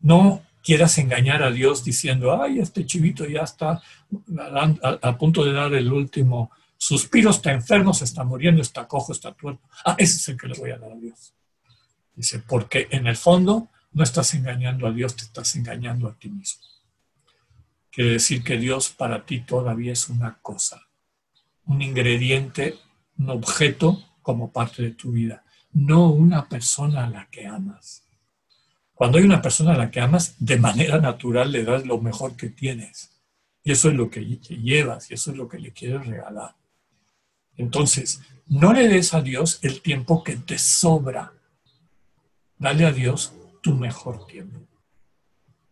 No 0.00 0.42
quieras 0.62 0.98
engañar 0.98 1.42
a 1.42 1.50
Dios 1.50 1.84
diciendo, 1.84 2.40
ay, 2.40 2.60
este 2.60 2.86
chivito 2.86 3.26
ya 3.26 3.42
está 3.42 3.80
a, 5.02 5.18
punto 5.18 5.44
de 5.44 5.52
dar 5.52 5.74
el 5.74 5.92
último 5.92 6.50
suspiro, 6.76 7.30
está 7.30 7.52
enfermo, 7.52 7.92
se 7.94 8.04
está 8.04 8.24
muriendo, 8.24 8.62
está 8.62 8.86
cojo, 8.86 9.12
está 9.12 9.32
tuerto. 9.32 9.68
Ah, 9.84 9.96
ese 9.98 10.16
es 10.16 10.28
el 10.28 10.36
que 10.36 10.48
le 10.48 10.58
voy 10.58 10.70
a 10.70 10.78
dar 10.78 10.92
a 10.92 10.96
Dios. 10.96 11.34
Dice, 12.14 12.40
porque 12.40 12.88
en 12.90 13.06
el 13.06 13.16
fondo 13.16 13.68
no 13.92 14.02
estás 14.02 14.34
engañando 14.34 14.86
a 14.86 14.92
Dios, 14.92 15.16
te 15.16 15.24
estás 15.24 15.54
engañando 15.56 16.08
a 16.08 16.14
ti 16.14 16.28
mismo. 16.28 16.62
Quiere 17.90 18.12
decir 18.12 18.42
que 18.42 18.56
Dios 18.56 18.88
para 18.90 19.26
ti 19.26 19.40
todavía 19.40 19.92
es 19.92 20.08
una 20.08 20.38
cosa 20.40 20.82
un 21.66 21.82
ingrediente, 21.82 22.78
un 23.18 23.30
objeto 23.30 24.02
como 24.22 24.52
parte 24.52 24.82
de 24.82 24.90
tu 24.92 25.12
vida, 25.12 25.44
no 25.72 26.10
una 26.10 26.48
persona 26.48 27.04
a 27.04 27.10
la 27.10 27.28
que 27.30 27.46
amas. 27.46 28.01
Cuando 29.02 29.18
hay 29.18 29.24
una 29.24 29.42
persona 29.42 29.72
a 29.72 29.76
la 29.76 29.90
que 29.90 30.00
amas, 30.00 30.36
de 30.38 30.60
manera 30.60 31.00
natural 31.00 31.50
le 31.50 31.64
das 31.64 31.84
lo 31.84 31.98
mejor 31.98 32.36
que 32.36 32.50
tienes. 32.50 33.10
Y 33.64 33.72
eso 33.72 33.88
es 33.88 33.96
lo 33.96 34.08
que 34.08 34.24
llevas 34.24 35.10
y 35.10 35.14
eso 35.14 35.32
es 35.32 35.36
lo 35.36 35.48
que 35.48 35.58
le 35.58 35.72
quieres 35.72 36.06
regalar. 36.06 36.54
Entonces, 37.56 38.22
no 38.46 38.72
le 38.72 38.86
des 38.86 39.12
a 39.12 39.20
Dios 39.20 39.58
el 39.62 39.82
tiempo 39.82 40.22
que 40.22 40.36
te 40.36 40.56
sobra. 40.56 41.32
Dale 42.56 42.84
a 42.84 42.92
Dios 42.92 43.32
tu 43.60 43.74
mejor 43.74 44.24
tiempo. 44.28 44.60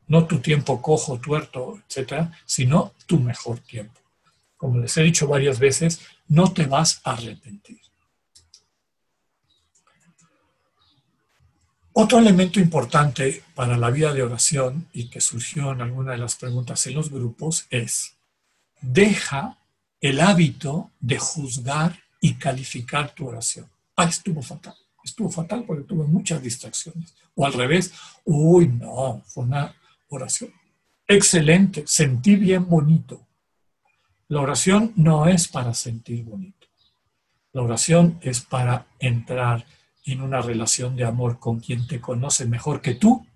No 0.08 0.26
tu 0.26 0.40
tiempo 0.40 0.82
cojo, 0.82 1.20
tuerto, 1.20 1.80
etcétera, 1.86 2.32
sino 2.44 2.94
tu 3.06 3.20
mejor 3.20 3.60
tiempo 3.60 4.00
como 4.60 4.78
les 4.78 4.94
he 4.98 5.02
dicho 5.02 5.26
varias 5.26 5.58
veces, 5.58 6.02
no 6.28 6.52
te 6.52 6.66
vas 6.66 7.00
a 7.04 7.12
arrepentir. 7.12 7.80
Otro 11.92 12.18
elemento 12.18 12.60
importante 12.60 13.42
para 13.54 13.76
la 13.76 13.90
vida 13.90 14.12
de 14.12 14.22
oración 14.22 14.88
y 14.92 15.08
que 15.08 15.20
surgió 15.20 15.72
en 15.72 15.80
alguna 15.80 16.12
de 16.12 16.18
las 16.18 16.36
preguntas 16.36 16.86
en 16.86 16.94
los 16.94 17.10
grupos 17.10 17.66
es, 17.70 18.16
deja 18.80 19.58
el 20.00 20.20
hábito 20.20 20.90
de 21.00 21.18
juzgar 21.18 21.98
y 22.20 22.34
calificar 22.34 23.14
tu 23.14 23.28
oración. 23.28 23.68
Ah, 23.96 24.04
estuvo 24.04 24.40
fatal. 24.40 24.74
Estuvo 25.04 25.30
fatal 25.30 25.64
porque 25.66 25.84
tuve 25.84 26.06
muchas 26.06 26.42
distracciones. 26.42 27.14
O 27.34 27.44
al 27.44 27.54
revés, 27.54 27.92
uy, 28.24 28.68
no, 28.68 29.22
fue 29.26 29.44
una 29.44 29.74
oración 30.08 30.52
excelente, 31.10 31.82
sentí 31.86 32.36
bien 32.36 32.68
bonito. 32.68 33.26
La 34.28 34.40
oración 34.40 34.92
no 34.94 35.26
es 35.26 35.48
para 35.48 35.74
sentir 35.74 36.24
bonito. 36.24 36.68
La 37.52 37.62
oración 37.62 38.20
es 38.22 38.40
para 38.40 38.86
entrar 39.00 39.66
en 40.04 40.22
una 40.22 40.40
relación 40.40 40.96
de 40.96 41.04
amor 41.04 41.38
con 41.38 41.60
quien 41.60 41.86
te 41.86 42.00
conoce 42.00 42.46
mejor 42.46 42.80
que 42.80 42.94
tú 42.94 43.26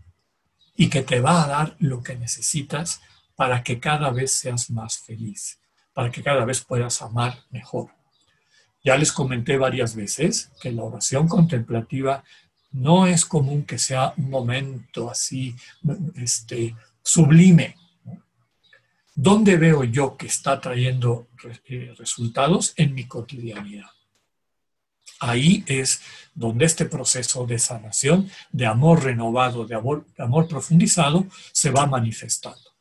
y 0.76 0.88
que 0.88 1.02
te 1.02 1.20
va 1.20 1.44
a 1.44 1.46
dar 1.46 1.76
lo 1.78 2.02
que 2.02 2.16
necesitas 2.16 3.00
para 3.36 3.62
que 3.62 3.80
cada 3.80 4.10
vez 4.10 4.32
seas 4.32 4.70
más 4.70 4.98
feliz, 4.98 5.58
para 5.92 6.10
que 6.10 6.22
cada 6.22 6.44
vez 6.44 6.64
puedas 6.64 7.02
amar 7.02 7.38
mejor. 7.50 7.90
Ya 8.82 8.96
les 8.96 9.12
comenté 9.12 9.56
varias 9.56 9.94
veces 9.94 10.52
que 10.60 10.72
la 10.72 10.84
oración 10.84 11.26
contemplativa 11.26 12.22
no 12.72 13.06
es 13.06 13.24
común 13.24 13.64
que 13.64 13.78
sea 13.78 14.12
un 14.16 14.30
momento 14.30 15.10
así 15.10 15.54
este, 16.16 16.74
sublime. 17.02 17.76
¿Dónde 19.14 19.56
veo 19.56 19.84
yo 19.84 20.16
que 20.16 20.26
está 20.26 20.60
trayendo 20.60 21.28
eh, 21.68 21.94
resultados 21.96 22.74
en 22.76 22.94
mi 22.94 23.06
cotidianidad? 23.06 23.90
Ahí 25.20 25.64
es 25.66 26.00
donde 26.34 26.64
este 26.64 26.86
proceso 26.86 27.46
de 27.46 27.58
sanación, 27.58 28.30
de 28.50 28.66
amor 28.66 29.04
renovado, 29.04 29.66
de 29.66 29.74
amor, 29.74 30.04
profundizado, 30.48 31.26
se 31.52 31.70
va 31.70 31.86
manifestando. 31.86 32.74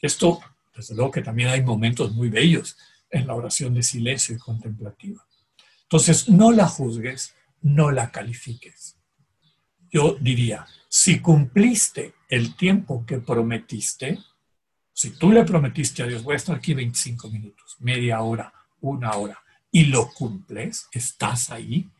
Esto, 0.00 0.40
desde 0.74 0.94
luego 0.94 1.10
que 1.10 1.22
también 1.22 1.48
hay 1.48 1.62
momentos 1.62 2.12
muy 2.12 2.28
bellos 2.28 2.76
en 3.10 3.26
la 3.26 3.34
oración 3.34 3.74
de 3.74 3.82
silencio 3.82 4.36
y 4.36 4.38
contemplativa. 4.38 5.26
Entonces, 5.82 6.28
no 6.28 6.52
la 6.52 6.66
juzgues, 6.66 7.34
no 7.60 7.90
la 7.90 8.10
califiques. 8.10 8.96
Yo 9.90 10.16
diría, 10.18 10.66
si 10.88 11.20
cumpliste 11.20 12.14
el 12.28 12.56
tiempo 12.56 13.04
que 13.04 13.18
prometiste, 13.18 14.18
si 14.92 15.10
tú 15.10 15.32
le 15.32 15.44
prometiste 15.44 16.02
a 16.02 16.06
Dios, 16.06 16.22
voy 16.22 16.34
a 16.34 16.36
estar 16.36 16.56
aquí 16.56 16.72
25 16.72 17.28
minutos, 17.28 17.76
media 17.80 18.20
hora, 18.22 18.52
una 18.80 19.12
hora, 19.12 19.38
y 19.72 19.86
lo 19.86 20.12
cumples, 20.12 20.86
estás 20.92 21.50
ahí, 21.50 21.90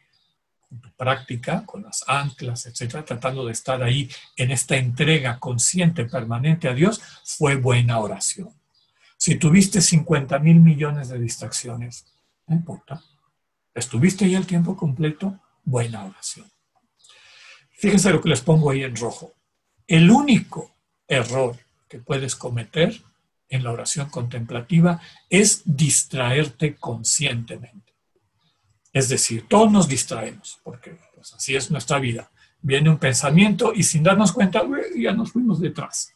con 0.68 0.80
tu 0.80 0.90
práctica, 0.92 1.66
con 1.66 1.82
las 1.82 2.04
anclas, 2.06 2.66
etcétera, 2.66 3.04
tratando 3.04 3.44
de 3.44 3.52
estar 3.52 3.82
ahí 3.82 4.08
en 4.36 4.52
esta 4.52 4.76
entrega 4.76 5.40
consciente, 5.40 6.04
permanente 6.04 6.68
a 6.68 6.74
Dios, 6.74 7.02
fue 7.24 7.56
buena 7.56 7.98
oración. 7.98 8.50
Si 9.16 9.34
tuviste 9.34 9.80
50 9.80 10.38
mil 10.38 10.60
millones 10.60 11.08
de 11.08 11.18
distracciones, 11.18 12.06
no 12.46 12.54
importa, 12.54 13.02
¿Estuviste 13.74 14.26
ahí 14.26 14.34
el 14.34 14.46
tiempo 14.46 14.76
completo? 14.76 15.40
Buena 15.64 16.04
oración. 16.04 16.50
Fíjense 17.70 18.10
lo 18.10 18.20
que 18.20 18.28
les 18.28 18.42
pongo 18.42 18.70
ahí 18.70 18.84
en 18.84 18.94
rojo. 18.96 19.32
El 19.86 20.10
único 20.10 20.74
error 21.08 21.58
que 21.88 21.98
puedes 21.98 22.36
cometer 22.36 23.02
en 23.52 23.62
la 23.62 23.70
oración 23.70 24.08
contemplativa 24.08 25.00
es 25.28 25.62
distraerte 25.66 26.76
conscientemente. 26.76 27.92
Es 28.94 29.10
decir, 29.10 29.46
todos 29.46 29.70
nos 29.70 29.86
distraemos, 29.86 30.58
porque 30.64 30.98
pues, 31.14 31.34
así 31.34 31.54
es 31.54 31.70
nuestra 31.70 31.98
vida. 31.98 32.30
Viene 32.62 32.88
un 32.88 32.96
pensamiento 32.96 33.74
y 33.74 33.82
sin 33.82 34.02
darnos 34.02 34.32
cuenta, 34.32 34.62
ya 34.96 35.12
nos 35.12 35.32
fuimos 35.32 35.60
detrás. 35.60 36.14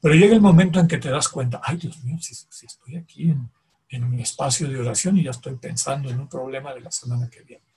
Pero 0.00 0.14
llega 0.14 0.34
el 0.34 0.40
momento 0.40 0.78
en 0.78 0.86
que 0.86 0.98
te 0.98 1.10
das 1.10 1.28
cuenta, 1.28 1.60
ay 1.64 1.78
Dios 1.78 2.02
mío, 2.04 2.16
si, 2.20 2.34
si 2.34 2.66
estoy 2.66 2.96
aquí 2.96 3.30
en, 3.30 3.50
en 3.88 4.08
mi 4.08 4.22
espacio 4.22 4.68
de 4.68 4.78
oración 4.78 5.18
y 5.18 5.24
ya 5.24 5.32
estoy 5.32 5.56
pensando 5.56 6.10
en 6.10 6.20
un 6.20 6.28
problema 6.28 6.72
de 6.72 6.80
la 6.80 6.92
semana 6.92 7.28
que 7.28 7.42
viene. 7.42 7.74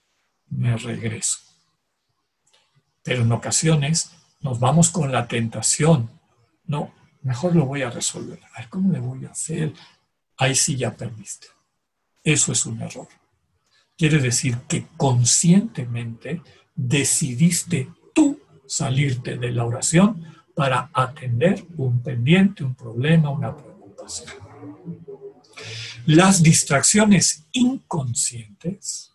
Me 0.49 0.77
regreso. 0.77 1.39
Pero 3.01 3.23
en 3.23 3.31
ocasiones 3.31 4.11
nos 4.41 4.59
vamos 4.59 4.91
con 4.91 5.11
la 5.11 5.27
tentación. 5.27 6.11
No, 6.65 6.93
mejor 7.25 7.55
lo 7.55 7.65
voy 7.65 7.81
a 7.81 7.89
resolver. 7.89 8.39
A 8.53 8.59
ver, 8.59 8.69
¿cómo 8.69 8.93
le 8.93 8.99
voy 8.99 9.25
a 9.25 9.31
hacer? 9.31 9.73
Ahí 10.37 10.55
sí 10.55 10.77
ya 10.77 10.95
perdiste. 10.95 11.47
Eso 12.23 12.51
es 12.51 12.65
un 12.65 12.81
error. 12.81 13.07
Quiere 13.97 14.19
decir 14.19 14.59
que 14.67 14.87
conscientemente 14.95 16.41
decidiste 16.75 17.89
tú 18.13 18.39
salirte 18.67 19.37
de 19.37 19.51
la 19.51 19.65
oración 19.65 20.23
para 20.53 20.89
atender 20.93 21.65
un 21.77 22.01
pendiente, 22.01 22.63
un 22.63 22.75
problema, 22.75 23.31
una 23.31 23.55
preocupación. 23.55 24.31
Las 26.05 26.43
distracciones 26.43 27.47
inconscientes 27.53 29.13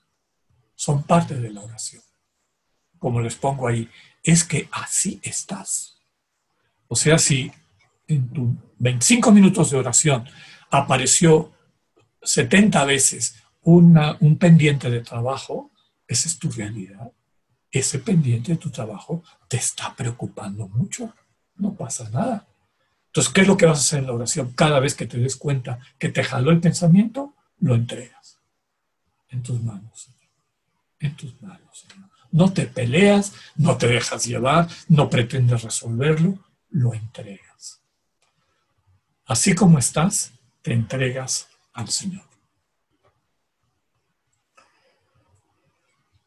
son 0.74 1.04
parte 1.04 1.36
de 1.36 1.50
la 1.50 1.60
oración. 1.60 2.02
Como 2.98 3.20
les 3.20 3.36
pongo 3.36 3.68
ahí, 3.68 3.88
es 4.22 4.42
que 4.42 4.68
así 4.72 5.20
estás. 5.22 5.98
O 6.88 6.96
sea, 6.96 7.18
si 7.18 7.52
en 8.14 8.28
tus 8.28 8.50
25 8.78 9.32
minutos 9.32 9.70
de 9.70 9.78
oración 9.78 10.24
apareció 10.70 11.52
70 12.22 12.84
veces 12.84 13.36
un 13.62 14.36
pendiente 14.38 14.90
de 14.90 15.00
trabajo, 15.00 15.70
esa 16.06 16.28
es 16.28 16.38
tu 16.38 16.50
realidad. 16.50 17.12
Ese 17.70 18.00
pendiente 18.00 18.52
de 18.52 18.58
tu 18.58 18.70
trabajo 18.70 19.22
te 19.48 19.56
está 19.56 19.94
preocupando 19.94 20.68
mucho. 20.68 21.14
No 21.56 21.74
pasa 21.74 22.08
nada. 22.10 22.48
Entonces, 23.06 23.32
¿qué 23.32 23.42
es 23.42 23.48
lo 23.48 23.56
que 23.56 23.66
vas 23.66 23.78
a 23.78 23.80
hacer 23.80 23.98
en 24.00 24.06
la 24.06 24.12
oración? 24.12 24.52
Cada 24.54 24.80
vez 24.80 24.94
que 24.94 25.06
te 25.06 25.18
des 25.18 25.36
cuenta 25.36 25.78
que 25.98 26.08
te 26.08 26.24
jaló 26.24 26.50
el 26.50 26.60
pensamiento, 26.60 27.34
lo 27.58 27.74
entregas. 27.74 28.40
En 29.28 29.42
tus 29.42 29.62
manos, 29.62 30.00
Señor. 30.00 30.30
En 30.98 31.16
tus 31.16 31.40
manos, 31.42 31.86
Señor. 31.88 32.08
No 32.32 32.52
te 32.52 32.66
peleas, 32.66 33.32
no 33.56 33.76
te 33.76 33.88
dejas 33.88 34.26
llevar, 34.26 34.68
no 34.88 35.10
pretendes 35.10 35.62
resolverlo, 35.62 36.38
lo 36.70 36.94
entregas. 36.94 37.49
Así 39.30 39.54
como 39.54 39.78
estás, 39.78 40.32
te 40.60 40.72
entregas 40.72 41.46
al 41.72 41.88
Señor. 41.88 42.24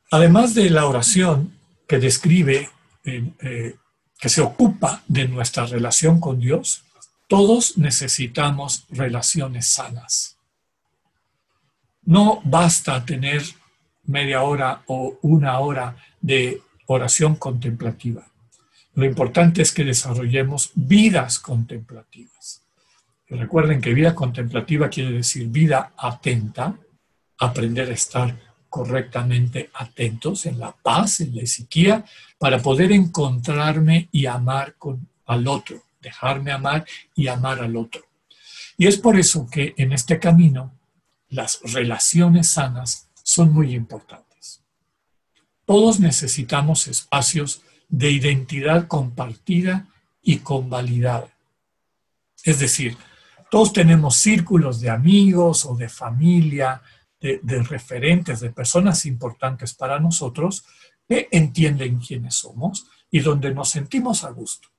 Además 0.09 0.55
de 0.55 0.69
la 0.69 0.85
oración 0.85 1.53
que 1.85 1.99
describe 1.99 2.69
eh, 3.03 3.29
eh, 3.41 3.75
que 4.17 4.29
se 4.29 4.39
ocupa 4.39 5.03
de 5.05 5.27
nuestra 5.27 5.65
relación 5.65 6.21
con 6.21 6.39
Dios, 6.39 6.85
todos 7.27 7.77
necesitamos 7.77 8.85
relaciones 8.89 9.67
sanas. 9.67 10.37
No 12.03 12.39
basta 12.45 13.03
tener 13.03 13.43
media 14.05 14.43
hora 14.43 14.81
o 14.87 15.19
una 15.23 15.59
hora 15.59 15.97
de 16.21 16.61
oración 16.85 17.35
contemplativa. 17.35 18.25
Lo 18.93 19.03
importante 19.03 19.61
es 19.61 19.73
que 19.73 19.83
desarrollemos 19.83 20.71
vidas 20.73 21.37
contemplativas. 21.39 22.32
Recuerden 23.27 23.81
que 23.81 23.93
vida 23.93 24.13
contemplativa 24.15 24.89
quiere 24.89 25.11
decir 25.11 25.47
vida 25.47 25.93
atenta, 25.97 26.77
aprender 27.39 27.89
a 27.89 27.93
estar 27.93 28.37
correctamente 28.69 29.69
atentos 29.73 30.45
en 30.45 30.59
la 30.59 30.71
paz, 30.71 31.19
en 31.19 31.35
la 31.35 31.45
psiquía, 31.45 32.03
para 32.37 32.59
poder 32.59 32.91
encontrarme 32.91 34.09
y 34.11 34.25
amar 34.25 34.75
con, 34.77 35.07
al 35.25 35.47
otro, 35.47 35.83
dejarme 36.01 36.51
amar 36.51 36.85
y 37.15 37.27
amar 37.27 37.59
al 37.59 37.75
otro. 37.75 38.01
Y 38.77 38.87
es 38.87 38.97
por 38.97 39.17
eso 39.19 39.47
que 39.49 39.73
en 39.77 39.91
este 39.93 40.19
camino 40.19 40.73
las 41.29 41.59
relaciones 41.61 42.49
sanas 42.49 43.09
son 43.23 43.53
muy 43.53 43.73
importantes. 43.75 44.61
Todos 45.65 45.99
necesitamos 45.99 46.87
espacios 46.87 47.61
de 47.89 48.11
identidad 48.11 48.87
compartida 48.87 49.87
y 50.21 50.37
convalidada. 50.39 51.29
Es 52.43 52.59
decir, 52.59 52.97
todos 53.53 53.71
tenemos 53.71 54.15
círculos 54.15 54.79
de 54.79 54.89
amigos 54.89 55.67
o 55.67 55.75
de 55.75 55.87
familia 55.87 56.81
de, 57.21 57.39
referentes, 57.61 58.39
de 58.39 58.49
personas 58.49 59.05
importantes 59.05 59.75
para 59.75 59.99
nosotros 59.99 60.65
que 61.07 61.27
entienden 61.31 61.99
quiénes 61.99 62.33
somos 62.33 62.87
y 63.11 63.19
donde 63.19 63.53
nos 63.53 63.69
sentimos 63.69 64.23
a 64.23 64.31
gusto. 64.31 64.69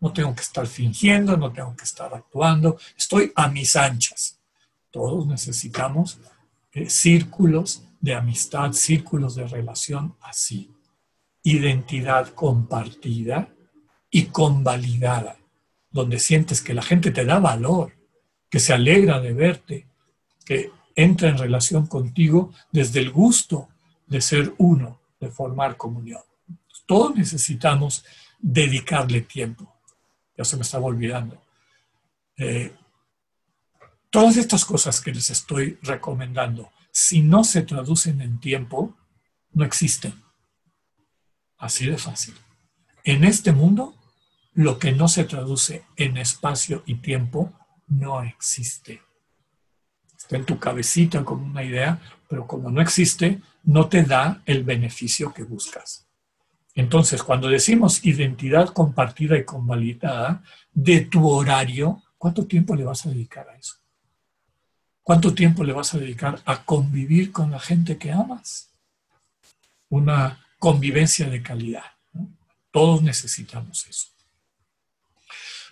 No 0.00 0.12
tengo 0.12 0.34
que 0.34 0.42
estar 0.42 0.66
fingiendo, 0.66 1.34
no 1.38 1.50
tengo 1.50 1.74
que 1.74 1.84
estar 1.84 2.12
actuando, 2.12 2.78
estoy 2.94 3.32
a 3.34 3.48
mis 3.48 3.74
anchas. 3.74 4.38
Todos 4.90 5.26
necesitamos 5.26 6.18
eh, 6.72 6.90
círculos 6.90 7.84
de 8.02 8.16
amistad, 8.16 8.72
círculos 8.72 9.34
de 9.34 9.48
relación 9.48 10.14
así. 10.20 10.70
Identidad 11.42 12.34
compartida 12.34 13.48
y 14.10 14.26
convalidada, 14.26 15.38
donde 15.90 16.18
sientes 16.18 16.60
que 16.60 16.74
la 16.74 16.82
gente 16.82 17.12
te 17.12 17.24
da 17.24 17.38
valor, 17.38 17.98
que 18.50 18.58
se 18.58 18.72
alegra 18.72 19.20
de 19.20 19.32
verte, 19.32 19.86
que 20.44 20.70
entra 20.96 21.28
en 21.28 21.38
relación 21.38 21.86
contigo 21.86 22.52
desde 22.72 23.00
el 23.00 23.10
gusto 23.10 23.68
de 24.06 24.20
ser 24.20 24.52
uno, 24.58 25.00
de 25.20 25.30
formar 25.30 25.76
comunión. 25.76 26.20
Todos 26.86 27.14
necesitamos 27.14 28.04
dedicarle 28.40 29.20
tiempo. 29.20 29.72
Ya 30.36 30.44
se 30.44 30.56
me 30.56 30.62
estaba 30.62 30.86
olvidando. 30.86 31.40
Eh, 32.36 32.74
todas 34.10 34.36
estas 34.36 34.64
cosas 34.64 35.00
que 35.00 35.12
les 35.12 35.30
estoy 35.30 35.78
recomendando, 35.82 36.72
si 36.90 37.22
no 37.22 37.44
se 37.44 37.62
traducen 37.62 38.20
en 38.20 38.40
tiempo, 38.40 38.96
no 39.52 39.64
existen. 39.64 40.14
Así 41.58 41.86
de 41.86 41.98
fácil. 41.98 42.34
En 43.04 43.22
este 43.22 43.52
mundo, 43.52 43.94
lo 44.54 44.78
que 44.78 44.92
no 44.92 45.06
se 45.06 45.24
traduce 45.24 45.84
en 45.96 46.16
espacio 46.16 46.82
y 46.86 46.96
tiempo 46.96 47.54
no 47.90 48.22
existe 48.22 49.02
está 50.20 50.36
en 50.36 50.44
tu 50.44 50.58
cabecita 50.58 51.24
como 51.24 51.46
una 51.46 51.64
idea, 51.64 51.98
pero 52.28 52.46
como 52.46 52.70
no 52.70 52.80
existe, 52.80 53.40
no 53.64 53.88
te 53.88 54.02
da 54.02 54.42
el 54.44 54.64
beneficio 54.64 55.32
que 55.32 55.42
buscas. 55.42 56.06
Entonces, 56.74 57.22
cuando 57.22 57.48
decimos 57.48 58.04
identidad 58.04 58.68
compartida 58.68 59.36
y 59.36 59.44
convalidada 59.44 60.42
de 60.72 61.00
tu 61.00 61.28
horario, 61.28 62.02
¿cuánto 62.18 62.46
tiempo 62.46 62.76
le 62.76 62.84
vas 62.84 63.06
a 63.06 63.10
dedicar 63.10 63.48
a 63.48 63.56
eso? 63.56 63.74
¿Cuánto 65.02 65.34
tiempo 65.34 65.64
le 65.64 65.72
vas 65.72 65.94
a 65.94 65.98
dedicar 65.98 66.40
a 66.44 66.64
convivir 66.64 67.32
con 67.32 67.50
la 67.50 67.58
gente 67.58 67.98
que 67.98 68.12
amas? 68.12 68.70
Una 69.88 70.46
convivencia 70.58 71.28
de 71.28 71.42
calidad. 71.42 71.84
Todos 72.70 73.02
necesitamos 73.02 73.86
eso. 73.88 74.08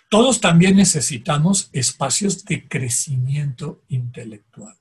Todos 0.09 0.41
también 0.41 0.75
necesitamos 0.75 1.69
espacios 1.71 2.43
de 2.43 2.67
crecimiento 2.67 3.83
intelectual. 3.89 4.75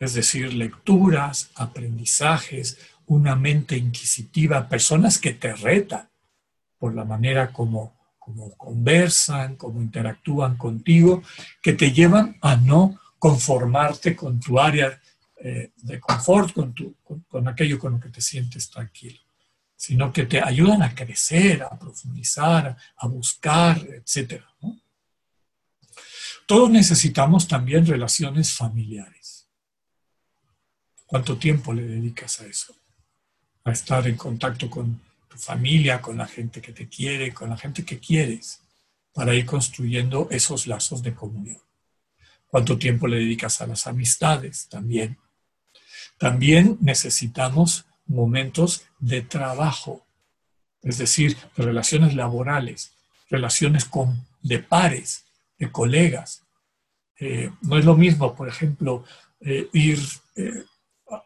Es 0.00 0.14
decir, 0.14 0.52
lecturas, 0.52 1.52
aprendizajes, 1.54 2.76
una 3.06 3.36
mente 3.36 3.76
inquisitiva, 3.76 4.68
personas 4.68 5.18
que 5.18 5.34
te 5.34 5.54
retan 5.54 6.08
por 6.76 6.92
la 6.92 7.04
manera 7.04 7.52
como, 7.52 7.96
como 8.18 8.50
conversan, 8.56 9.54
como 9.54 9.80
interactúan 9.80 10.56
contigo, 10.56 11.22
que 11.62 11.74
te 11.74 11.92
llevan 11.92 12.36
a 12.42 12.56
no 12.56 12.98
conformarte 13.20 14.16
con 14.16 14.40
tu 14.40 14.58
área 14.58 15.00
eh, 15.36 15.70
de 15.76 16.00
confort, 16.00 16.52
con, 16.52 16.74
tu, 16.74 16.96
con 17.28 17.46
aquello 17.46 17.78
con 17.78 17.92
lo 17.92 18.00
que 18.00 18.08
te 18.08 18.20
sientes 18.20 18.68
tranquilo 18.68 19.20
sino 19.82 20.12
que 20.12 20.26
te 20.26 20.40
ayudan 20.40 20.80
a 20.84 20.94
crecer, 20.94 21.64
a 21.64 21.76
profundizar, 21.76 22.76
a 22.96 23.06
buscar, 23.08 23.76
etc. 23.78 24.40
Todos 26.46 26.70
necesitamos 26.70 27.48
también 27.48 27.84
relaciones 27.84 28.52
familiares. 28.52 29.48
¿Cuánto 31.04 31.36
tiempo 31.36 31.72
le 31.72 31.82
dedicas 31.82 32.40
a 32.40 32.46
eso? 32.46 32.76
A 33.64 33.72
estar 33.72 34.06
en 34.06 34.16
contacto 34.16 34.70
con 34.70 35.00
tu 35.28 35.36
familia, 35.36 36.00
con 36.00 36.16
la 36.16 36.28
gente 36.28 36.62
que 36.62 36.72
te 36.72 36.88
quiere, 36.88 37.34
con 37.34 37.50
la 37.50 37.56
gente 37.56 37.84
que 37.84 37.98
quieres, 37.98 38.60
para 39.12 39.34
ir 39.34 39.44
construyendo 39.46 40.28
esos 40.30 40.68
lazos 40.68 41.02
de 41.02 41.12
comunión. 41.12 41.60
¿Cuánto 42.46 42.78
tiempo 42.78 43.08
le 43.08 43.16
dedicas 43.16 43.60
a 43.60 43.66
las 43.66 43.88
amistades? 43.88 44.68
También. 44.68 45.18
También 46.18 46.78
necesitamos 46.80 47.84
momentos 48.06 48.84
de 48.98 49.22
trabajo, 49.22 50.04
es 50.82 50.98
decir, 50.98 51.36
de 51.56 51.64
relaciones 51.64 52.14
laborales, 52.14 52.92
relaciones 53.30 53.84
con, 53.84 54.26
de 54.42 54.58
pares, 54.58 55.24
de 55.58 55.70
colegas. 55.70 56.42
Eh, 57.18 57.50
no 57.62 57.78
es 57.78 57.84
lo 57.84 57.96
mismo, 57.96 58.34
por 58.34 58.48
ejemplo, 58.48 59.04
eh, 59.40 59.68
ir 59.72 59.98
eh, 60.36 60.64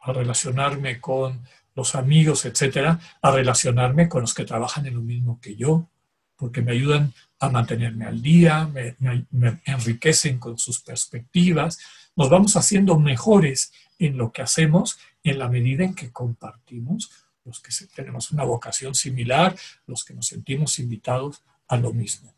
a 0.03 0.13
relacionarme 0.13 1.01
con 1.01 1.41
los 1.75 1.95
amigos, 1.95 2.45
etcétera, 2.45 2.99
a 3.21 3.31
relacionarme 3.31 4.09
con 4.09 4.23
los 4.23 4.35
que 4.35 4.45
trabajan 4.45 4.87
en 4.87 4.95
lo 4.95 5.03
mismo 5.03 5.41
que 5.41 5.57
yo, 5.57 5.89
porque 6.37 6.63
me 6.63 6.73
ayudan 6.73 7.13
a 7.39 7.49
mantenerme 7.51 8.07
al 8.07 8.21
día, 8.23 8.67
me 8.67 9.61
enriquecen 9.65 10.39
con 10.39 10.59
sus 10.59 10.81
perspectivas, 10.81 11.79
nos 12.15 12.31
vamos 12.31 12.57
haciendo 12.57 12.99
mejores 12.99 13.73
en 13.99 14.17
lo 14.17 14.33
que 14.33 14.43
hacemos 14.43 14.99
en 15.31 15.39
la 15.39 15.49
medida 15.49 15.85
en 15.85 15.95
que 15.95 16.13
compartimos, 16.13 17.11
los 17.45 17.61
que 17.61 17.71
tenemos 17.95 18.31
una 18.31 18.45
vocación 18.45 18.95
similar, 18.95 19.57
los 19.87 20.05
que 20.05 20.15
nos 20.15 20.27
sentimos 20.27 20.79
invitados 20.79 21.43
a 21.69 21.77
lo 21.77 21.93
mismo. 21.93 22.35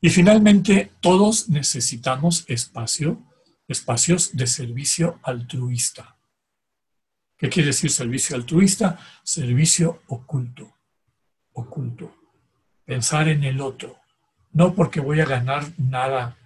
Y 0.00 0.10
finalmente, 0.10 0.92
todos 1.00 1.48
necesitamos 1.48 2.44
espacio, 2.48 3.22
espacios 3.68 4.36
de 4.36 4.46
servicio 4.46 5.20
altruista. 5.22 6.16
¿Qué 7.36 7.48
quiere 7.48 7.68
decir 7.68 7.90
servicio 7.90 8.36
altruista? 8.36 8.98
Servicio 9.22 10.02
oculto, 10.08 10.72
oculto. 11.52 12.14
Pensar 12.84 13.28
en 13.28 13.44
el 13.44 13.60
otro, 13.60 13.98
no 14.52 14.74
porque 14.74 15.00
voy 15.00 15.20
a 15.20 15.26
ganar 15.26 15.72
nada 15.78 16.36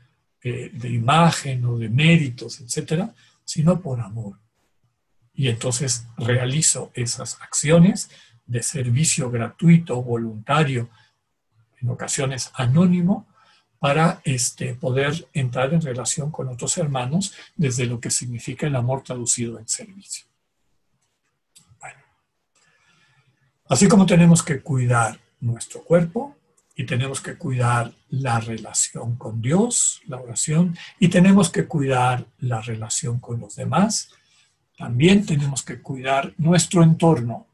eh, 0.42 0.70
de 0.72 0.88
imagen 0.90 1.64
o 1.64 1.78
de 1.78 1.88
méritos, 1.88 2.60
etcétera, 2.60 3.14
sino 3.44 3.80
por 3.80 4.00
amor. 4.00 4.38
Y 5.36 5.48
entonces 5.48 6.06
realizo 6.16 6.90
esas 6.94 7.40
acciones 7.42 8.10
de 8.46 8.62
servicio 8.62 9.30
gratuito, 9.30 10.02
voluntario, 10.02 10.88
en 11.80 11.90
ocasiones 11.90 12.50
anónimo, 12.54 13.26
para 13.78 14.20
este, 14.24 14.74
poder 14.74 15.28
entrar 15.34 15.74
en 15.74 15.82
relación 15.82 16.30
con 16.30 16.48
otros 16.48 16.78
hermanos 16.78 17.34
desde 17.54 17.84
lo 17.84 18.00
que 18.00 18.10
significa 18.10 18.66
el 18.66 18.74
amor 18.74 19.02
traducido 19.02 19.58
en 19.58 19.68
servicio. 19.68 20.26
Así 23.68 23.88
como 23.88 24.06
tenemos 24.06 24.42
que 24.42 24.60
cuidar 24.60 25.18
nuestro 25.40 25.82
cuerpo 25.82 26.36
y 26.76 26.86
tenemos 26.86 27.20
que 27.20 27.36
cuidar 27.36 27.92
la 28.10 28.38
relación 28.38 29.16
con 29.16 29.42
Dios, 29.42 30.02
la 30.06 30.18
oración, 30.18 30.76
y 31.00 31.08
tenemos 31.08 31.50
que 31.50 31.66
cuidar 31.66 32.26
la 32.38 32.60
relación 32.60 33.18
con 33.18 33.40
los 33.40 33.56
demás, 33.56 34.10
también 34.76 35.24
tenemos 35.24 35.62
que 35.62 35.80
cuidar 35.80 36.34
nuestro 36.38 36.82
entorno, 36.82 37.46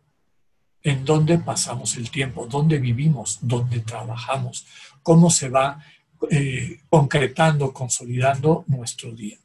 en 0.83 1.05
donde 1.05 1.39
pasamos 1.39 1.97
el 1.97 2.11
tiempo, 2.11 2.47
dónde 2.47 2.79
vivimos, 2.79 3.39
dónde 3.41 3.81
trabajamos, 3.81 4.67
cómo 5.03 5.31
se 5.31 5.49
va 5.49 5.85
eh, 6.31 6.81
concretando, 6.89 7.73
consolidando 7.73 8.65
nuestro 8.67 9.13
día. 9.13 9.39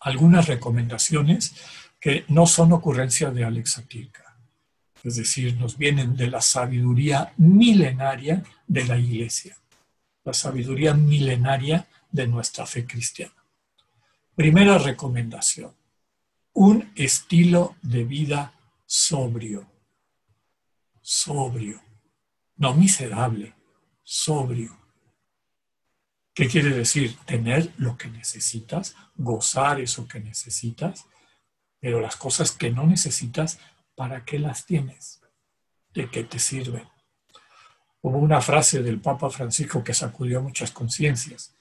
Algunas 0.00 0.46
recomendaciones 0.46 1.54
que 1.98 2.24
no 2.28 2.46
son 2.46 2.72
ocurrencias 2.72 3.34
de 3.34 3.44
Alex 3.44 3.78
Atilka, 3.78 4.36
es 5.02 5.16
decir, 5.16 5.56
nos 5.56 5.76
vienen 5.76 6.16
de 6.16 6.28
la 6.28 6.40
sabiduría 6.40 7.32
milenaria 7.36 8.44
de 8.66 8.84
la 8.84 8.96
Iglesia, 8.98 9.56
la 10.24 10.32
sabiduría 10.32 10.94
milenaria 10.94 11.86
de 12.10 12.26
nuestra 12.28 12.66
fe 12.66 12.84
cristiana. 12.84 13.34
Primera 14.34 14.78
recomendación, 14.78 15.72
un 16.52 16.92
estilo 16.96 17.76
de 17.82 18.04
vida 18.04 18.54
sobrio. 18.86 19.70
Sobrio. 21.00 21.80
No 22.56 22.74
miserable, 22.74 23.54
sobrio. 24.02 24.76
¿Qué 26.34 26.48
quiere 26.48 26.70
decir? 26.70 27.16
Tener 27.26 27.72
lo 27.78 27.96
que 27.96 28.08
necesitas, 28.08 28.94
gozar 29.16 29.80
eso 29.80 30.06
que 30.06 30.20
necesitas, 30.20 31.06
pero 31.80 32.00
las 32.00 32.16
cosas 32.16 32.52
que 32.52 32.70
no 32.70 32.86
necesitas, 32.86 33.58
¿para 33.94 34.24
qué 34.24 34.38
las 34.38 34.64
tienes? 34.64 35.20
¿De 35.92 36.08
qué 36.10 36.24
te 36.24 36.38
sirven? 36.38 36.88
Hubo 38.00 38.18
una 38.18 38.40
frase 38.40 38.82
del 38.82 39.00
Papa 39.00 39.30
Francisco 39.30 39.82
que 39.82 39.94
sacudió 39.94 40.40
muchas 40.40 40.70
conciencias. 40.70 41.54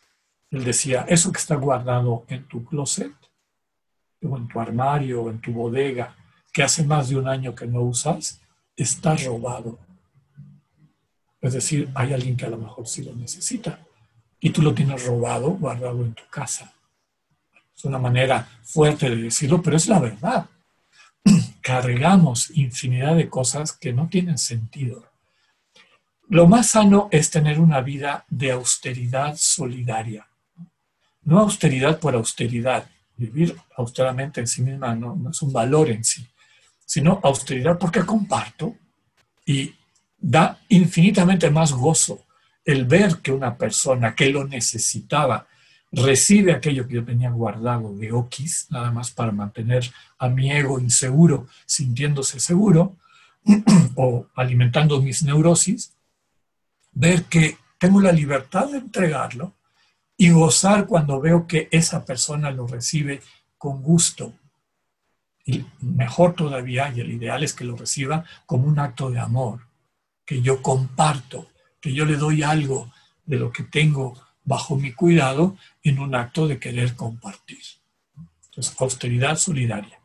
Él 0.51 0.63
decía, 0.63 1.05
eso 1.07 1.31
que 1.31 1.39
está 1.39 1.55
guardado 1.55 2.25
en 2.29 2.47
tu 2.47 2.63
closet, 2.63 3.13
o 4.23 4.37
en 4.37 4.47
tu 4.47 4.59
armario 4.59 5.23
o 5.23 5.29
en 5.29 5.39
tu 5.39 5.51
bodega 5.51 6.15
que 6.51 6.63
hace 6.63 6.83
más 6.83 7.09
de 7.09 7.17
un 7.17 7.27
año 7.27 7.53
que 7.53 7.67
no 7.67 7.81
usas, 7.81 8.41
está 8.75 9.15
robado. 9.15 9.77
Es 11.39 11.53
decir, 11.53 11.89
hay 11.93 12.13
alguien 12.13 12.35
que 12.35 12.45
a 12.45 12.49
lo 12.49 12.57
mejor 12.57 12.87
sí 12.87 13.03
lo 13.03 13.13
necesita 13.13 13.79
y 14.39 14.49
tú 14.49 14.61
lo 14.61 14.73
tienes 14.73 15.05
robado, 15.05 15.51
guardado 15.51 16.03
en 16.03 16.13
tu 16.13 16.23
casa. 16.29 16.73
Es 17.75 17.85
una 17.85 17.99
manera 17.99 18.49
fuerte 18.63 19.09
de 19.09 19.17
decirlo, 19.17 19.61
pero 19.61 19.77
es 19.77 19.87
la 19.87 19.99
verdad. 19.99 20.47
Cargamos 21.61 22.49
infinidad 22.51 23.15
de 23.15 23.29
cosas 23.29 23.71
que 23.71 23.93
no 23.93 24.07
tienen 24.07 24.39
sentido. 24.39 25.05
Lo 26.29 26.47
más 26.47 26.71
sano 26.71 27.07
es 27.11 27.29
tener 27.29 27.59
una 27.59 27.81
vida 27.81 28.25
de 28.29 28.51
austeridad 28.51 29.35
solidaria. 29.37 30.27
No 31.21 31.39
austeridad 31.39 31.99
por 31.99 32.15
austeridad, 32.15 32.89
vivir 33.17 33.55
austeramente 33.75 34.39
en 34.39 34.47
sí 34.47 34.61
misma 34.61 34.95
no, 34.95 35.29
es 35.29 35.41
un 35.41 35.51
valor 35.51 35.89
en 35.89 36.03
sí, 36.03 36.25
sino 36.85 37.19
austeridad 37.23 37.77
porque 37.77 38.05
comparto 38.05 38.75
y 39.45 39.73
da 40.17 40.59
infinitamente 40.69 41.49
más 41.49 41.71
gozo 41.71 42.25
el 42.63 42.85
ver 42.85 43.17
que 43.17 43.31
una 43.31 43.57
persona 43.57 44.13
que 44.13 44.29
lo 44.29 44.45
necesitaba 44.45 45.47
recibe 45.91 46.51
aquello 46.51 46.87
que 46.87 46.95
yo 46.95 47.05
tenía 47.05 47.29
guardado 47.29 47.95
de 47.95 48.11
Okis, 48.11 48.67
nada 48.69 48.91
más 48.91 49.11
para 49.11 49.31
mantener 49.31 49.89
a 50.19 50.27
mi 50.27 50.51
ego 50.51 50.79
inseguro, 50.79 51.47
sintiéndose 51.65 52.39
seguro, 52.39 52.97
o 53.95 54.27
alimentando 54.35 55.01
mis 55.01 55.23
neurosis, 55.23 55.93
ver 56.91 57.23
que 57.25 57.57
tengo 57.77 58.01
la 58.01 58.11
libertad 58.11 58.69
de 58.69 58.79
entregarlo 58.79 59.53
y 60.17 60.31
gozar 60.31 60.87
cuando 60.87 61.21
veo 61.21 61.45
que 61.45 61.69
esa 61.71 62.03
persona 62.03 62.49
lo 62.51 62.65
recibe 62.65 63.21
con 63.57 63.83
gusto. 63.83 64.33
Y 65.45 65.63
mejor 65.79 66.33
todavía, 66.33 66.91
y 66.93 66.99
el 66.99 67.11
ideal 67.11 67.43
es 67.43 67.53
que 67.53 67.63
lo 67.63 67.77
reciba 67.77 68.25
como 68.45 68.67
un 68.67 68.79
acto 68.79 69.11
de 69.11 69.19
amor, 69.19 69.67
que 70.25 70.41
yo 70.41 70.61
comparto, 70.61 71.47
que 71.79 71.93
yo 71.93 72.03
le 72.05 72.17
doy 72.17 72.43
algo 72.43 72.91
de 73.25 73.37
lo 73.37 73.51
que 73.51 73.63
tengo 73.63 74.19
bajo 74.43 74.75
mi 74.75 74.91
cuidado 74.91 75.55
en 75.83 75.99
un 75.99 76.15
acto 76.15 76.47
de 76.47 76.59
querer 76.59 76.95
compartir. 76.95 77.61
Entonces, 78.45 78.75
austeridad 78.79 79.37
solidaria. 79.37 79.99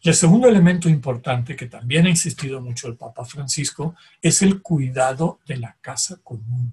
Y 0.00 0.08
el 0.08 0.14
segundo 0.14 0.48
elemento 0.48 0.88
importante, 0.88 1.56
que 1.56 1.66
también 1.66 2.06
ha 2.06 2.10
insistido 2.10 2.60
mucho 2.60 2.86
el 2.86 2.96
Papa 2.96 3.24
Francisco, 3.24 3.96
es 4.22 4.42
el 4.42 4.62
cuidado 4.62 5.40
de 5.46 5.56
la 5.56 5.76
casa 5.80 6.18
común. 6.22 6.72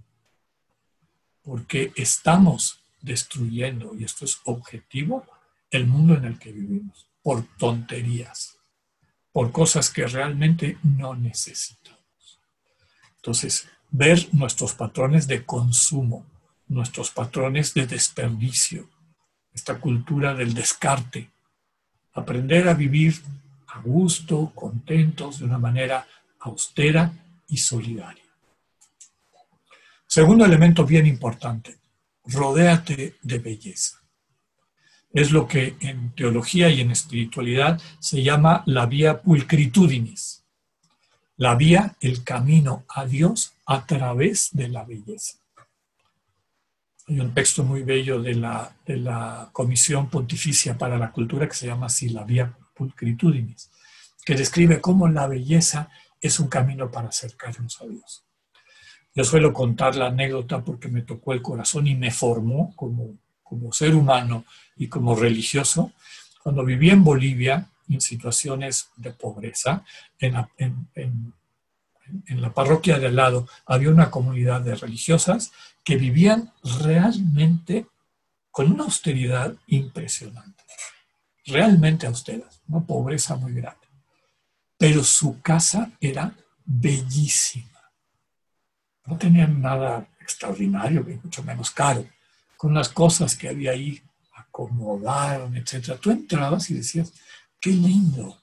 Porque 1.45 1.93
estamos 1.95 2.81
destruyendo, 3.01 3.95
y 3.95 4.03
esto 4.03 4.25
es 4.25 4.39
objetivo, 4.45 5.25
el 5.71 5.87
mundo 5.87 6.15
en 6.15 6.25
el 6.25 6.39
que 6.39 6.51
vivimos, 6.51 7.07
por 7.21 7.43
tonterías, 7.57 8.57
por 9.31 9.51
cosas 9.51 9.89
que 9.89 10.05
realmente 10.07 10.77
no 10.83 11.15
necesitamos. 11.15 12.39
Entonces, 13.17 13.67
ver 13.91 14.27
nuestros 14.33 14.73
patrones 14.73 15.27
de 15.27 15.45
consumo, 15.45 16.25
nuestros 16.67 17.11
patrones 17.11 17.73
de 17.73 17.85
desperdicio, 17.85 18.89
esta 19.53 19.79
cultura 19.79 20.33
del 20.33 20.53
descarte, 20.53 21.31
aprender 22.13 22.67
a 22.67 22.73
vivir 22.73 23.21
a 23.67 23.79
gusto, 23.79 24.51
contentos, 24.55 25.39
de 25.39 25.45
una 25.45 25.57
manera 25.57 26.07
austera 26.39 27.11
y 27.47 27.57
solidaria. 27.57 28.24
Segundo 30.15 30.45
elemento 30.45 30.85
bien 30.85 31.07
importante, 31.07 31.77
rodéate 32.23 33.17
de 33.21 33.37
belleza. 33.37 34.01
Es 35.11 35.31
lo 35.31 35.45
que 35.45 35.75
en 35.81 36.15
teología 36.15 36.69
y 36.69 36.79
en 36.79 36.91
espiritualidad 36.91 37.81
se 37.99 38.23
llama 38.23 38.63
la 38.65 38.85
vía 38.85 39.21
pulcritudinis. 39.21 40.45
La 41.35 41.55
vía, 41.55 41.97
el 41.99 42.23
camino 42.23 42.85
a 42.87 43.05
Dios 43.05 43.55
a 43.65 43.85
través 43.85 44.51
de 44.53 44.69
la 44.69 44.85
belleza. 44.85 45.39
Hay 47.09 47.19
un 47.19 47.33
texto 47.33 47.65
muy 47.65 47.83
bello 47.83 48.21
de 48.21 48.35
la, 48.35 49.49
Comisión 49.51 50.09
Pontificia 50.09 50.77
para 50.77 50.97
la 50.97 51.11
Cultura 51.11 51.45
que 51.45 51.55
se 51.55 51.67
llama 51.67 51.87
así, 51.87 52.07
la 52.07 52.23
Vía 52.23 52.57
Pulcritudinis, 52.73 53.69
que 54.25 54.35
describe 54.35 54.79
cómo 54.79 55.09
la 55.09 55.27
belleza 55.27 55.89
es 56.21 56.39
un 56.39 56.47
camino 56.47 56.89
para 56.89 57.09
acercarnos 57.09 57.81
a 57.81 57.85
Dios. 57.85 58.24
Yo 59.15 59.23
suelo 59.23 59.53
contar 59.53 59.95
la 59.95 60.07
anécdota 60.07 60.63
porque 60.63 60.89
me 60.89 61.01
tocó 61.01 61.33
el 61.33 61.41
corazón 61.41 61.87
y 61.87 61.95
me 61.95 62.11
formó 62.11 62.75
como, 62.75 63.17
como 63.41 63.71
ser 63.71 63.95
humano 63.95 64.45
y 64.75 64.87
como 64.87 65.15
religioso. 65.15 65.93
Cuando 66.43 66.63
viví 66.65 66.89
en 66.89 67.03
Bolivia, 67.03 67.69
en 67.89 68.01
situaciones 68.01 68.89
de 68.97 69.13
pobreza, 69.13 69.83
en, 70.19 70.35
en, 70.57 71.33
en 72.27 72.41
la 72.41 72.53
parroquia 72.53 72.99
de 72.99 73.07
al 73.07 73.15
lado 73.15 73.47
había 73.65 73.89
una 73.89 74.11
comunidad 74.11 74.61
de 74.61 74.75
religiosas 74.75 75.51
que 75.83 75.95
vivían 75.95 76.51
realmente 76.81 77.87
con 78.51 78.71
una 78.71 78.85
austeridad 78.85 79.55
impresionante, 79.67 80.63
realmente 81.45 82.07
austeras, 82.07 82.61
una 82.67 82.85
pobreza 82.85 83.35
muy 83.35 83.53
grande. 83.53 83.85
Pero 84.77 85.03
su 85.03 85.41
casa 85.41 85.91
era 85.99 86.33
bellísima. 86.65 87.74
No 89.05 89.17
tenían 89.17 89.61
nada 89.61 90.07
extraordinario, 90.19 91.05
mucho 91.23 91.43
menos 91.43 91.71
caro. 91.71 92.05
Con 92.57 92.73
las 92.73 92.89
cosas 92.89 93.35
que 93.35 93.49
había 93.49 93.71
ahí, 93.71 94.01
acomodaron, 94.33 95.55
etc. 95.55 95.99
Tú 96.01 96.11
entrabas 96.11 96.69
y 96.69 96.75
decías, 96.75 97.13
qué 97.59 97.69
lindo, 97.71 98.39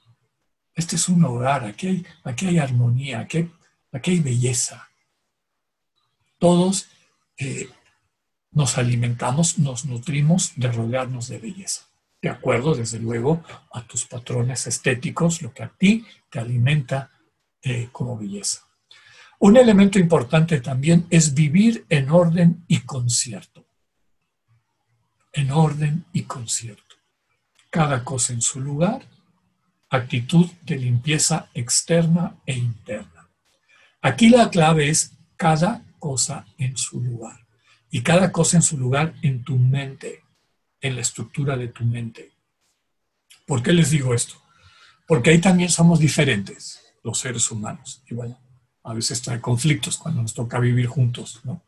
este 0.75 0.95
es 0.95 1.07
un 1.09 1.23
hogar, 1.23 1.65
aquí 1.65 1.87
hay, 1.87 2.05
aquí 2.23 2.47
hay 2.47 2.57
armonía, 2.57 3.19
aquí 3.19 3.49
aquí 3.93 4.11
hay 4.11 4.19
belleza. 4.19 4.89
Todos 6.39 6.89
eh, 7.37 7.69
nos 8.51 8.77
alimentamos, 8.77 9.59
nos 9.59 9.85
nutrimos 9.85 10.53
de 10.55 10.71
rodearnos 10.71 11.27
de 11.27 11.39
belleza. 11.39 11.83
De 12.21 12.29
acuerdo, 12.29 12.75
desde 12.75 12.99
luego, 12.99 13.43
a 13.71 13.85
tus 13.85 14.05
patrones 14.05 14.67
estéticos, 14.67 15.41
lo 15.41 15.53
que 15.53 15.63
a 15.63 15.69
ti 15.69 16.05
te 16.29 16.39
alimenta 16.39 17.11
eh, 17.61 17.89
como 17.91 18.17
belleza. 18.17 18.62
Un 19.43 19.57
elemento 19.57 19.99
importante 19.99 20.61
también 20.61 21.05
es 21.09 21.33
vivir 21.33 21.85
en 21.89 22.09
orden 22.09 22.63
y 22.69 22.79
concierto. 22.79 23.65
En 25.33 25.51
orden 25.51 26.05
y 26.13 26.21
concierto. 26.23 26.95
Cada 27.69 28.05
cosa 28.05 28.31
en 28.31 28.41
su 28.41 28.61
lugar, 28.61 29.01
actitud 29.89 30.49
de 30.61 30.77
limpieza 30.77 31.49
externa 31.53 32.37
e 32.45 32.55
interna. 32.55 33.27
Aquí 34.01 34.29
la 34.29 34.49
clave 34.49 34.87
es 34.87 35.11
cada 35.35 35.83
cosa 35.99 36.45
en 36.57 36.77
su 36.77 37.01
lugar. 37.01 37.45
Y 37.91 38.01
cada 38.01 38.31
cosa 38.31 38.55
en 38.55 38.63
su 38.63 38.77
lugar 38.77 39.13
en 39.23 39.43
tu 39.43 39.57
mente, 39.57 40.23
en 40.79 40.95
la 40.95 41.01
estructura 41.01 41.57
de 41.57 41.67
tu 41.67 41.83
mente. 41.83 42.31
¿Por 43.45 43.61
qué 43.61 43.73
les 43.73 43.89
digo 43.89 44.13
esto? 44.13 44.35
Porque 45.05 45.31
ahí 45.31 45.41
también 45.41 45.69
somos 45.69 45.99
diferentes, 45.99 46.79
los 47.03 47.19
seres 47.19 47.51
humanos. 47.51 48.01
Y 48.09 48.15
bueno, 48.15 48.39
a 48.83 48.93
veces 48.93 49.21
trae 49.21 49.39
conflictos 49.39 49.97
cuando 49.97 50.21
nos 50.21 50.33
toca 50.33 50.59
vivir 50.59 50.87
juntos. 50.87 51.41
¿no? 51.43 51.61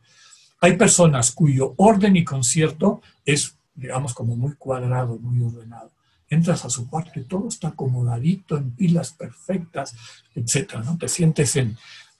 Hay 0.61 0.77
personas 0.77 1.31
cuyo 1.31 1.73
orden 1.77 2.15
y 2.15 2.23
concierto 2.23 3.01
es, 3.25 3.55
digamos, 3.73 4.13
como 4.13 4.35
muy 4.35 4.55
cuadrado, 4.55 5.17
muy 5.17 5.45
ordenado. 5.45 5.91
Entras 6.29 6.65
a 6.65 6.69
su 6.69 6.89
cuarto 6.89 7.19
y 7.19 7.23
todo 7.23 7.47
está 7.47 7.69
acomodadito, 7.69 8.57
en 8.57 8.71
pilas 8.71 9.11
perfectas, 9.11 9.95
etc. 10.33 10.75
¿no? 10.83 10.97
Te 10.97 11.07
sientes 11.07 11.55
en, 11.55 11.77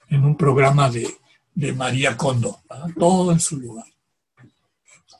en 0.08 0.24
un 0.24 0.36
programa 0.36 0.88
de, 0.90 1.08
de 1.54 1.72
María 1.72 2.16
Kondo, 2.16 2.60
todo 2.98 3.32
en 3.32 3.40
su 3.40 3.58
lugar. 3.58 3.86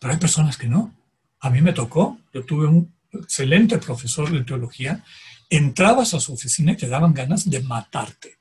Pero 0.01 0.12
hay 0.12 0.18
personas 0.18 0.57
que 0.57 0.68
no. 0.68 0.95
A 1.41 1.51
mí 1.51 1.61
me 1.61 1.72
tocó, 1.72 2.18
yo 2.33 2.45
tuve 2.45 2.66
un 2.66 2.95
excelente 3.12 3.79
profesor 3.79 4.31
de 4.31 4.45
teología, 4.45 5.03
entrabas 5.49 6.14
a 6.14 6.20
su 6.20 6.35
oficina 6.35 6.72
y 6.72 6.77
te 6.77 6.89
daban 6.89 7.14
ganas 7.14 7.49
de 7.49 7.62
matarte. 7.62 8.37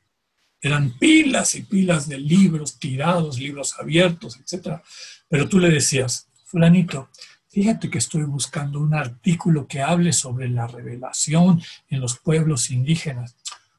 Eran 0.62 0.98
pilas 0.98 1.56
y 1.56 1.64
pilas 1.64 2.08
de 2.08 2.18
libros 2.18 2.80
tirados, 2.80 3.40
libros 3.40 3.76
abiertos, 3.80 4.38
etc. 4.38 4.82
Pero 5.28 5.48
tú 5.48 5.60
le 5.60 5.70
decías, 5.70 6.28
fulanito, 6.46 7.10
fíjate 7.50 7.90
que 7.90 7.98
estoy 7.98 8.24
buscando 8.24 8.80
un 8.80 8.94
artículo 8.94 9.68
que 9.68 9.82
hable 9.82 10.14
sobre 10.14 10.50
la 10.50 10.68
revelación 10.68 11.62
en 11.90 12.00
los 12.00 12.18
pueblos 12.18 12.72
indígenas. 12.72 13.36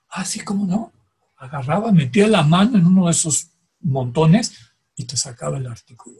Ah, 0.08 0.24
sí, 0.24 0.40
¿cómo 0.40 0.66
no? 0.66 0.92
Agarraba, 1.36 1.92
metía 1.92 2.28
la 2.28 2.42
mano 2.42 2.78
en 2.78 2.86
uno 2.86 3.06
de 3.06 3.12
esos 3.12 3.48
montones 3.80 4.54
y 4.94 5.04
te 5.04 5.16
sacaba 5.16 5.58
el 5.58 5.66
artículo. 5.66 6.18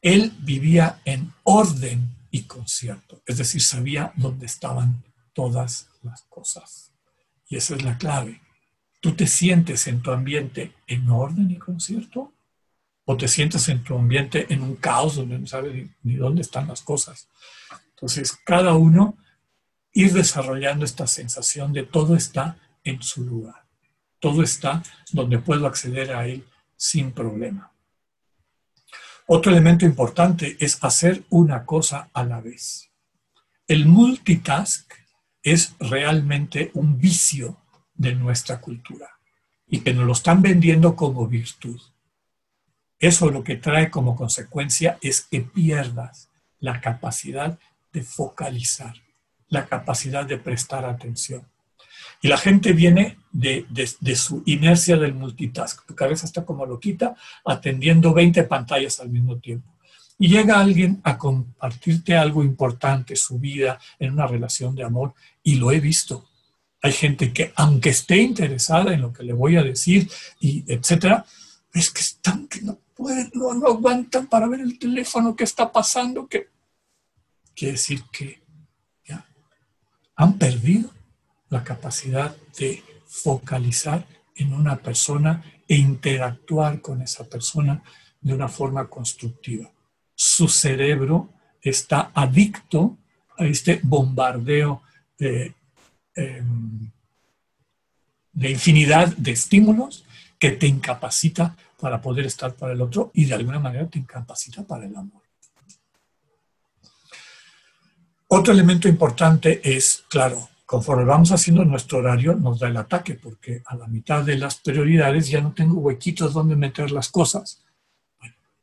Él 0.00 0.32
vivía 0.40 1.00
en 1.04 1.32
orden 1.42 2.16
y 2.30 2.42
concierto, 2.42 3.22
es 3.26 3.38
decir, 3.38 3.60
sabía 3.62 4.12
dónde 4.16 4.46
estaban 4.46 5.02
todas 5.32 5.88
las 6.02 6.22
cosas. 6.22 6.92
Y 7.48 7.56
esa 7.56 7.74
es 7.74 7.82
la 7.82 7.98
clave. 7.98 8.40
¿Tú 9.06 9.12
te 9.12 9.28
sientes 9.28 9.86
en 9.86 10.02
tu 10.02 10.10
ambiente 10.10 10.72
en 10.88 11.08
orden 11.08 11.48
y 11.48 11.58
concierto? 11.58 12.32
¿O 13.04 13.16
te 13.16 13.28
sientes 13.28 13.68
en 13.68 13.84
tu 13.84 13.96
ambiente 13.96 14.52
en 14.52 14.62
un 14.62 14.74
caos 14.74 15.14
donde 15.14 15.38
no 15.38 15.46
sabes 15.46 15.88
ni, 16.02 16.16
dónde 16.16 16.42
están 16.42 16.66
las 16.66 16.82
cosas? 16.82 17.28
Entonces, 17.90 18.36
cada 18.44 18.74
uno 18.74 19.16
ir 19.92 20.12
desarrollando 20.12 20.84
esta 20.84 21.06
sensación 21.06 21.72
de 21.72 21.84
todo 21.84 22.16
está 22.16 22.58
en 22.82 23.00
su 23.00 23.24
lugar. 23.24 23.68
Todo 24.18 24.42
está 24.42 24.82
donde 25.12 25.38
puedo 25.38 25.68
acceder 25.68 26.12
a 26.12 26.26
él 26.26 26.44
sin 26.76 27.12
problema. 27.12 27.70
Otro 29.28 29.52
elemento 29.52 29.86
importante 29.86 30.56
es 30.58 30.82
hacer 30.82 31.22
una 31.30 31.64
cosa 31.64 32.10
a 32.12 32.24
la 32.24 32.40
vez. 32.40 32.90
El 33.68 33.86
multitask 33.86 34.92
es 35.44 35.76
realmente 35.78 36.72
un 36.74 36.98
vicio 36.98 37.56
de 37.96 38.14
nuestra 38.14 38.60
cultura 38.60 39.08
y 39.68 39.80
que 39.80 39.92
nos 39.92 40.06
lo 40.06 40.12
están 40.12 40.42
vendiendo 40.42 40.94
como 40.94 41.26
virtud. 41.26 41.80
Eso 42.98 43.30
lo 43.30 43.44
que 43.44 43.56
trae 43.56 43.90
como 43.90 44.16
consecuencia 44.16 44.98
es 45.02 45.22
que 45.22 45.40
pierdas 45.42 46.30
la 46.60 46.80
capacidad 46.80 47.58
de 47.92 48.02
focalizar, 48.02 48.94
la 49.48 49.66
capacidad 49.66 50.24
de 50.24 50.38
prestar 50.38 50.84
atención. 50.84 51.46
Y 52.22 52.28
la 52.28 52.38
gente 52.38 52.72
viene 52.72 53.18
de, 53.32 53.66
su 54.16 54.42
inercia 54.46 54.96
del 54.96 55.14
multitask. 55.14 55.84
Tu 55.86 55.94
cabeza 55.94 56.26
está 56.26 56.44
como 56.44 56.64
loquita 56.64 57.14
atendiendo 57.44 58.14
20 58.14 58.44
pantallas 58.44 59.00
al 59.00 59.10
mismo 59.10 59.38
tiempo. 59.38 59.70
Y 60.18 60.28
llega 60.28 60.60
alguien 60.60 61.00
a 61.04 61.18
compartirte 61.18 62.16
algo 62.16 62.42
importante, 62.42 63.16
su 63.16 63.38
vida, 63.38 63.78
en 63.98 64.14
una 64.14 64.26
relación 64.26 64.74
de 64.74 64.82
amor, 64.82 65.12
y 65.42 65.56
lo 65.56 65.70
he 65.70 65.80
visto. 65.80 66.26
Hay 66.82 66.92
gente 66.92 67.32
que, 67.32 67.52
aunque 67.56 67.90
esté 67.90 68.18
interesada 68.18 68.92
en 68.92 69.02
lo 69.02 69.12
que 69.12 69.22
le 69.22 69.32
voy 69.32 69.56
a 69.56 69.62
decir, 69.62 70.10
y 70.40 70.64
etcétera, 70.72 71.24
es 71.72 71.90
que 71.90 72.00
están 72.00 72.48
que 72.48 72.62
no 72.62 72.78
pueden, 72.94 73.30
no, 73.34 73.50
aguantan 73.66 74.26
para 74.26 74.46
ver 74.46 74.60
el 74.60 74.78
teléfono, 74.78 75.36
qué 75.36 75.44
está 75.44 75.70
pasando, 75.70 76.26
que 76.26 76.48
quiere 77.54 77.72
decir 77.72 78.02
que 78.12 78.42
ya 79.04 79.26
han 80.14 80.38
perdido 80.38 80.90
la 81.48 81.62
capacidad 81.64 82.36
de 82.58 82.82
focalizar 83.06 84.06
en 84.34 84.52
una 84.52 84.76
persona 84.76 85.44
e 85.68 85.76
interactuar 85.76 86.80
con 86.80 87.02
esa 87.02 87.24
persona 87.24 87.82
de 88.20 88.34
una 88.34 88.48
forma 88.48 88.88
constructiva. 88.88 89.70
Su 90.14 90.48
cerebro 90.48 91.30
está 91.60 92.10
adicto 92.14 92.98
a 93.38 93.44
este 93.44 93.80
bombardeo 93.82 94.82
de, 95.18 95.54
em, 96.16 96.90
de 98.32 98.50
infinidad 98.50 99.16
de 99.16 99.30
estímulos 99.30 100.04
que 100.38 100.50
te 100.50 100.66
incapacita 100.66 101.56
para 101.80 102.00
poder 102.00 102.26
estar 102.26 102.54
para 102.54 102.72
el 102.72 102.80
otro 102.80 103.10
y 103.14 103.24
de 103.24 103.34
alguna 103.34 103.58
manera 103.58 103.86
te 103.86 103.98
incapacita 103.98 104.62
para 104.64 104.86
el 104.86 104.96
amor. 104.96 105.22
Otro 108.28 108.52
elemento 108.52 108.88
importante 108.88 109.60
es, 109.62 110.04
claro, 110.08 110.48
conforme 110.66 111.04
vamos 111.04 111.30
haciendo 111.30 111.64
nuestro 111.64 111.98
horario, 111.98 112.34
nos 112.34 112.58
da 112.58 112.68
el 112.68 112.76
ataque, 112.76 113.14
porque 113.14 113.62
a 113.66 113.76
la 113.76 113.86
mitad 113.86 114.24
de 114.24 114.36
las 114.36 114.56
prioridades 114.56 115.28
ya 115.28 115.40
no 115.40 115.52
tengo 115.52 115.80
huequitos 115.80 116.34
donde 116.34 116.56
meter 116.56 116.90
las 116.90 117.08
cosas. 117.08 117.62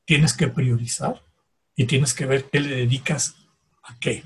tienes 0.06 0.34
que 0.34 0.50
priorizar 0.50 1.24
y 1.78 1.86
tienes 1.86 2.14
que 2.14 2.26
ver 2.26 2.50
qué 2.50 2.60
le 2.60 2.76
dedicas 2.76 3.36
a 3.84 3.98
qué. 4.00 4.26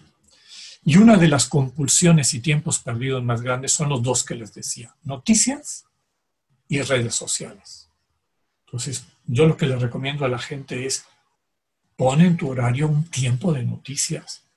Y 0.87 0.97
una 0.97 1.17
de 1.17 1.27
las 1.27 1.47
compulsiones 1.47 2.33
y 2.33 2.39
tiempos 2.39 2.79
perdidos 2.79 3.23
más 3.23 3.41
grandes 3.41 3.73
son 3.73 3.89
los 3.89 4.01
dos 4.01 4.23
que 4.23 4.35
les 4.35 4.53
decía, 4.53 4.95
noticias 5.03 5.85
y 6.67 6.81
redes 6.81 7.13
sociales. 7.13 7.89
Entonces, 8.65 9.05
yo 9.25 9.45
lo 9.45 9.57
que 9.57 9.67
le 9.67 9.75
recomiendo 9.75 10.25
a 10.25 10.29
la 10.29 10.39
gente 10.39 10.85
es, 10.85 11.05
pon 11.95 12.21
en 12.21 12.37
tu 12.37 12.49
horario 12.49 12.87
un 12.87 13.03
tiempo 13.09 13.53
de 13.53 13.63
noticias 13.63 14.47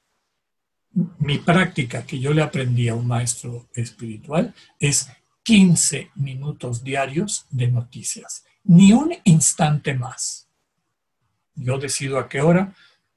mi 1.18 1.38
práctica 1.38 2.04
que 2.04 2.18
yo 2.18 2.32
le 2.32 2.42
aprendí 2.42 2.88
a 2.88 2.94
un 2.94 3.06
maestro 3.06 3.68
espiritual 3.74 4.54
es 4.78 5.08
15 5.42 6.10
minutos 6.16 6.82
diarios 6.82 7.46
de 7.50 7.68
noticias, 7.68 8.44
ni 8.64 8.92
un 8.92 9.14
instante 9.24 9.94
más. 9.94 10.48
Yo 11.54 11.78
decido 11.78 12.18
a 12.18 12.28
qué 12.28 12.40
hora, 12.40 12.74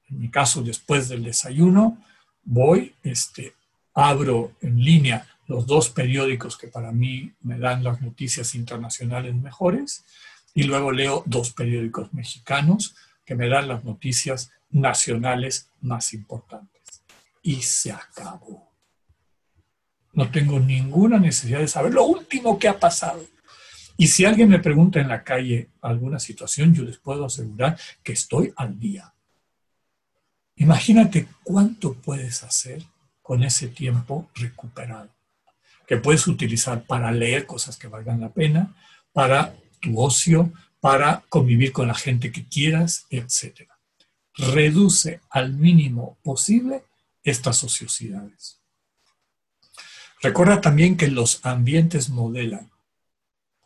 en 0.08 0.20
mi 0.20 0.30
caso 0.30 0.62
después 0.62 1.08
del 1.08 1.24
desayuno, 1.24 1.98
voy, 2.44 2.94
este, 3.02 3.54
abro 3.94 4.52
en 4.60 4.82
línea 4.82 5.26
los 5.46 5.66
dos 5.66 5.90
periódicos 5.90 6.56
que 6.56 6.68
para 6.68 6.92
mí 6.92 7.32
me 7.42 7.58
dan 7.58 7.84
las 7.84 8.00
noticias 8.00 8.54
internacionales 8.54 9.34
mejores 9.34 10.04
y 10.54 10.62
luego 10.64 10.92
leo 10.92 11.22
dos 11.26 11.52
periódicos 11.52 12.12
mexicanos 12.14 12.94
que 13.24 13.34
me 13.34 13.48
dan 13.48 13.68
las 13.68 13.84
noticias 13.84 14.52
nacionales 14.70 15.70
más 15.80 16.14
importantes 16.14 17.02
y 17.42 17.62
se 17.62 17.92
acabó. 17.92 18.72
No 20.12 20.30
tengo 20.30 20.60
ninguna 20.60 21.18
necesidad 21.18 21.58
de 21.58 21.68
saber 21.68 21.92
lo 21.92 22.04
último 22.04 22.58
que 22.58 22.68
ha 22.68 22.78
pasado. 22.78 23.24
Y 23.96 24.08
si 24.08 24.24
alguien 24.24 24.48
me 24.48 24.58
pregunta 24.58 25.00
en 25.00 25.08
la 25.08 25.22
calle 25.22 25.70
alguna 25.80 26.18
situación, 26.18 26.74
yo 26.74 26.84
les 26.84 26.98
puedo 26.98 27.24
asegurar 27.24 27.78
que 28.02 28.12
estoy 28.12 28.52
al 28.56 28.78
día. 28.78 29.13
Imagínate 30.56 31.28
cuánto 31.42 31.94
puedes 31.94 32.42
hacer 32.44 32.84
con 33.22 33.42
ese 33.42 33.68
tiempo 33.68 34.30
recuperado, 34.34 35.10
que 35.86 35.96
puedes 35.96 36.26
utilizar 36.26 36.84
para 36.84 37.10
leer 37.10 37.46
cosas 37.46 37.76
que 37.76 37.88
valgan 37.88 38.20
la 38.20 38.32
pena, 38.32 38.74
para 39.12 39.56
tu 39.80 40.00
ocio, 40.00 40.52
para 40.80 41.24
convivir 41.28 41.72
con 41.72 41.88
la 41.88 41.94
gente 41.94 42.30
que 42.30 42.46
quieras, 42.46 43.06
etc. 43.10 43.68
Reduce 44.36 45.20
al 45.30 45.54
mínimo 45.54 46.18
posible 46.22 46.84
estas 47.22 47.64
ociosidades. 47.64 48.60
Recuerda 50.20 50.60
también 50.60 50.96
que 50.96 51.08
los 51.08 51.44
ambientes 51.44 52.10
modelan, 52.10 52.70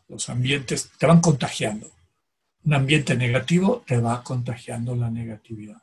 los 0.07 0.29
ambientes 0.29 0.89
te 0.97 1.05
van 1.05 1.21
contagiando. 1.21 1.91
Un 2.63 2.73
ambiente 2.73 3.15
negativo 3.15 3.83
te 3.85 3.97
va 3.97 4.23
contagiando 4.23 4.95
la 4.95 5.09
negatividad. 5.09 5.81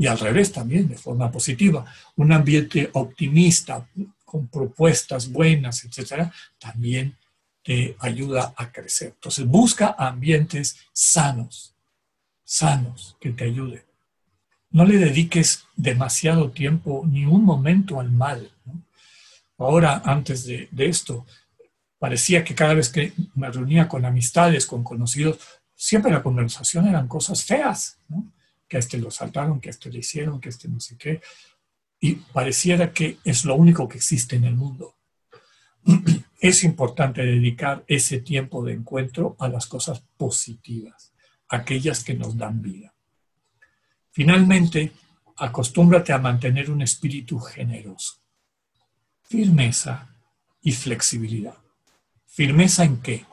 Y 0.00 0.06
al 0.06 0.18
revés 0.18 0.50
también, 0.50 0.88
de 0.88 0.96
forma 0.96 1.30
positiva. 1.30 1.84
Un 2.16 2.32
ambiente 2.32 2.90
optimista, 2.94 3.86
con 4.24 4.48
propuestas 4.48 5.30
buenas, 5.30 5.84
etcétera, 5.84 6.32
también 6.58 7.16
te 7.62 7.96
ayuda 8.00 8.54
a 8.56 8.72
crecer. 8.72 9.12
Entonces, 9.14 9.46
busca 9.46 9.94
ambientes 9.98 10.76
sanos, 10.92 11.74
sanos, 12.44 13.16
que 13.20 13.30
te 13.30 13.44
ayuden 13.44 13.90
no 14.70 14.84
le 14.84 14.98
dediques 14.98 15.64
demasiado 15.76 16.50
tiempo 16.50 17.04
ni 17.06 17.24
un 17.24 17.44
momento 17.44 18.00
al 18.00 18.10
mal. 18.10 18.50
Ahora, 19.58 20.00
antes 20.04 20.46
de, 20.46 20.68
esto, 20.78 21.26
parecía 21.98 22.44
que 22.44 22.54
cada 22.54 22.74
vez 22.74 22.88
que 22.88 23.12
me 23.34 23.50
reunía 23.50 23.88
con 23.88 24.04
amistades, 24.04 24.66
con 24.66 24.82
conocidos, 24.82 25.38
siempre 25.74 26.12
la 26.12 26.22
conversación 26.22 26.86
eran 26.86 27.08
cosas 27.08 27.44
feas, 27.44 27.98
que 28.70 28.76
a 28.76 28.80
este 28.80 28.98
lo 28.98 29.10
saltaron, 29.10 29.60
que 29.60 29.68
a 29.68 29.72
este 29.72 29.90
le 29.90 29.98
hicieron, 29.98 30.40
que 30.40 30.48
a 30.48 30.50
este 30.50 30.68
no 30.68 30.78
sé 30.78 30.96
qué. 30.96 31.20
Y 31.98 32.14
pareciera 32.14 32.92
que 32.92 33.18
es 33.24 33.44
lo 33.44 33.56
único 33.56 33.88
que 33.88 33.98
existe 33.98 34.36
en 34.36 34.44
el 34.44 34.54
mundo. 34.54 34.94
Es 36.42 36.64
importante 36.64 37.22
dedicar 37.22 37.84
ese 37.86 38.20
tiempo 38.20 38.64
de 38.64 38.72
encuentro 38.72 39.36
a 39.38 39.48
las 39.48 39.66
cosas 39.66 40.02
positivas, 40.16 41.12
aquellas 41.50 42.02
que 42.02 42.14
nos 42.14 42.38
dan 42.38 42.62
vida. 42.62 42.94
Finalmente, 44.10 44.92
acostúmbrate 45.36 46.14
a 46.14 46.18
mantener 46.18 46.70
un 46.70 46.80
espíritu 46.80 47.38
generoso. 47.40 48.22
Firmeza 49.20 50.08
y 50.62 50.72
flexibilidad. 50.72 51.58
¿Firmeza 52.24 52.84
en 52.84 53.02
qué? 53.02 53.26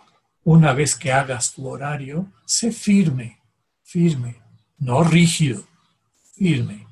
Una 0.43 0.73
vez 0.73 0.97
que 0.97 1.13
hagas 1.13 1.53
tu 1.53 1.65
horario, 1.65 2.29
sé 2.45 2.73
firme, 2.73 3.39
firme, 3.83 4.41
no 4.79 5.03
rígido, 5.03 5.63
firme. 6.33 6.85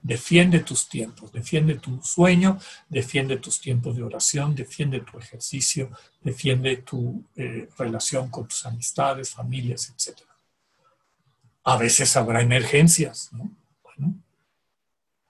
Defiende 0.00 0.60
tus 0.60 0.88
tiempos, 0.88 1.32
defiende 1.32 1.74
tu 1.74 2.00
sueño, 2.02 2.58
defiende 2.88 3.36
tus 3.36 3.60
tiempos 3.60 3.96
de 3.96 4.04
oración, 4.04 4.54
defiende 4.54 5.00
tu 5.00 5.18
ejercicio, 5.18 5.90
defiende 6.22 6.78
tu 6.78 7.24
eh, 7.36 7.68
relación 7.76 8.30
con 8.30 8.46
tus 8.46 8.64
amistades, 8.64 9.30
familias, 9.30 9.90
etc. 9.90 10.20
A 11.64 11.76
veces 11.76 12.16
habrá 12.16 12.40
emergencias, 12.40 13.30
¿no? 13.32 13.50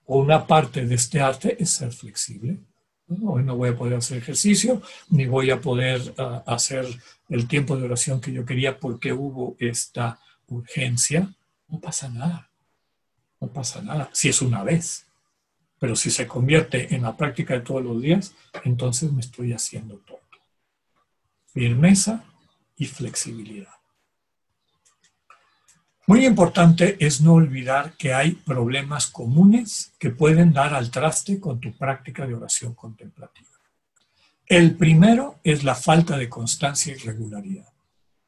Una 0.09 0.47
parte 0.47 0.87
de 0.87 0.95
este 0.95 1.21
arte 1.21 1.55
es 1.61 1.69
ser 1.69 1.91
flexible. 1.91 2.57
hoy 3.07 3.43
no 3.43 3.55
voy 3.55 3.69
a 3.69 3.77
poder 3.77 3.93
hacer 3.93 4.17
ejercicio, 4.17 4.81
ni 5.09 5.27
voy 5.27 5.51
a 5.51 5.61
poder 5.61 6.15
ah, 6.17 6.43
hacer 6.47 6.87
el 7.29 7.47
tiempo 7.47 7.77
de 7.77 7.83
oración 7.83 8.19
que 8.19 8.33
yo 8.33 8.43
quería 8.43 8.79
porque 8.79 9.13
hubo 9.13 9.55
esta 9.59 10.19
urgencia. 10.47 11.31
No 11.69 11.79
pasa 11.79 12.09
nada. 12.09 12.49
No 13.39 13.47
pasa 13.47 13.81
nada. 13.81 14.09
Si 14.13 14.29
es 14.29 14.41
una 14.41 14.63
vez. 14.63 15.05
Pero 15.79 15.95
si 15.95 16.11
se 16.11 16.27
convierte 16.27 16.93
en 16.93 17.03
la 17.03 17.15
práctica 17.15 17.53
de 17.53 17.61
todos 17.61 17.83
los 17.83 18.01
días, 18.01 18.35
entonces 18.65 19.11
me 19.13 19.21
estoy 19.21 19.53
haciendo 19.53 19.97
todo. 19.99 20.19
Firmeza 21.53 22.25
y 22.75 22.85
flexibilidad. 22.85 23.73
Muy 26.09 26.25
importante 26.25 26.97
es 26.99 27.21
no 27.21 27.33
olvidar 27.33 27.93
que 27.93 28.13
hay 28.13 28.31
problemas 28.31 29.07
comunes 29.07 29.93
que 29.99 30.09
pueden 30.09 30.51
dar 30.51 30.73
al 30.73 30.89
traste 30.89 31.39
con 31.39 31.59
tu 31.59 31.71
práctica 31.71 32.25
de 32.25 32.33
oración 32.33 32.73
contemplativa. 32.73 33.47
El 34.47 34.75
primero 34.75 35.39
es 35.43 35.63
la 35.63 35.75
falta 35.75 36.17
de 36.17 36.27
constancia 36.27 36.95
y 36.95 36.97
regularidad. 36.97 37.71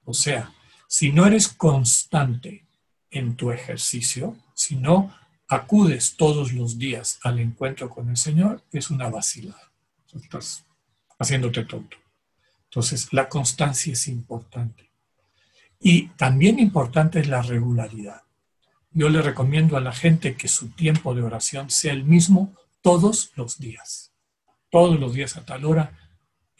O 0.06 0.14
sea, 0.14 0.54
si 0.88 1.12
no 1.12 1.26
eres 1.26 1.48
constante 1.48 2.68
en 3.12 3.36
tu 3.36 3.52
ejercicio, 3.52 4.36
si 4.56 4.78
no 4.78 5.14
acudes 5.48 6.16
todos 6.16 6.54
los 6.54 6.78
días 6.80 7.20
al 7.24 7.40
encuentro 7.40 7.90
con 7.90 8.10
el 8.10 8.18
Señor, 8.18 8.64
es 8.72 8.90
una 8.90 9.10
vacilada. 9.10 9.72
Estás 10.14 10.66
haciéndote 11.20 11.66
tonto. 11.66 11.98
Entonces, 12.66 13.12
la 13.12 13.28
constancia 13.28 13.92
es 13.92 14.08
importante. 14.08 14.90
Y 15.80 16.08
también 16.10 16.58
importante 16.60 17.20
es 17.20 17.28
la 17.28 17.42
regularidad. 17.42 18.22
Yo 18.92 19.10
le 19.10 19.22
recomiendo 19.22 19.76
a 19.76 19.82
la 19.82 19.92
gente 19.92 20.36
que 20.36 20.48
su 20.48 20.70
tiempo 20.70 21.14
de 21.14 21.22
oración 21.22 21.70
sea 21.70 21.92
el 21.92 22.06
mismo 22.06 22.56
todos 22.82 23.32
los 23.36 23.60
días. 23.60 24.14
Todos 24.70 25.00
los 25.00 25.14
días 25.14 25.36
a 25.36 25.46
tal 25.46 25.66
hora 25.66 25.98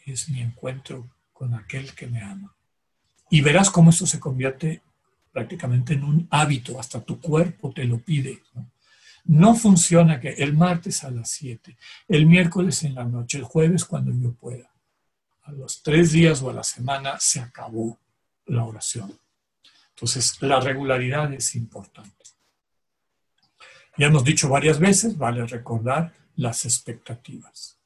es 0.04 0.28
mi 0.28 0.42
encuentro 0.42 1.08
con 1.32 1.54
aquel 1.54 1.94
que 1.94 2.06
me 2.06 2.20
ama. 2.20 2.54
Y 3.30 3.40
verás 3.40 3.70
cómo 3.70 3.90
eso 3.90 4.06
se 4.06 4.20
convierte 4.20 4.82
prácticamente 5.32 5.94
en 5.94 6.04
un 6.04 6.28
hábito, 6.30 6.78
hasta 6.78 7.00
tu 7.00 7.18
cuerpo 7.18 7.72
te 7.72 7.84
lo 7.84 7.98
pide. 7.98 8.42
¿no? 9.24 9.54
funciona 9.54 10.20
que 10.20 10.30
el 10.30 10.54
martes 10.54 11.02
a 11.04 11.10
las 11.10 11.30
7, 11.30 11.76
el 12.08 12.26
miércoles 12.26 12.82
en 12.82 12.94
la 12.94 13.04
noche, 13.04 13.38
el 13.38 13.44
jueves 13.44 13.84
cuando 13.84 14.12
yo 14.12 14.32
pueda. 14.32 14.70
A 15.44 15.52
los 15.52 15.82
tres 15.82 16.12
días 16.12 16.42
o 16.42 16.50
a 16.50 16.52
la 16.52 16.62
semana 16.62 17.18
se 17.18 17.40
acabó 17.40 17.98
la 18.46 18.64
oración. 18.64 19.18
Entonces, 19.90 20.40
la 20.40 20.60
regularidad 20.60 21.32
es 21.32 21.54
importante. 21.56 22.24
Ya 23.96 24.06
hemos 24.06 24.24
dicho 24.24 24.48
varias 24.48 24.78
veces, 24.78 25.18
vale 25.18 25.44
recordar 25.46 26.12
las 26.36 26.64
expectativas. 26.64 27.76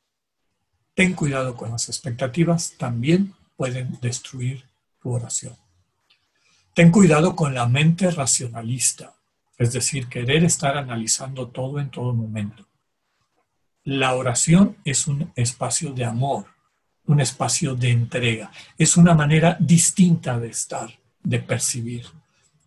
Ten 0.94 1.14
cuidado 1.14 1.56
con 1.56 1.70
las 1.70 1.88
expectativas, 1.88 2.74
también 2.78 3.34
pueden 3.56 3.98
destruir 4.00 4.64
tu 5.00 5.12
oración. 5.12 5.56
Ten 6.76 6.90
cuidado 6.90 7.34
con 7.34 7.54
la 7.54 7.66
mente 7.66 8.10
racionalista, 8.10 9.14
es 9.56 9.72
decir, 9.72 10.08
querer 10.08 10.44
estar 10.44 10.76
analizando 10.76 11.48
todo 11.48 11.80
en 11.80 11.88
todo 11.88 12.12
momento. 12.12 12.68
la 13.84 14.14
oración 14.14 14.76
es 14.84 15.06
un 15.06 15.32
espacio 15.36 15.94
de 15.94 16.04
amor, 16.04 16.44
un 17.06 17.20
espacio 17.20 17.74
de 17.74 17.92
entrega. 17.92 18.50
Es 18.76 18.98
una 18.98 19.14
manera 19.14 19.56
distinta 19.58 20.38
de 20.38 20.48
estar, 20.48 20.90
de 21.22 21.38
percibir. 21.38 22.04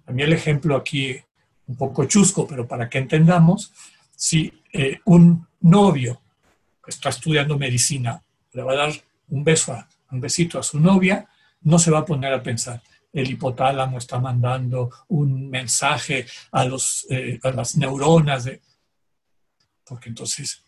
A 0.08 0.12
mí 0.12 0.24
el 0.24 0.34
ejemplo 0.34 0.76
aquí, 0.76 1.16
un 1.68 1.76
poco 1.76 2.06
chusco, 2.06 2.48
pero 2.48 2.68
para 2.68 2.90
que 2.90 2.98
entendamos, 2.98 3.72
si 4.16 4.52
eh, 4.74 5.02
un 5.06 5.46
novio 5.60 6.20
que 6.84 6.90
está 6.90 7.10
estudiando 7.10 7.60
medicina 7.60 8.24
le 8.54 8.64
va 8.64 8.72
a 8.72 8.78
dar 8.88 8.94
un 9.28 9.44
beso, 9.44 9.78
un 10.10 10.20
besito 10.20 10.58
a 10.58 10.64
su 10.64 10.80
novia, 10.80 11.28
no 11.62 11.78
se 11.78 11.92
va 11.92 12.00
a 12.00 12.06
poner 12.06 12.34
a 12.34 12.42
pensar, 12.42 12.82
el 13.12 13.32
hipotálamo 13.32 13.98
está 13.98 14.20
mandando 14.20 14.90
un 15.08 15.50
mensaje 15.50 16.26
eh, 17.10 17.40
a 17.44 17.52
las 17.52 17.76
neuronas, 17.76 18.44
de... 18.46 18.62
porque 19.84 20.10
entonces 20.10 20.64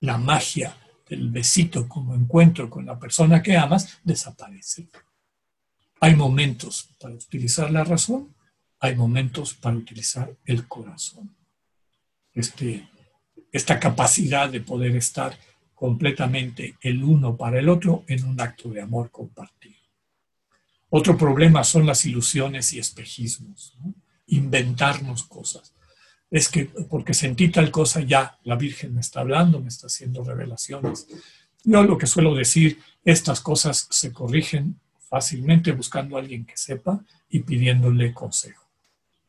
la 0.00 0.18
magia 0.18 0.76
del 1.08 1.30
besito 1.30 1.88
como 1.88 2.14
encuentro 2.14 2.68
con 2.68 2.84
la 2.86 2.98
persona 2.98 3.42
que 3.42 3.56
amas 3.56 3.98
desaparece. 4.02 4.88
Hay 6.00 6.14
momentos 6.14 6.90
para 7.00 7.14
utilizar 7.14 7.70
la 7.70 7.84
razón, 7.84 8.34
hay 8.80 8.94
momentos 8.94 9.54
para 9.54 9.76
utilizar 9.76 10.30
el 10.44 10.68
corazón. 10.68 11.34
Este, 12.34 12.86
esta 13.50 13.80
capacidad 13.80 14.50
de 14.50 14.60
poder 14.60 14.94
estar 14.96 15.38
completamente 15.74 16.76
el 16.80 17.02
uno 17.02 17.36
para 17.36 17.58
el 17.58 17.68
otro 17.68 18.04
en 18.08 18.24
un 18.24 18.40
acto 18.40 18.68
de 18.68 18.82
amor 18.82 19.10
compartido. 19.10 19.75
Otro 20.90 21.16
problema 21.16 21.64
son 21.64 21.86
las 21.86 22.04
ilusiones 22.04 22.72
y 22.72 22.78
espejismos, 22.78 23.76
inventarnos 24.26 25.24
cosas. 25.24 25.72
Es 26.30 26.48
que 26.48 26.66
porque 26.66 27.14
sentí 27.14 27.48
tal 27.48 27.70
cosa 27.70 28.00
ya 28.00 28.38
la 28.44 28.56
Virgen 28.56 28.94
me 28.94 29.00
está 29.00 29.20
hablando, 29.20 29.60
me 29.60 29.68
está 29.68 29.86
haciendo 29.86 30.24
revelaciones. 30.24 31.06
Yo 31.64 31.82
lo 31.82 31.98
que 31.98 32.06
suelo 32.06 32.34
decir, 32.34 32.80
estas 33.04 33.40
cosas 33.40 33.88
se 33.90 34.12
corrigen 34.12 34.80
fácilmente 35.08 35.72
buscando 35.72 36.16
a 36.16 36.20
alguien 36.20 36.44
que 36.44 36.56
sepa 36.56 37.04
y 37.28 37.40
pidiéndole 37.40 38.12
consejo. 38.12 38.64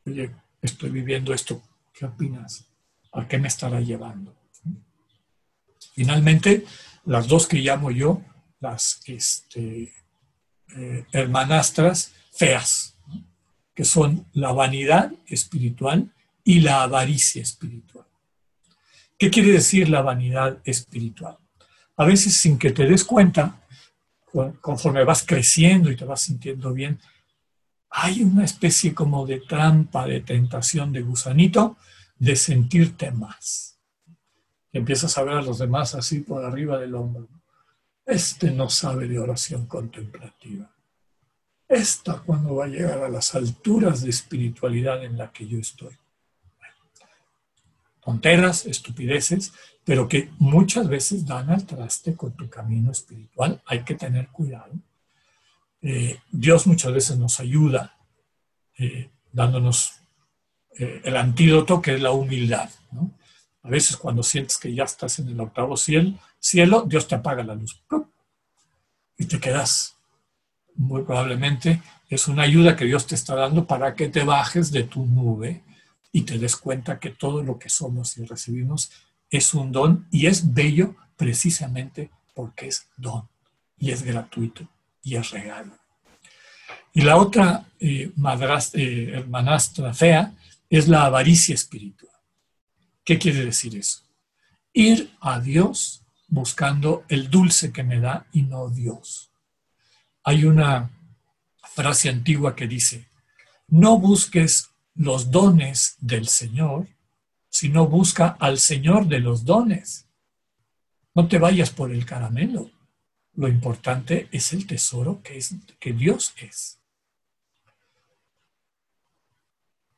Oye, 0.05 0.32
estoy 0.62 0.89
viviendo 0.89 1.34
esto, 1.34 1.62
¿qué 1.93 2.05
opinas? 2.05 2.66
¿A 3.12 3.28
qué 3.28 3.38
me 3.38 3.47
estará 3.47 3.80
llevando? 3.80 4.36
Finalmente, 5.93 6.66
las 7.05 7.28
dos 7.28 7.47
que 7.47 7.58
llamo 7.58 7.89
yo, 7.89 8.22
las 8.60 9.01
este, 9.05 9.93
eh, 10.76 11.05
hermanastras 11.11 12.13
feas, 12.32 12.97
que 13.74 13.86
son 13.86 14.26
la 14.34 14.51
vanidad 14.51 15.11
espiritual 15.28 16.11
y 16.43 16.61
la 16.61 16.84
avaricia 16.84 17.41
espiritual. 17.41 18.05
¿Qué 19.18 19.30
quiere 19.30 19.51
decir 19.51 19.89
la 19.89 20.01
vanidad 20.01 20.59
espiritual? 20.63 21.38
A 21.95 22.05
veces 22.05 22.38
sin 22.38 22.59
que 22.59 22.72
te 22.72 22.86
des 22.86 23.03
cuenta, 23.03 23.61
conforme 24.61 25.03
vas 25.03 25.26
creciendo 25.26 25.89
y 25.91 25.95
te 25.95 26.05
vas 26.05 26.22
sintiendo 26.22 26.72
bien, 26.74 26.99
hay 27.89 28.22
una 28.22 28.45
especie 28.45 28.93
como 28.93 29.26
de 29.26 29.39
trampa, 29.39 30.05
de 30.05 30.22
tentación, 30.22 30.91
de 30.91 31.01
gusanito, 31.01 31.78
de 32.20 32.36
sentirte 32.36 33.11
más. 33.11 33.80
Empiezas 34.72 35.18
a 35.18 35.24
ver 35.24 35.36
a 35.36 35.41
los 35.41 35.57
demás 35.57 35.95
así 35.95 36.20
por 36.20 36.45
arriba 36.45 36.78
del 36.78 36.93
hombro. 36.93 37.28
Este 38.08 38.51
no 38.51 38.70
sabe 38.70 39.05
de 39.10 39.20
oración 39.20 39.66
contemplativa. 39.66 40.74
Esta 41.68 42.20
cuando 42.20 42.55
va 42.55 42.66
a 42.66 42.70
llegar 42.70 43.03
a 43.03 43.10
las 43.10 43.36
alturas 43.36 44.01
de 44.01 44.10
espiritualidad 44.10 45.03
en 45.03 45.18
la 45.18 45.30
que 45.34 45.45
yo 45.45 45.60
estoy. 45.60 45.93
Tonteras, 48.01 48.66
estupideces, 48.66 49.51
pero 49.84 50.08
que 50.08 50.30
muchas 50.39 50.88
veces 50.88 51.26
dan 51.26 51.49
al 51.49 51.66
traste 51.66 52.16
con 52.16 52.32
tu 52.38 52.49
camino 52.49 52.91
espiritual. 52.91 53.62
Hay 53.66 53.84
que 53.84 53.95
tener 53.95 54.30
cuidado. 54.30 54.72
Eh, 55.82 56.18
Dios 56.32 56.66
muchas 56.66 56.93
veces 56.93 57.18
nos 57.18 57.41
ayuda 57.41 57.97
eh, 58.78 59.10
dándonos 59.34 59.99
eh, 60.80 61.01
el 61.03 61.18
antídoto 61.18 61.82
que 61.82 61.95
es 61.95 62.01
la 62.01 62.12
humildad. 62.12 62.70
A 63.64 63.70
veces 63.70 63.97
cuando 63.97 64.24
sientes 64.24 64.58
que 64.58 64.74
ya 64.74 64.86
estás 64.86 65.20
en 65.20 65.28
el 65.28 65.39
octavo 65.41 65.76
cielo, 65.76 66.18
cielo, 66.39 66.85
Dios 66.88 67.07
te 67.07 67.15
apaga 67.15 67.43
la 67.43 67.55
luz. 67.55 67.83
Y 69.17 69.25
te 69.25 69.39
quedas. 69.39 69.95
Muy 70.75 71.03
probablemente 71.03 71.81
es 72.09 72.27
una 72.27 72.43
ayuda 72.43 72.75
que 72.75 72.85
Dios 72.85 73.07
te 73.07 73.15
está 73.15 73.35
dando 73.35 73.65
para 73.65 73.95
que 73.95 74.09
te 74.09 74.23
bajes 74.23 74.71
de 74.71 74.83
tu 74.83 75.05
nube 75.05 75.63
y 76.11 76.21
te 76.21 76.38
des 76.38 76.55
cuenta 76.55 76.99
que 76.99 77.09
todo 77.09 77.43
lo 77.43 77.59
que 77.59 77.69
somos 77.69 78.17
y 78.17 78.25
recibimos 78.25 78.91
es 79.29 79.53
un 79.53 79.71
don 79.71 80.07
y 80.11 80.27
es 80.27 80.53
bello 80.53 80.95
precisamente 81.15 82.11
porque 82.33 82.67
es 82.67 82.88
don 82.95 83.27
y 83.77 83.91
es 83.91 84.03
gratuito 84.03 84.67
y 85.03 85.15
es 85.15 85.31
regalo. 85.31 85.73
Y 86.93 87.01
la 87.01 87.17
otra 87.17 87.65
eh, 87.79 88.11
eh, 88.11 89.11
hermanastra 89.13 89.93
fea 89.93 90.33
es 90.69 90.88
la 90.88 91.05
avaricia 91.05 91.55
espiritual. 91.55 92.11
¿Qué 93.03 93.17
quiere 93.17 93.45
decir 93.45 93.75
eso? 93.75 94.01
Ir 94.73 95.11
a 95.21 95.39
Dios 95.39 96.03
buscando 96.28 97.05
el 97.07 97.30
dulce 97.30 97.71
que 97.71 97.84
me 97.84 97.99
da 97.99 98.28
y 98.34 98.43
no 98.43 98.69
Dios. 98.69 99.32
Hay 100.23 100.43
una 100.43 100.89
frase 101.73 102.09
antigua 102.09 102.55
que 102.55 102.67
dice, 102.67 103.07
no 103.67 103.97
busques 103.97 104.69
los 104.95 105.32
dones 105.32 105.95
del 105.99 106.28
Señor, 106.28 106.88
sino 107.49 107.88
busca 107.88 108.36
al 108.39 108.59
Señor 108.59 109.07
de 109.07 109.19
los 109.19 109.45
dones. 109.45 110.05
No 111.13 111.28
te 111.28 111.39
vayas 111.39 111.69
por 111.69 111.91
el 111.91 112.05
caramelo. 112.05 112.69
Lo 113.36 113.47
importante 113.47 114.28
es 114.32 114.53
el 114.53 114.67
tesoro 114.67 115.21
que, 115.23 115.38
es, 115.38 115.55
que 115.80 115.93
Dios 115.93 116.34
es. 116.39 116.80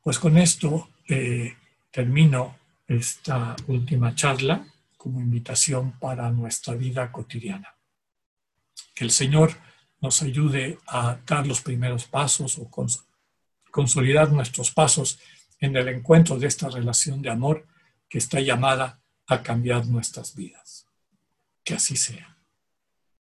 Pues 0.02 0.18
con 0.18 0.38
esto 0.38 0.88
eh, 1.08 1.56
termino 1.90 2.56
esta 2.86 3.56
última 3.66 4.14
charla 4.14 4.66
como 5.00 5.18
invitación 5.18 5.98
para 5.98 6.30
nuestra 6.30 6.74
vida 6.74 7.10
cotidiana. 7.10 7.74
Que 8.94 9.04
el 9.04 9.10
Señor 9.10 9.56
nos 10.02 10.20
ayude 10.20 10.78
a 10.86 11.16
dar 11.26 11.46
los 11.46 11.62
primeros 11.62 12.04
pasos 12.04 12.58
o 12.58 12.70
consolidar 13.70 14.30
nuestros 14.30 14.70
pasos 14.72 15.18
en 15.58 15.74
el 15.74 15.88
encuentro 15.88 16.38
de 16.38 16.48
esta 16.48 16.68
relación 16.68 17.22
de 17.22 17.30
amor 17.30 17.66
que 18.10 18.18
está 18.18 18.40
llamada 18.40 19.00
a 19.26 19.42
cambiar 19.42 19.86
nuestras 19.86 20.34
vidas. 20.34 20.86
Que 21.64 21.72
así 21.72 21.96
sea. 21.96 22.29